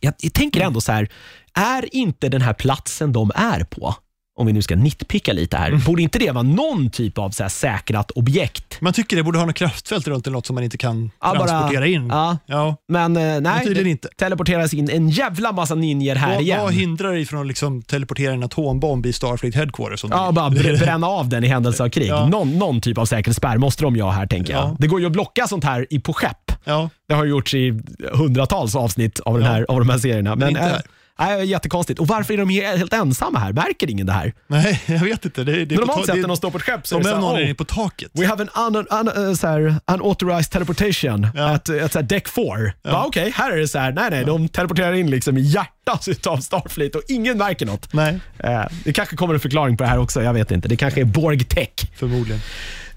[0.00, 1.08] Jag, jag tänker ändå så här,
[1.54, 3.94] är inte den här platsen de är på,
[4.38, 5.80] om vi nu ska nitpicka lite här, Mm.
[5.86, 8.80] borde inte det vara någon typ av så här säkrat objekt?
[8.80, 11.34] Man tycker det borde ha något kraftfält runt eller något som man inte kan Ja,
[11.38, 12.06] bara- transportera in.
[12.08, 12.76] Ja, Ja.
[12.88, 14.08] men eh, Men nej, tydligen det inte.
[14.18, 16.60] teleporteras in en jävla massa ninjer här Vad, igen.
[16.62, 20.04] vad hindrar dig från att liksom teleportera en atombomb i Starfleet Headquarters?
[20.10, 22.08] Ja, bara br- bränna av den i händelse av krig.
[22.08, 22.28] Ja.
[22.28, 24.62] Någon, någon typ av säkerhetsspärr måste de ju ha här, tänker jag.
[24.62, 24.76] Ja.
[24.78, 26.52] Det går ju att blocka sånt här i, på skepp.
[26.64, 26.90] ja.
[27.08, 27.80] Det har gjorts i
[28.12, 30.36] hundratals avsnitt av, den här, av de här serierna.
[30.36, 30.82] Men, inte äh, här.
[31.20, 32.00] Nej, jättekonstigt.
[32.00, 33.52] Och varför är de he- helt ensamma här?
[33.52, 34.32] Märker ingen det här?
[34.46, 35.44] Nej, jag vet inte.
[35.44, 37.12] Det, det Normalt sett det- när de står på ett skepp så är det är
[37.14, 38.10] så någon här, är oh, på taket.
[38.14, 41.48] We have an un, un, uh, så här, unauthorized teleportation Ja.
[41.48, 42.44] at, at så här, deck 4.
[42.82, 43.04] Ja.
[43.06, 46.36] Okej, här är det så här, nej nej, de teleporterar in liksom i hjärtat av
[46.38, 47.92] Starfleet och ingen märker något.
[47.92, 50.68] Nej, Eh, det kanske kommer en förklaring på det här också, jag vet inte.
[50.68, 51.68] Det kanske är Borg Tech.
[51.96, 52.40] förmodligen.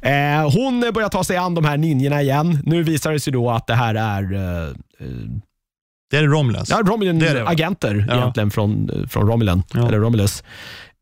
[0.01, 2.59] Eh, hon börjar ta sig an de här ninjorna igen.
[2.65, 4.73] Nu visar det sig då att det här är eh,
[6.11, 6.69] Det är Romulans.
[6.69, 6.95] ja, Det är det, va?
[6.95, 8.15] Romulan-agenter Ja.
[8.17, 9.87] egentligen från, från Romulan, Ja.
[9.87, 10.43] eller Romulus.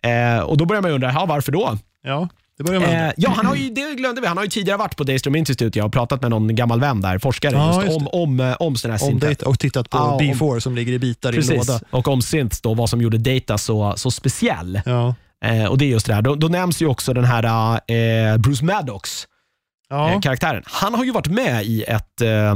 [0.05, 1.77] Eh, och Då börjar man undra, ja, varför då?
[2.03, 2.27] Ja,
[2.57, 3.07] det börjar med.
[3.07, 4.27] Eh, ja, han har ju, det glömde vi.
[4.27, 5.79] Han har ju tidigare varit på Daystrom Institute.
[5.79, 8.55] Jag har pratat med någon gammal vän där, forskare, Ja, just just om, om, eh,
[8.59, 10.99] om sådana här om synth- data och tittat på Ja, om- B4 som ligger i
[10.99, 11.79] bitar i en Precis, låda.
[11.91, 14.81] och om synths då, vad som gjorde Data så, så speciell.
[14.85, 15.15] Ja.
[15.45, 16.21] Eh, och det är just det här.
[16.21, 17.43] Då, då nämns ju också den här
[17.91, 19.27] eh, Bruce Maddox,
[19.91, 20.63] eh, karaktären.
[20.65, 22.55] Han har ju varit med i ett eh,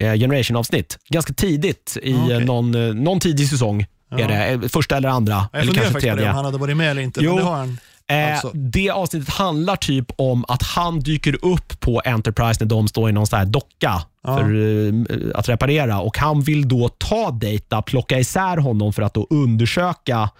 [0.00, 2.32] Generation-avsnitt, ganska tidigt i Okej.
[2.36, 3.86] eh, någon, eh, någon tidig säsong.
[4.10, 4.18] Ja.
[4.18, 6.28] Är det, eh, första eller andra, Jag eller kanske på det, tredje.
[6.30, 7.20] om han hade varit med eller inte.
[7.22, 7.34] Jo.
[7.34, 7.78] Men det har han.
[8.08, 8.50] Eh, Alltså.
[8.54, 13.12] Det avsnittet handlar typ om att han dyker upp på Enterprise när de står i
[13.12, 14.36] någon sån här docka Ja.
[14.38, 14.92] för eh,
[15.38, 20.30] att reparera och han vill då ta Data, plocka isär honom för att då undersöka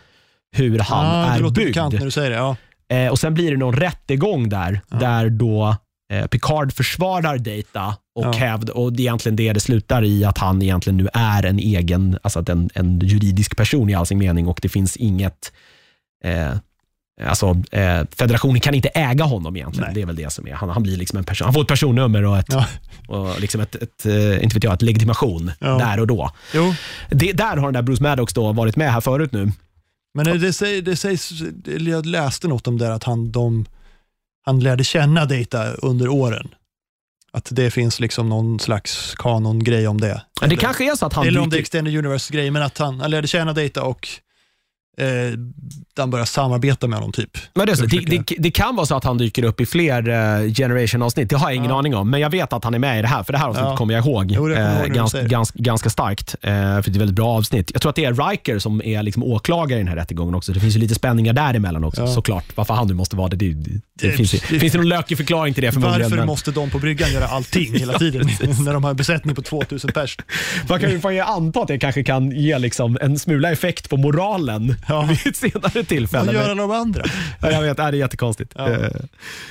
[0.56, 1.68] hur han ja, är det låter byggd.
[1.68, 2.36] bekant när du säger det.
[2.36, 2.56] Ja.
[2.96, 4.96] Eh, och Sen blir det någon rättegång där, Ja.
[4.96, 5.76] där då
[6.12, 8.32] eh, Picard försvarar Data och, Ja.
[8.32, 11.58] hävd, och det är egentligen det det slutar i, att han egentligen nu är en
[11.58, 15.52] egen, alltså att en, en juridisk person i all sin mening och det finns inget
[16.24, 16.54] eh,
[17.26, 19.84] Alltså, eh, federationen kan inte äga honom egentligen.
[19.86, 19.94] Nej.
[19.94, 20.52] Det är väl det som är.
[20.52, 21.44] Han, han blir liksom en person.
[21.44, 22.66] Han får ett personnummer och, ett, Ja.
[23.08, 25.78] och liksom ett, ett, eh, inte vet jag, ett legitimation Ja.
[25.78, 26.30] där och då.
[26.54, 26.74] Jo,
[27.10, 29.52] Det, där har den där Bruce Maddox då varit med här förut nu.
[30.14, 31.30] men det, säger, det sägs,
[31.80, 33.66] jag läste något om det, att han, de,
[34.46, 36.48] han lärde känna Data under åren.
[37.36, 40.22] Att det finns liksom någon slags kanongrej om det.
[40.40, 42.62] Men det Eller- kanske är så att han Eller om det är Extended Universe-grej, men
[42.62, 44.08] att han, han lärde känna Data och
[45.00, 45.06] eh,
[45.98, 47.30] han började samarbeta med honom typ.
[47.54, 50.08] Men det, så, det, det, det kan vara så att han dyker upp i fler
[50.08, 51.30] uh, Generation-avsnitt.
[51.30, 51.78] Det har jag ingen Ja.
[51.78, 52.10] aning om.
[52.10, 53.76] Men jag vet att han är med i det här, för det här avsnittet Ja.
[53.76, 54.82] kommer jag ihåg, Jo, eh, när
[55.22, 55.28] du
[55.62, 56.34] ganska, starkt.
[56.42, 57.70] eh, för det är ett väldigt bra avsnitt.
[57.72, 60.52] Jag tror att det är Riker som är liksom åklagare i den här rättegången också.
[60.52, 62.06] Det finns ju lite spänningar däremellan också, Ja.
[62.08, 62.44] såklart.
[62.54, 65.54] Varför han nu måste vara det, det, det, finns, det- finns det någon lökig förklaring
[65.54, 66.02] till det förmodligen.
[66.02, 68.28] Varför men måste de på bryggan göra allting hela tiden
[68.64, 70.16] när de har en besättning på 2000 pers?
[70.68, 74.74] Man kan ju anta att det kanske kan ge liksom en smula effekt på moralen
[74.88, 75.02] Ja.
[75.02, 76.26] vid ett senare tillfälle.
[76.26, 77.02] Vad gör alla de andra?
[77.40, 78.52] Ja, jag vet, det är jättekonstigt.
[78.56, 78.70] Ja.
[78.70, 78.78] Eh,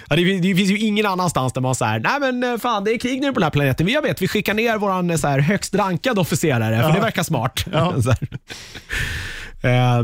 [0.10, 3.00] det, det finns ju ingen annanstans där man säger nej men eh, fan det är
[3.00, 3.88] krig nu på den här planeten.
[3.88, 7.24] Jag vet, vi skickar ner våran eh, så här, högst rankade officerare, för det verkar
[7.24, 7.66] smart.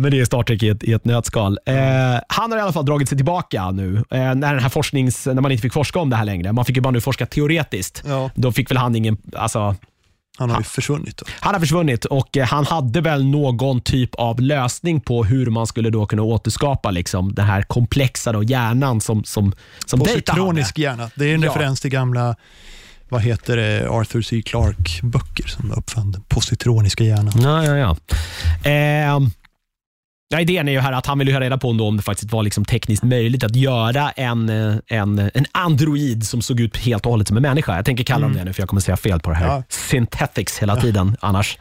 [0.02, 1.60] Men det är Star Trek i ett, i ett nötskal.
[1.66, 1.76] Eh,
[2.28, 5.42] han har i alla fall dragit sig tillbaka nu, eh, när, den här forsknings, när
[5.42, 6.52] man inte fick forska om det här längre.
[6.52, 8.04] Man fick ju bara nu forska teoretiskt.
[8.06, 9.76] Ja, Då fick väl han ingen, alltså,
[10.42, 11.18] han har ju försvunnit.
[11.18, 11.26] Då.
[11.40, 15.68] han har försvunnit och eh, han hade väl någon typ av lösning på hur man
[15.68, 19.54] skulle då kunna återskapa liksom, den här komplexa då, hjärnan som, som,
[19.86, 20.00] som.
[20.00, 21.10] Positronisk hjärna.
[21.16, 21.50] Det är en Ja.
[21.50, 22.36] referens till gamla
[23.10, 24.42] vad heter det, Arthur C.
[24.46, 27.34] Clarke-böcker som uppfann den positroniska hjärnan.
[27.42, 27.96] Ja, ja, ja.
[28.70, 29.32] Ehm,
[30.32, 32.32] ja, idén är ju här att han vill ju ha reda på om det faktiskt
[32.32, 37.06] var liksom tekniskt möjligt att göra en, eh, en, en android som såg ut helt
[37.06, 37.76] och hållet som en människa.
[37.76, 39.48] Jag tänker kalla dem det nu för jag kommer säga fel på det här.
[39.48, 39.64] Ja.
[39.70, 41.58] Synthetics hela tiden annars.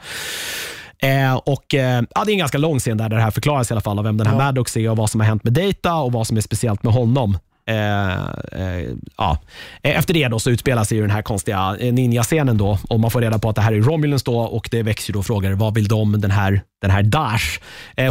[1.02, 3.74] Eh, och, eh, ja, det är en ganska lång scen där det här förklaras i
[3.74, 4.38] alla fall av vem den här Ja.
[4.44, 6.92] Maddox är och vad som har hänt med Data och vad som är speciellt med
[6.92, 7.38] honom.
[7.70, 8.12] Eh,
[8.52, 9.38] eh, ja.
[9.82, 13.20] Eh, Efter det då så utspelar sig den här konstiga ninja-scenen då och man får
[13.20, 15.74] reda på att det här är Romulans då och det väcks ju då frågor, vad
[15.74, 17.58] vill de, den här, den här Dash?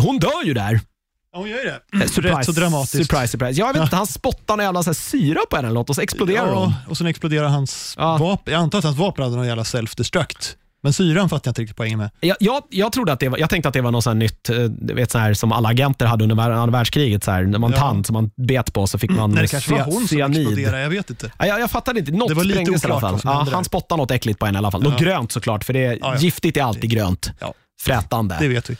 [0.02, 0.80] Hon dör ju där.
[1.34, 2.08] Ja, hon gör ju det.
[2.10, 3.10] Surprise, Rätt så dramatiskt.
[3.10, 3.60] Surprise, surprise.
[3.62, 5.96] Jag vet inte, han spottar någon jävla så här syra på henne eller något och
[5.96, 6.74] så exploderar ja, hon.
[6.90, 8.18] och sen exploderar hans Ja.
[8.18, 8.54] vapen.
[8.54, 10.56] Jag antar att hans vapen hade någon jävla self-destruct.
[10.82, 12.10] Men syran fattar jag inte riktigt poängen med.
[12.20, 14.56] Jag, jag, jag, trodde att det var, jag tänkte att det var något nytt, eh,
[14.96, 17.24] vet, så här, som alla agenter hade under andra världskriget.
[17.24, 17.78] Så här, när man Ja.
[17.78, 20.82] tand som man bet på så fick man Nej, det kanske var hon som exploderade,
[20.82, 21.32] jag vet inte.
[21.40, 22.12] Ja, jag, jag fattade inte.
[22.12, 23.46] Något Det var lite sprängdes i alla oklart fall.
[23.48, 24.84] Ja, han spottade något äckligt på en i alla fall.
[24.84, 25.06] Något Ja.
[25.06, 27.32] grönt såklart, för det är, Ja, giftigt är alltid grönt.
[27.40, 27.54] Ja.
[27.82, 28.38] Frätande.
[28.40, 28.78] Det vet vi.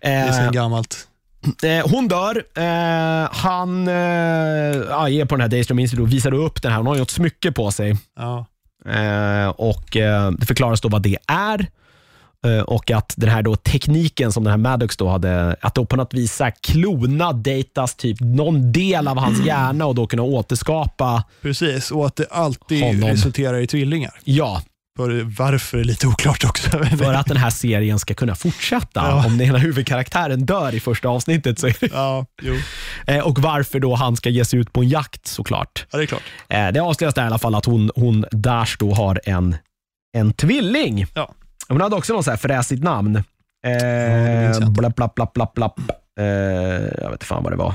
[0.00, 1.06] Det är Eh, sen gammalt.
[1.62, 2.44] Eh, hon dör.
[2.56, 6.78] Eh, han eh, ger på den här Daystrom Institute och visar upp den här.
[6.78, 7.96] Hon har ju ett smycke på sig.
[8.18, 8.46] Ja.
[8.86, 11.66] Eh, och eh, Det förklaras då vad det är.
[12.46, 15.84] Eh, och att den här då tekniken som den här Maddox då hade, att då
[15.84, 20.22] på något vis så klona Datas typ någon del av hans hjärna och då kunna
[20.22, 23.08] återskapa, Precis, och att det alltid Honom.
[23.08, 24.12] resulterar i tvillingar.
[24.24, 24.62] ja,
[24.96, 26.70] För varför är lite oklart också.
[26.98, 29.00] för att den här serien ska kunna fortsätta.
[29.00, 29.26] Ja.
[29.26, 32.54] Om den ena huvudkaraktären dör i första avsnittet så är det, ja, jo.
[33.06, 35.86] eh, och varför då han ska ge sig ut på en jakt såklart.
[35.90, 36.22] ja, det är klart.
[36.48, 39.56] Eh, Det avslöjas där i alla fall att hon, hon Dash då har en,
[40.16, 41.06] en tvilling.
[41.14, 41.30] Ja.
[41.68, 43.16] Hon hade också något så här fräsigt namn.
[43.66, 44.66] Eh, inte.
[44.70, 45.78] blapp, blapp, blapp, blapp, blapp.
[46.20, 47.74] Eh, jag vet inte fan vad det var.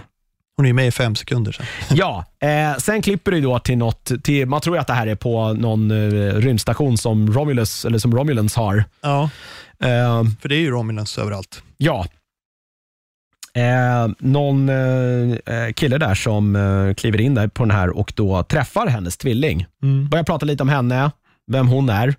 [0.57, 1.65] Hon är ju med i fem sekunder sen.
[1.98, 5.15] Ja, eh, sen klipper det då till något, till, man tror att det här är
[5.15, 8.84] på någon eh, rymdstation som Romulus, eller som Romulans har.
[9.02, 9.30] Ja,
[9.80, 11.64] Eh, för det är ju Romulans överallt.
[11.77, 12.06] ja.
[13.53, 18.44] Eh, någon eh, eh, kille där som kliver in där på den här och då
[18.44, 19.65] träffar hennes tvilling.
[19.84, 20.10] Mm.
[20.10, 21.11] Börjar prata lite om henne,
[21.52, 22.15] vem hon är.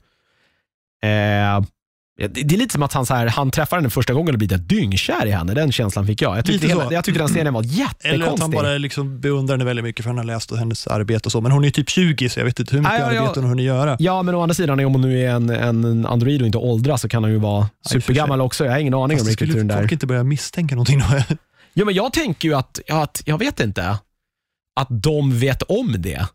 [2.19, 4.59] Det, är lite som att han, så här, han träffar henne första gången och blir
[4.59, 5.55] dyngkär i henne.
[5.55, 6.39] Den känslan fick jag.
[6.39, 8.51] Jag tyckte, hela, jag tyckte den serien var Eller att han jättekonstig.
[8.51, 11.41] bara liksom beundrar henne väldigt mycket för han har läst hennes arbete och så.
[11.41, 13.49] Men hon är typ 20 så jag vet inte hur mycket Ja, ja, arbete hon
[13.49, 13.97] hunnit göra.
[13.99, 17.01] Ja, men å andra sidan, om hon nu är en, en android och inte åldras
[17.01, 18.65] så kan han ju vara supergammal också.
[18.65, 19.95] Jag har ingen aning om Fast riktigt hur den skulle folk där...
[19.95, 21.37] inte börja misstänka någonting då?
[21.75, 23.99] Ja, men jag tänker ju att, att, jag vet inte,
[24.81, 26.27] att de vet om det.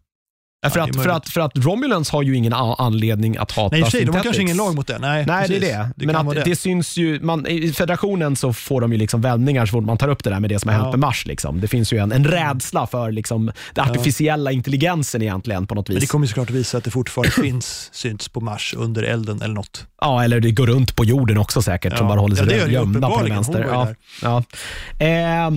[0.69, 3.75] För, Ja, är att, för, att, för att Romulans har ju ingen anledning att hata
[3.75, 4.97] Nej, för sig, de har kanske ingen lag mot det.
[4.99, 5.61] Nej, Nej, precis.
[5.61, 5.89] det är det.
[5.95, 6.43] det men att det.
[6.43, 6.55] det.
[6.55, 10.07] syns ju, man, i federationen så får de ju liksom vändningar så fort man tar
[10.07, 10.81] upp det där med det som har Ja.
[10.83, 11.25] hänt med Mars.
[11.25, 11.61] Liksom.
[11.61, 15.95] Det finns ju en, en rädsla för liksom, den artificiella intelligensen egentligen på något Men
[15.95, 16.11] det vis.
[16.11, 19.85] kommer ju såklart visa att det fortfarande finns synts på Mars under elden eller något.
[20.01, 22.11] Ja, eller det går runt på jorden också säkert, som Ja.
[22.13, 23.59] bara håller sig Ja, det gör ju gömda på den vänster.
[23.59, 23.87] Ju Ja,
[24.21, 24.43] ja.
[24.99, 25.51] Ja,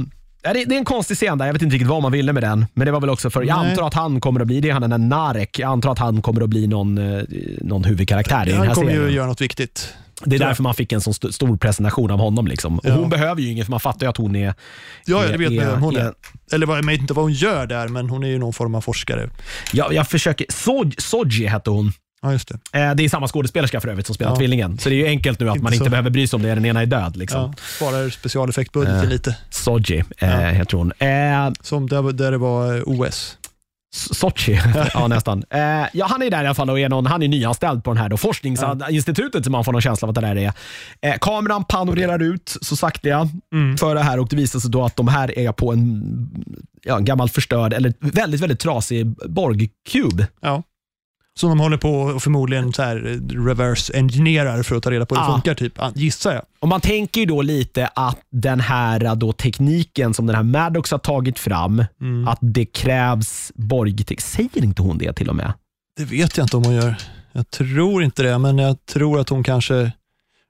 [0.52, 1.46] det, är en konstig scen där.
[1.46, 2.66] Jag vet inte riktigt vad man ville med den.
[2.74, 3.70] Men det var väl också för, jag Nej.
[3.70, 4.70] antar att han kommer att bli det.
[4.70, 5.58] Han är den där Narek.
[5.58, 7.22] Jag antar att han kommer att bli någon, eh,
[7.60, 9.08] någon huvudkaraktär i den här Han kommer serien.
[9.08, 9.94] ju göra något viktigt.
[10.24, 12.46] Det är därför man fick en så st- stor presentation av honom.
[12.46, 12.78] Liksom.
[12.78, 12.94] Och Ja.
[12.94, 14.46] Hon behöver ju ingen, för man fattar ju att hon är...
[14.46, 14.54] Ja,
[15.24, 16.12] ja, det vet ju vem hon är- är.
[16.52, 18.80] Eller jag vet inte vad hon gör där, men hon är ju någon form av
[18.80, 19.30] forskare.
[19.72, 20.46] Jag, jag försöker...
[20.48, 21.92] Soj, Soji hette hon.
[22.24, 22.80] Ja, just det.
[22.80, 24.36] Eh, det är samma skådespelerska för övrigt som spelar Ja.
[24.36, 24.78] tvillingen.
[24.78, 25.90] Så det är ju enkelt nu att Inte man inte så.
[25.90, 26.54] behöver bry sig om det.
[26.54, 27.16] Den ena är död.
[27.16, 27.40] Liksom.
[27.40, 29.36] Ja, sparar specialeffektbudgeten lite.
[29.50, 30.36] Soji eh, Ja.
[30.48, 30.92] heter hon.
[30.98, 33.36] Eh, Som där, där det var eh, OS.
[33.96, 34.60] Sochi,
[34.94, 35.44] ja nästan.
[35.50, 35.60] Eh,
[35.92, 37.96] ja, han är där i alla fall och är någon, han är nyanställd på den
[37.98, 40.52] här då, forskningsinstitutet som man får någon känsla av att det där är.
[41.02, 43.76] Eh, kameran panorerar ut så sakta Mm.
[43.76, 46.02] för det här och det visar sig då att de här är på en,
[46.84, 50.26] ja, en gammal förstörd, eller väldigt, väldigt trasig Borg-cube.
[50.40, 50.62] Ja.
[51.40, 55.06] Som de håller på och förmodligen så här eh, reverse engineerar för att ta reda
[55.06, 55.32] på hur det Ah.
[55.32, 56.42] funkar, typ, gissar jag.
[56.60, 60.90] Och Man tänker ju då lite att den här då tekniken som den här Maddox
[60.90, 62.28] har tagit fram, Mm.
[62.28, 63.96] att det krävs Borg...
[64.18, 65.52] Säger inte hon det till och med?
[65.96, 66.96] Det vet jag inte om hon gör.
[67.32, 69.92] Jag tror inte det, men jag tror att hon kanske,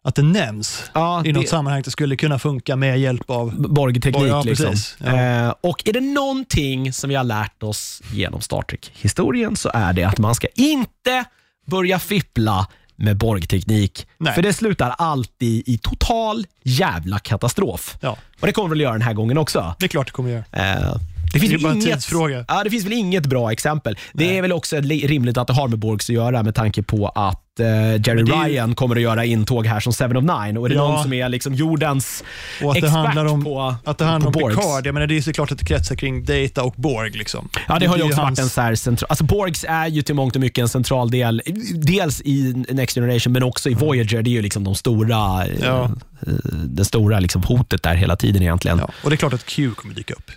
[0.05, 3.31] att det nämns Ja, i något det- sammanhang att det skulle kunna funka med hjälp
[3.31, 4.29] av Borg-teknik.
[4.29, 4.75] Ja, liksom.
[5.05, 5.21] Ja.
[5.21, 9.93] Eh, och är det någonting som vi har lärt oss genom Star Trek-historien så är
[9.93, 11.25] det att man ska inte
[11.67, 12.67] börja fippla
[12.97, 14.07] med Borg-teknik.
[14.35, 17.97] För det slutar alltid i total jävla katastrof.
[18.01, 19.75] Ja, Och det kommer väl göra den här gången också.
[19.79, 20.45] det är klart det kommer göra.
[20.53, 20.95] Eh,
[21.35, 22.45] det finns, Det bara inget, tidsfråga.
[22.49, 23.99] ja, det finns väl inget bra exempel.
[24.13, 26.83] Det är väl också li- rimligt att det har med Borgs att göra med tanke
[26.83, 30.23] på att eh, Jerry det ju- Ryan kommer att göra intåg här som Seven of
[30.25, 30.57] Nine.
[30.59, 30.89] Och är det Ja.
[30.89, 32.25] någon som är liksom jordens
[32.63, 34.57] Och att det expert handlar om, på, att det handlar om Borgs.
[34.57, 37.11] Picard, jag menar det är såklart att det kretsar kring Data och Borg.
[37.11, 37.49] Liksom.
[37.69, 39.07] Ja, det har ju också hans- varit en så här central...
[39.11, 41.43] Alltså Borgs är ju till mångt och mycket en central del,
[41.75, 44.23] dels i Next Generation men också i Voyager.
[44.23, 45.85] Det är ju liksom de stora, eh, Ja.
[46.27, 48.79] eh, det stora liksom hotet där hela tiden egentligen.
[48.79, 50.31] Ja, och det är klart att Q kommer dyka upp.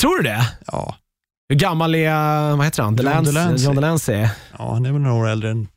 [0.00, 0.46] Tror du det?
[0.66, 0.96] Ja,
[1.48, 2.96] Hur gammal är, vad heter han?
[2.96, 3.64] John Delance-.
[3.64, 4.28] John Delancey.
[4.58, 5.68] ja han är väl några år äldre än...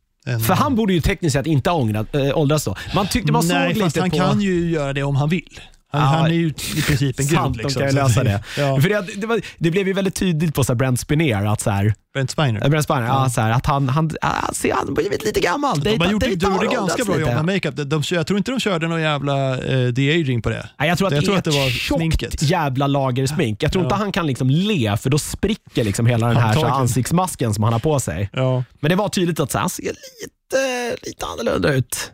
[0.47, 2.76] För han borde ju tekniskt sett inte ha ångrat, äh, åldrats då.
[2.95, 4.17] Man tyckte man Nej, såg fast lite han på...
[4.17, 5.59] kan ju göra det om han vill.
[5.97, 7.38] Han, Ja, han är ju i princip en gud.
[7.38, 8.43] Sant, liksom, de kan ju lösa det.
[8.57, 11.61] Ja, För det, det, var, det blev ju väldigt tydligt på så Brent Spiner att
[11.61, 12.69] så här, Brent Spiner.
[12.69, 13.30] Brent Spiner, ja.
[13.30, 15.80] så här, att han, han, han, ser, han har blivit lite gammal.
[15.80, 17.76] De har gjort, Data- de gjorde ganska bra jobb med makeup.
[17.76, 20.69] De, de, jag tror inte de körde någon jävla eh, de-aging på det.
[20.80, 22.41] Nej, jag tror att Jag det tror är att det var tjockt sminket.
[22.41, 23.63] jävla lager smink.
[23.63, 23.85] Jag tror Ja.
[23.85, 27.63] inte han kan liksom le för då spricker liksom hela den här, så ansiktsmasken som
[27.63, 28.30] han har på sig.
[28.34, 28.63] Ja.
[28.80, 32.11] Men det var tydligt att så här, han ser lite, lite annorlunda ut.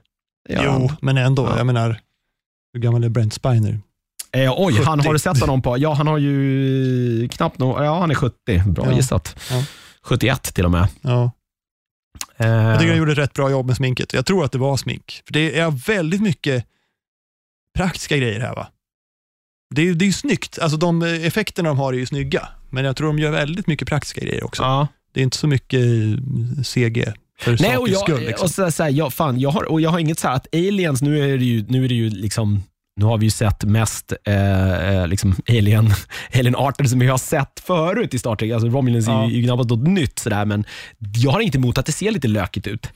[0.50, 0.62] Ja.
[0.66, 1.46] Jo, men ändå.
[1.48, 1.58] Ja.
[1.58, 2.00] Jag menar,
[2.74, 3.80] hur gammal är Brent Spiner?
[4.32, 4.86] Eh, oj, 70.
[4.86, 5.78] han har du sett honom på?
[5.78, 8.64] Ja, han har ju knappt nog, ja han är 70.
[8.68, 8.96] Bra Ja.
[8.96, 9.36] gissat.
[9.50, 9.64] Ja.
[10.02, 10.88] 71 till och med.
[11.02, 11.32] Ja.
[12.38, 14.14] Eh, Jag tycker han gjorde ett rätt bra jobb med sminket.
[14.14, 15.22] Jag tror att det var smink.
[15.26, 16.66] För det är väldigt mycket
[17.78, 18.68] praktiska grejer här va?
[19.76, 20.60] Det är, det är ju snyggt.
[20.60, 22.48] Alltså de eh, effekterna de har är ju snygga.
[22.70, 24.64] Men jag tror de gör väldigt mycket praktiska grejer också.
[24.64, 24.88] ja.
[25.14, 27.14] Det är inte så mycket eh, CG.
[27.42, 28.20] För Nej, och jag, skull.
[28.26, 28.46] Liksom.
[28.46, 30.56] och så, så här, jag, fan, jag, har, och jag har inget så här att
[30.56, 32.64] aliens, nu är det ju, nu är det ju liksom
[32.96, 35.90] nu har vi ju sett mest eh, eh, liksom alien,
[36.34, 38.52] alien-arter som vi har sett förut i Star Trek.
[38.52, 39.24] Alltså Romulans Ja.
[39.24, 40.66] är ju- är ju knappast något nytt, sådär, men
[41.16, 42.90] jag har inget emot att det ser lite lökigt ut.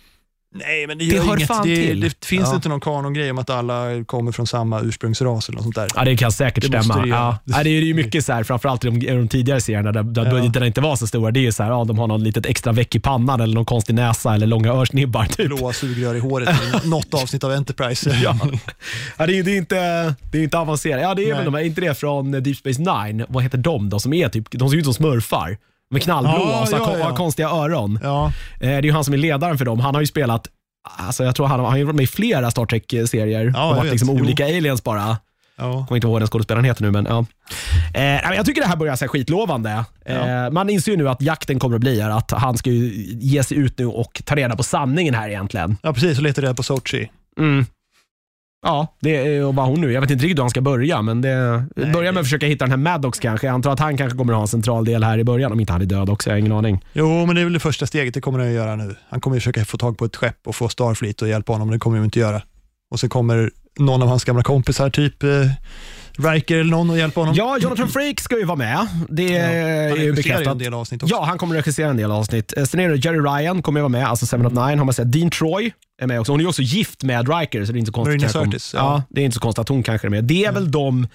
[0.57, 1.47] Nej, men det, Det gör hör inget.
[1.47, 1.99] fan det, till.
[1.99, 2.55] det finns Ja.
[2.55, 5.87] inte någon kanongrej om att alla kommer från samma ursprungsras eller något sånt där.
[5.95, 7.01] Ja, det kan säkert Det stämma.
[7.01, 7.37] det ja.
[7.45, 10.25] Ja, det är ju mycket så här, framförallt i de, de tidigare serierna där, där
[10.25, 10.31] Ja.
[10.31, 11.31] budgeterna inte var så stora.
[11.31, 13.53] Det är ju så här, ja, de har någon litet extra veck i pannan eller
[13.55, 15.25] någon konstig näsa eller långa örsnibbar.
[15.25, 15.47] Typ.
[15.47, 16.49] Blåa sugrör i håret
[16.83, 18.09] i något avsnitt av Enterprise.
[18.23, 18.37] Ja.
[19.17, 19.75] Ja, det, är, det, är inte,
[20.31, 21.01] det är inte avancerat.
[21.01, 21.35] Ja, det är Nej.
[21.35, 23.25] väl de, här- inte det från Deep Space Nine?
[23.29, 23.99] Vad heter de då?
[23.99, 25.57] Som är typ, de ser ut som smurfar.
[25.89, 27.05] De är knallblåa Ja, och så har ja, ja.
[27.05, 27.99] har konstiga öron.
[28.03, 29.79] Ja, Eh, Det är ju han som är ledaren för dem.
[29.79, 30.47] Han har ju spelat,
[30.97, 33.45] alltså jag tror han, han har ju varit med i flera Star Trek-serier.
[33.55, 33.91] jag och varit vet.
[33.91, 34.23] liksom Jo.
[34.23, 35.17] olika aliens bara.
[35.57, 35.85] ja.
[35.87, 37.17] kommer inte ihåg vad den skådespelaren heter nu, men ja.
[37.19, 37.25] Eh,
[37.93, 39.85] nej, men jag tycker det här börjar se skitlovande.
[40.05, 42.91] Eh, man inser ju nu att jakten kommer att bli här, att han ska ju
[43.19, 45.77] ge sig ut nu och ta reda på sanningen här egentligen.
[45.81, 46.17] ja, precis.
[46.17, 47.09] Och letar reda på Sochi.
[48.65, 49.91] Ja, det är och vad hon nu.
[49.91, 52.45] Jag vet inte riktigt hur han ska börja, men det Nej, börjar med att försöka
[52.45, 53.47] hitta den här Maddox kanske.
[53.47, 55.59] Jag antar att han kanske kommer att ha en central del här i början, om
[55.59, 56.29] inte han är död också.
[56.29, 56.85] Jag har ingen aning.
[56.93, 58.13] Jo, men det är väl det första steget.
[58.13, 58.95] Det kommer han att göra nu.
[59.09, 61.71] Han kommer ju försöka få tag på ett skepp och få Starfleet att hjälpa honom.
[61.71, 62.41] Det kommer de inte göra.
[62.91, 65.29] Och så kommer någon av hans gamla kompisar, typ eh,
[66.17, 67.35] Riker eller någon, att hjälpa honom.
[67.37, 68.87] Ja, Jonathan Frakes ska ju vara med.
[69.09, 70.47] Det Ja, är han ju ju bekräftat.
[70.47, 71.15] en del avsnitt också.
[71.15, 72.53] Ja, han kommer regissera en del avsnitt.
[72.57, 74.85] Eh, Sen är det Jerry Ryan kommer att vara med, alltså Seven of Nine har
[74.85, 75.11] man sett.
[75.11, 75.71] Dean Troy
[76.01, 76.31] är med också.
[76.31, 78.21] Hon är ju också gift med Riker, så det är inte så konstigt.
[78.35, 78.79] Marina Sirtis, ja.
[78.79, 79.03] ja.
[79.09, 80.23] det är inte så konstigt att hon kanske är med.
[80.23, 81.07] Det är väl de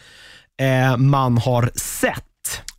[0.62, 2.24] eh, man har sett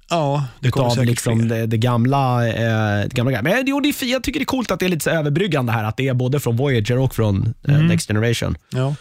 [0.10, 2.48] Ja, det kommer utav säkert liksom det, det gamla.
[2.48, 2.53] Eh,
[3.07, 3.41] det gamla.
[3.41, 5.98] Men jo, det jag tycker det är coolt att det är lite överbryggande här, att
[5.98, 7.88] det är både från Voyager och från eh, Mm.
[7.88, 8.57] Next Generation.
[8.69, 8.95] Ja,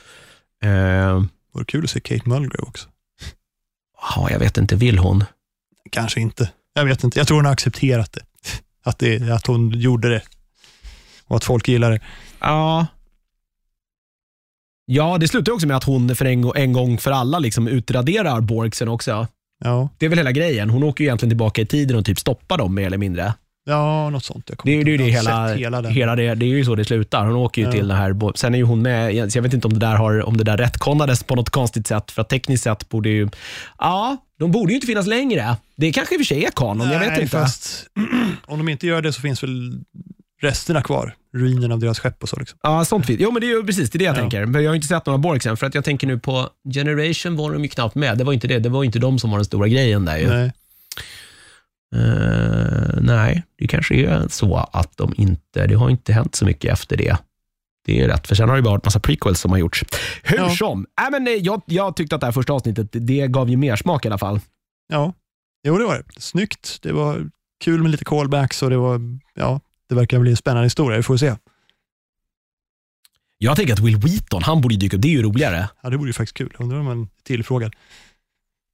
[0.65, 1.23] Eh,
[1.55, 2.89] vore kul att se Kate Mulgrew också.
[4.03, 5.25] Ja, jag vet inte, vill hon?
[5.91, 6.51] Kanske inte.
[6.75, 7.19] Jag vet inte.
[7.19, 8.23] Jag tror hon har accepterat det.
[8.83, 10.23] Att, det, att hon gjorde det.
[11.27, 12.01] Och att folk gillar det.
[12.41, 12.87] Ja.
[14.85, 18.41] Ja, det slutar också med att hon för en, en gång för alla liksom utraderar
[18.41, 19.27] Borgsen också.
[19.65, 20.71] Ja, Det är väl hela grejen.
[20.71, 23.35] Hon åker ju egentligen tillbaka i tiden och typ stoppar dem mer eller mindre.
[23.71, 24.51] Ja något sånt.
[24.65, 27.25] Det är ju det, det hela, hela hela det, det är ju så det slutar.
[27.27, 27.73] Hon åker ju Ja.
[27.73, 29.95] till den här, sen är ju hon med, så jag vet inte om det där
[29.95, 33.29] har, om det där rättkonades på något konstigt sätt, för att tekniskt sett borde ju,
[33.79, 35.57] ja, de borde ju inte finnas längre.
[35.77, 37.37] Det kanske i och för sig är kanon, jag vet Nej, inte.
[37.37, 37.87] Fast,
[38.47, 39.81] om de inte gör det så finns väl
[40.43, 41.15] resterna kvar.
[41.37, 42.37] Ruinen av deras skepp och så.
[42.39, 42.59] Liksom.
[42.63, 43.21] Ja, sånt fint.
[43.21, 44.21] Jo, men det är ju precis det, är det jag Ja.
[44.21, 44.47] tänker.
[44.47, 47.37] Men jag har inte sett några Borgs än, för att jag tänker nu på Generation
[47.37, 48.19] var de ju knappt med.
[48.19, 48.59] Det var inte det.
[48.59, 50.29] Det var inte de som var den stora grejen där ju.
[50.29, 50.53] Nej.
[51.97, 56.73] Eh, nej, det kanske är så att de inte, det har inte hänt så mycket
[56.73, 57.17] efter det.
[57.85, 59.85] Det är rätt, för sen har det varit massa prequels som har gjorts.
[60.23, 60.51] Hur Ja.
[60.51, 63.57] som, äh, men, eh, jag, jag tyckte att det här första avsnittet, det gav ju
[63.57, 64.41] mer smak i alla fall.
[64.89, 65.13] Ja,
[65.67, 66.21] jo det var det.
[66.21, 66.79] Snyggt.
[66.83, 67.31] Det var
[67.65, 69.01] kul med lite callbacks och det var,
[69.35, 70.97] ja, det verkar bli en spännande historia.
[70.97, 71.35] Vi får se.
[73.39, 75.03] Jag tänker att Will Wheaton, han borde dyka upp.
[75.03, 75.69] Det är ju roligare.
[75.83, 76.55] Ja, det vore ju faktiskt kul.
[76.59, 77.75] Undrar om man är tillfrågad.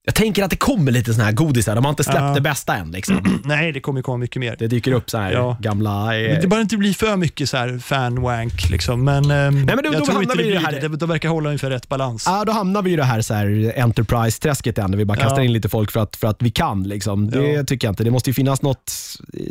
[0.09, 1.75] Jag tänker att det kommer lite såna här godisar.
[1.75, 2.33] De har inte släppt Ja.
[2.33, 2.91] det bästa än.
[2.91, 3.41] Liksom.
[3.45, 4.55] Nej, det kommer komma mycket mer.
[4.59, 5.57] Det dyker upp så här Ja.
[5.61, 6.17] gamla...
[6.19, 9.03] eh, Det bör inte bli för mycket så här fan-wank, liksom.
[9.03, 10.97] men, ehm, men då- jag då tror hamnar inte det det här- det.
[10.97, 12.23] Det verkar hålla ungefär rätt balans.
[12.27, 15.37] Ja, då hamnar vi i det här, så här Enterprise-träsket igen, där vi bara kastar
[15.37, 15.43] Ja.
[15.43, 16.83] in lite folk för att, för att vi kan.
[16.83, 17.29] Liksom.
[17.29, 18.03] Det tycker jag inte.
[18.03, 18.91] Det måste ju finnas något,
[19.33, 19.41] eh,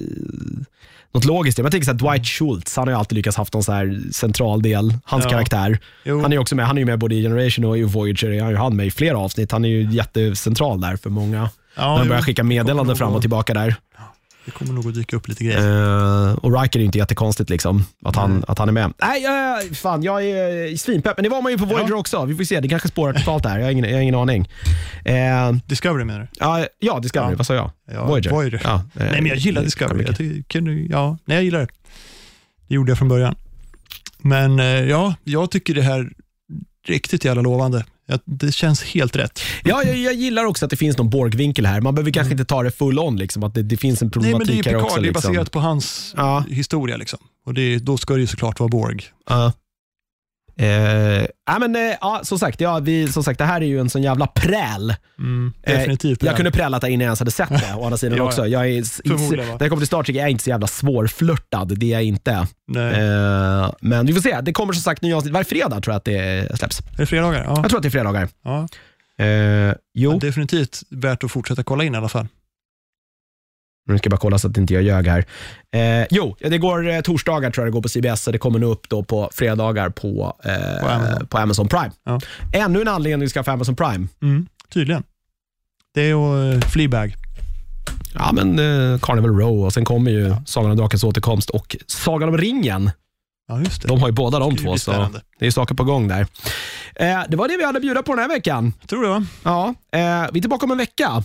[1.17, 1.59] något logiskt.
[1.59, 4.01] Jag tänker så här, Dwight Schultz, han har ju alltid lyckats haft någon så här
[4.13, 4.95] central del.
[5.05, 5.31] Hans Ja.
[5.31, 5.79] karaktär.
[6.05, 6.21] Jo.
[6.23, 8.39] Han är ju också med, han är ju med både i Generation och i Voyager.
[8.41, 9.53] Han är ju han med i flera avsnitt.
[9.53, 11.51] Han är ju jättecentral där för många.
[11.77, 12.09] ja, När jo.
[12.09, 13.75] börjar skicka meddelanden fram och att- tillbaka där.
[14.47, 16.29] Det kommer nog att dyka upp lite grejer.
[16.29, 18.45] Uh, och Riker är ju inte jättekonstigt liksom, att, han, Nej.
[18.49, 18.93] att han är med.
[18.99, 19.25] Nej,
[19.69, 21.17] uh, fan jag är svinpepp.
[21.17, 21.97] Men det var man ju på Voyager Ja.
[21.97, 22.25] också.
[22.25, 23.59] Vi får se, det kanske spårar totalt här.
[23.59, 24.49] Jag har ingen, jag har ingen aning.
[25.05, 26.27] Eh, Discovery menar du?
[26.33, 27.33] Ja, ja Discovery.
[27.33, 27.37] Ja.
[27.37, 27.71] Vad sa jag?
[27.93, 28.61] Ja, Voyager.
[28.65, 30.05] Ja, eh, Nej, men jag gillar Discovery.
[30.07, 31.69] Jag, tycker, ja, nej, jag gillar det.
[32.69, 33.35] Det gjorde jag från början.
[34.19, 36.11] Men eh, ja, jag tycker det här
[36.87, 37.85] riktigt jävla lovande.
[38.09, 39.41] Ja, det känns helt rätt.
[39.65, 41.81] Ja, jag, jag gillar också att det finns någon Borg-vinkel här.
[41.81, 44.23] Man behöver kanske inte ta det full on, liksom, att det, det finns en Mm.
[44.23, 45.01] Nej, men det är problematik här Picard, också.
[45.01, 45.31] det är Liksom.
[45.33, 46.45] baserat på hans Ja.
[46.49, 46.97] historia.
[46.97, 47.19] Liksom.
[47.47, 49.01] Och det, då ska det ju såklart vara Borg.
[49.29, 49.53] Ja.
[50.59, 53.91] Eh, men, eh, ja, som sagt, ja, vi, som sagt, det här är ju en
[53.91, 54.95] sån jävla präl.
[55.19, 56.23] Mm, Eh, definitivt.
[56.23, 58.47] Jag kunde prällat det innan jag ens hade sett det, å andra sidan Ja, också.
[58.47, 58.75] Jag är,
[59.37, 62.05] när det kommer till Star Trek är jag inte så jävla svårflörtad, det är jag
[62.05, 62.33] inte.
[62.77, 64.41] Eh, men vi får se.
[64.41, 65.33] Det kommer som sagt nya avsnitt.
[65.33, 66.81] Varje fredag tror jag att det släpps.
[66.81, 67.45] Är det fredagar?
[67.45, 67.57] Ja.
[67.57, 68.29] Jag tror att det är fredagar.
[68.45, 68.69] ja.
[69.19, 72.27] Eh, jo, Definitivt värt att fortsätta kolla in i alla fall.
[73.87, 75.25] Nu ska jag bara kolla så att inte jag ljög här.
[75.75, 78.59] Eh, jo, det går eh, torsdagar tror jag det går på CBS, så det kommer
[78.59, 81.27] nu upp då på fredagar på, eh, På Amazon.
[81.27, 81.91] på Amazon Prime.
[82.05, 82.21] Ja.
[82.53, 84.09] Ännu en anledning att skaffa Amazon Prime.
[84.23, 85.03] Mm, tydligen.
[85.95, 87.15] Det är ju uh, Fleabag.
[88.15, 92.29] Ja, men eh, Carnival Row och sen kommer ju Sagan om drakens återkomst och Sagan
[92.29, 92.91] om ringen.
[93.49, 93.89] Ja, just det.
[93.89, 95.09] De har ju båda de två, så
[95.39, 96.27] det är saker på gång där.
[96.95, 98.73] Eh, det var det vi hade att bjuda på den här veckan.
[98.81, 99.27] Jag tror va?
[99.43, 101.25] Ja, eh, vi är tillbaka om en vecka.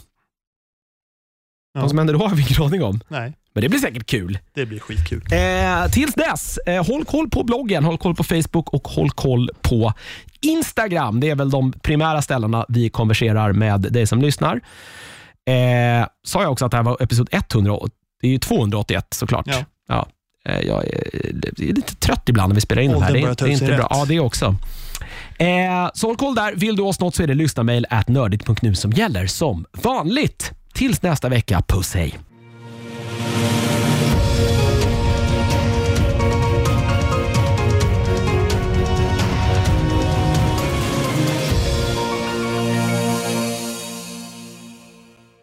[1.73, 1.81] Ja.
[1.81, 2.99] Vad som händer då har vi ingen aning om.
[3.07, 4.39] Nej, Men det blir säkert kul.
[4.53, 5.21] det blir skitkul.
[5.31, 9.49] Eh, tills dess, eh, håll koll på bloggen, håll koll på Facebook och håll koll
[9.61, 9.93] på
[10.41, 11.19] Instagram.
[11.19, 14.55] Det är väl de primära ställena vi konverserar med dig som lyssnar.
[15.49, 17.77] Eh, sa jag också att det här var episod 100?
[18.21, 19.45] Det är ju 281 såklart.
[19.47, 19.65] Ja.
[19.87, 20.07] Ja.
[20.45, 21.25] Eh, jag är,
[21.61, 23.09] är lite trött ibland när vi spelar in de här.
[23.09, 23.77] Åldern Det är, börjar ta det är inte bra.
[23.77, 23.87] rätt.
[23.89, 24.55] Ja, det också.
[25.37, 26.53] Eh, så håll koll där.
[26.55, 30.51] Vill du oss något så är det lyssnarmail at nördigt.nu som gäller som vanligt.
[30.73, 32.19] Tills nästa vecka, puss hej.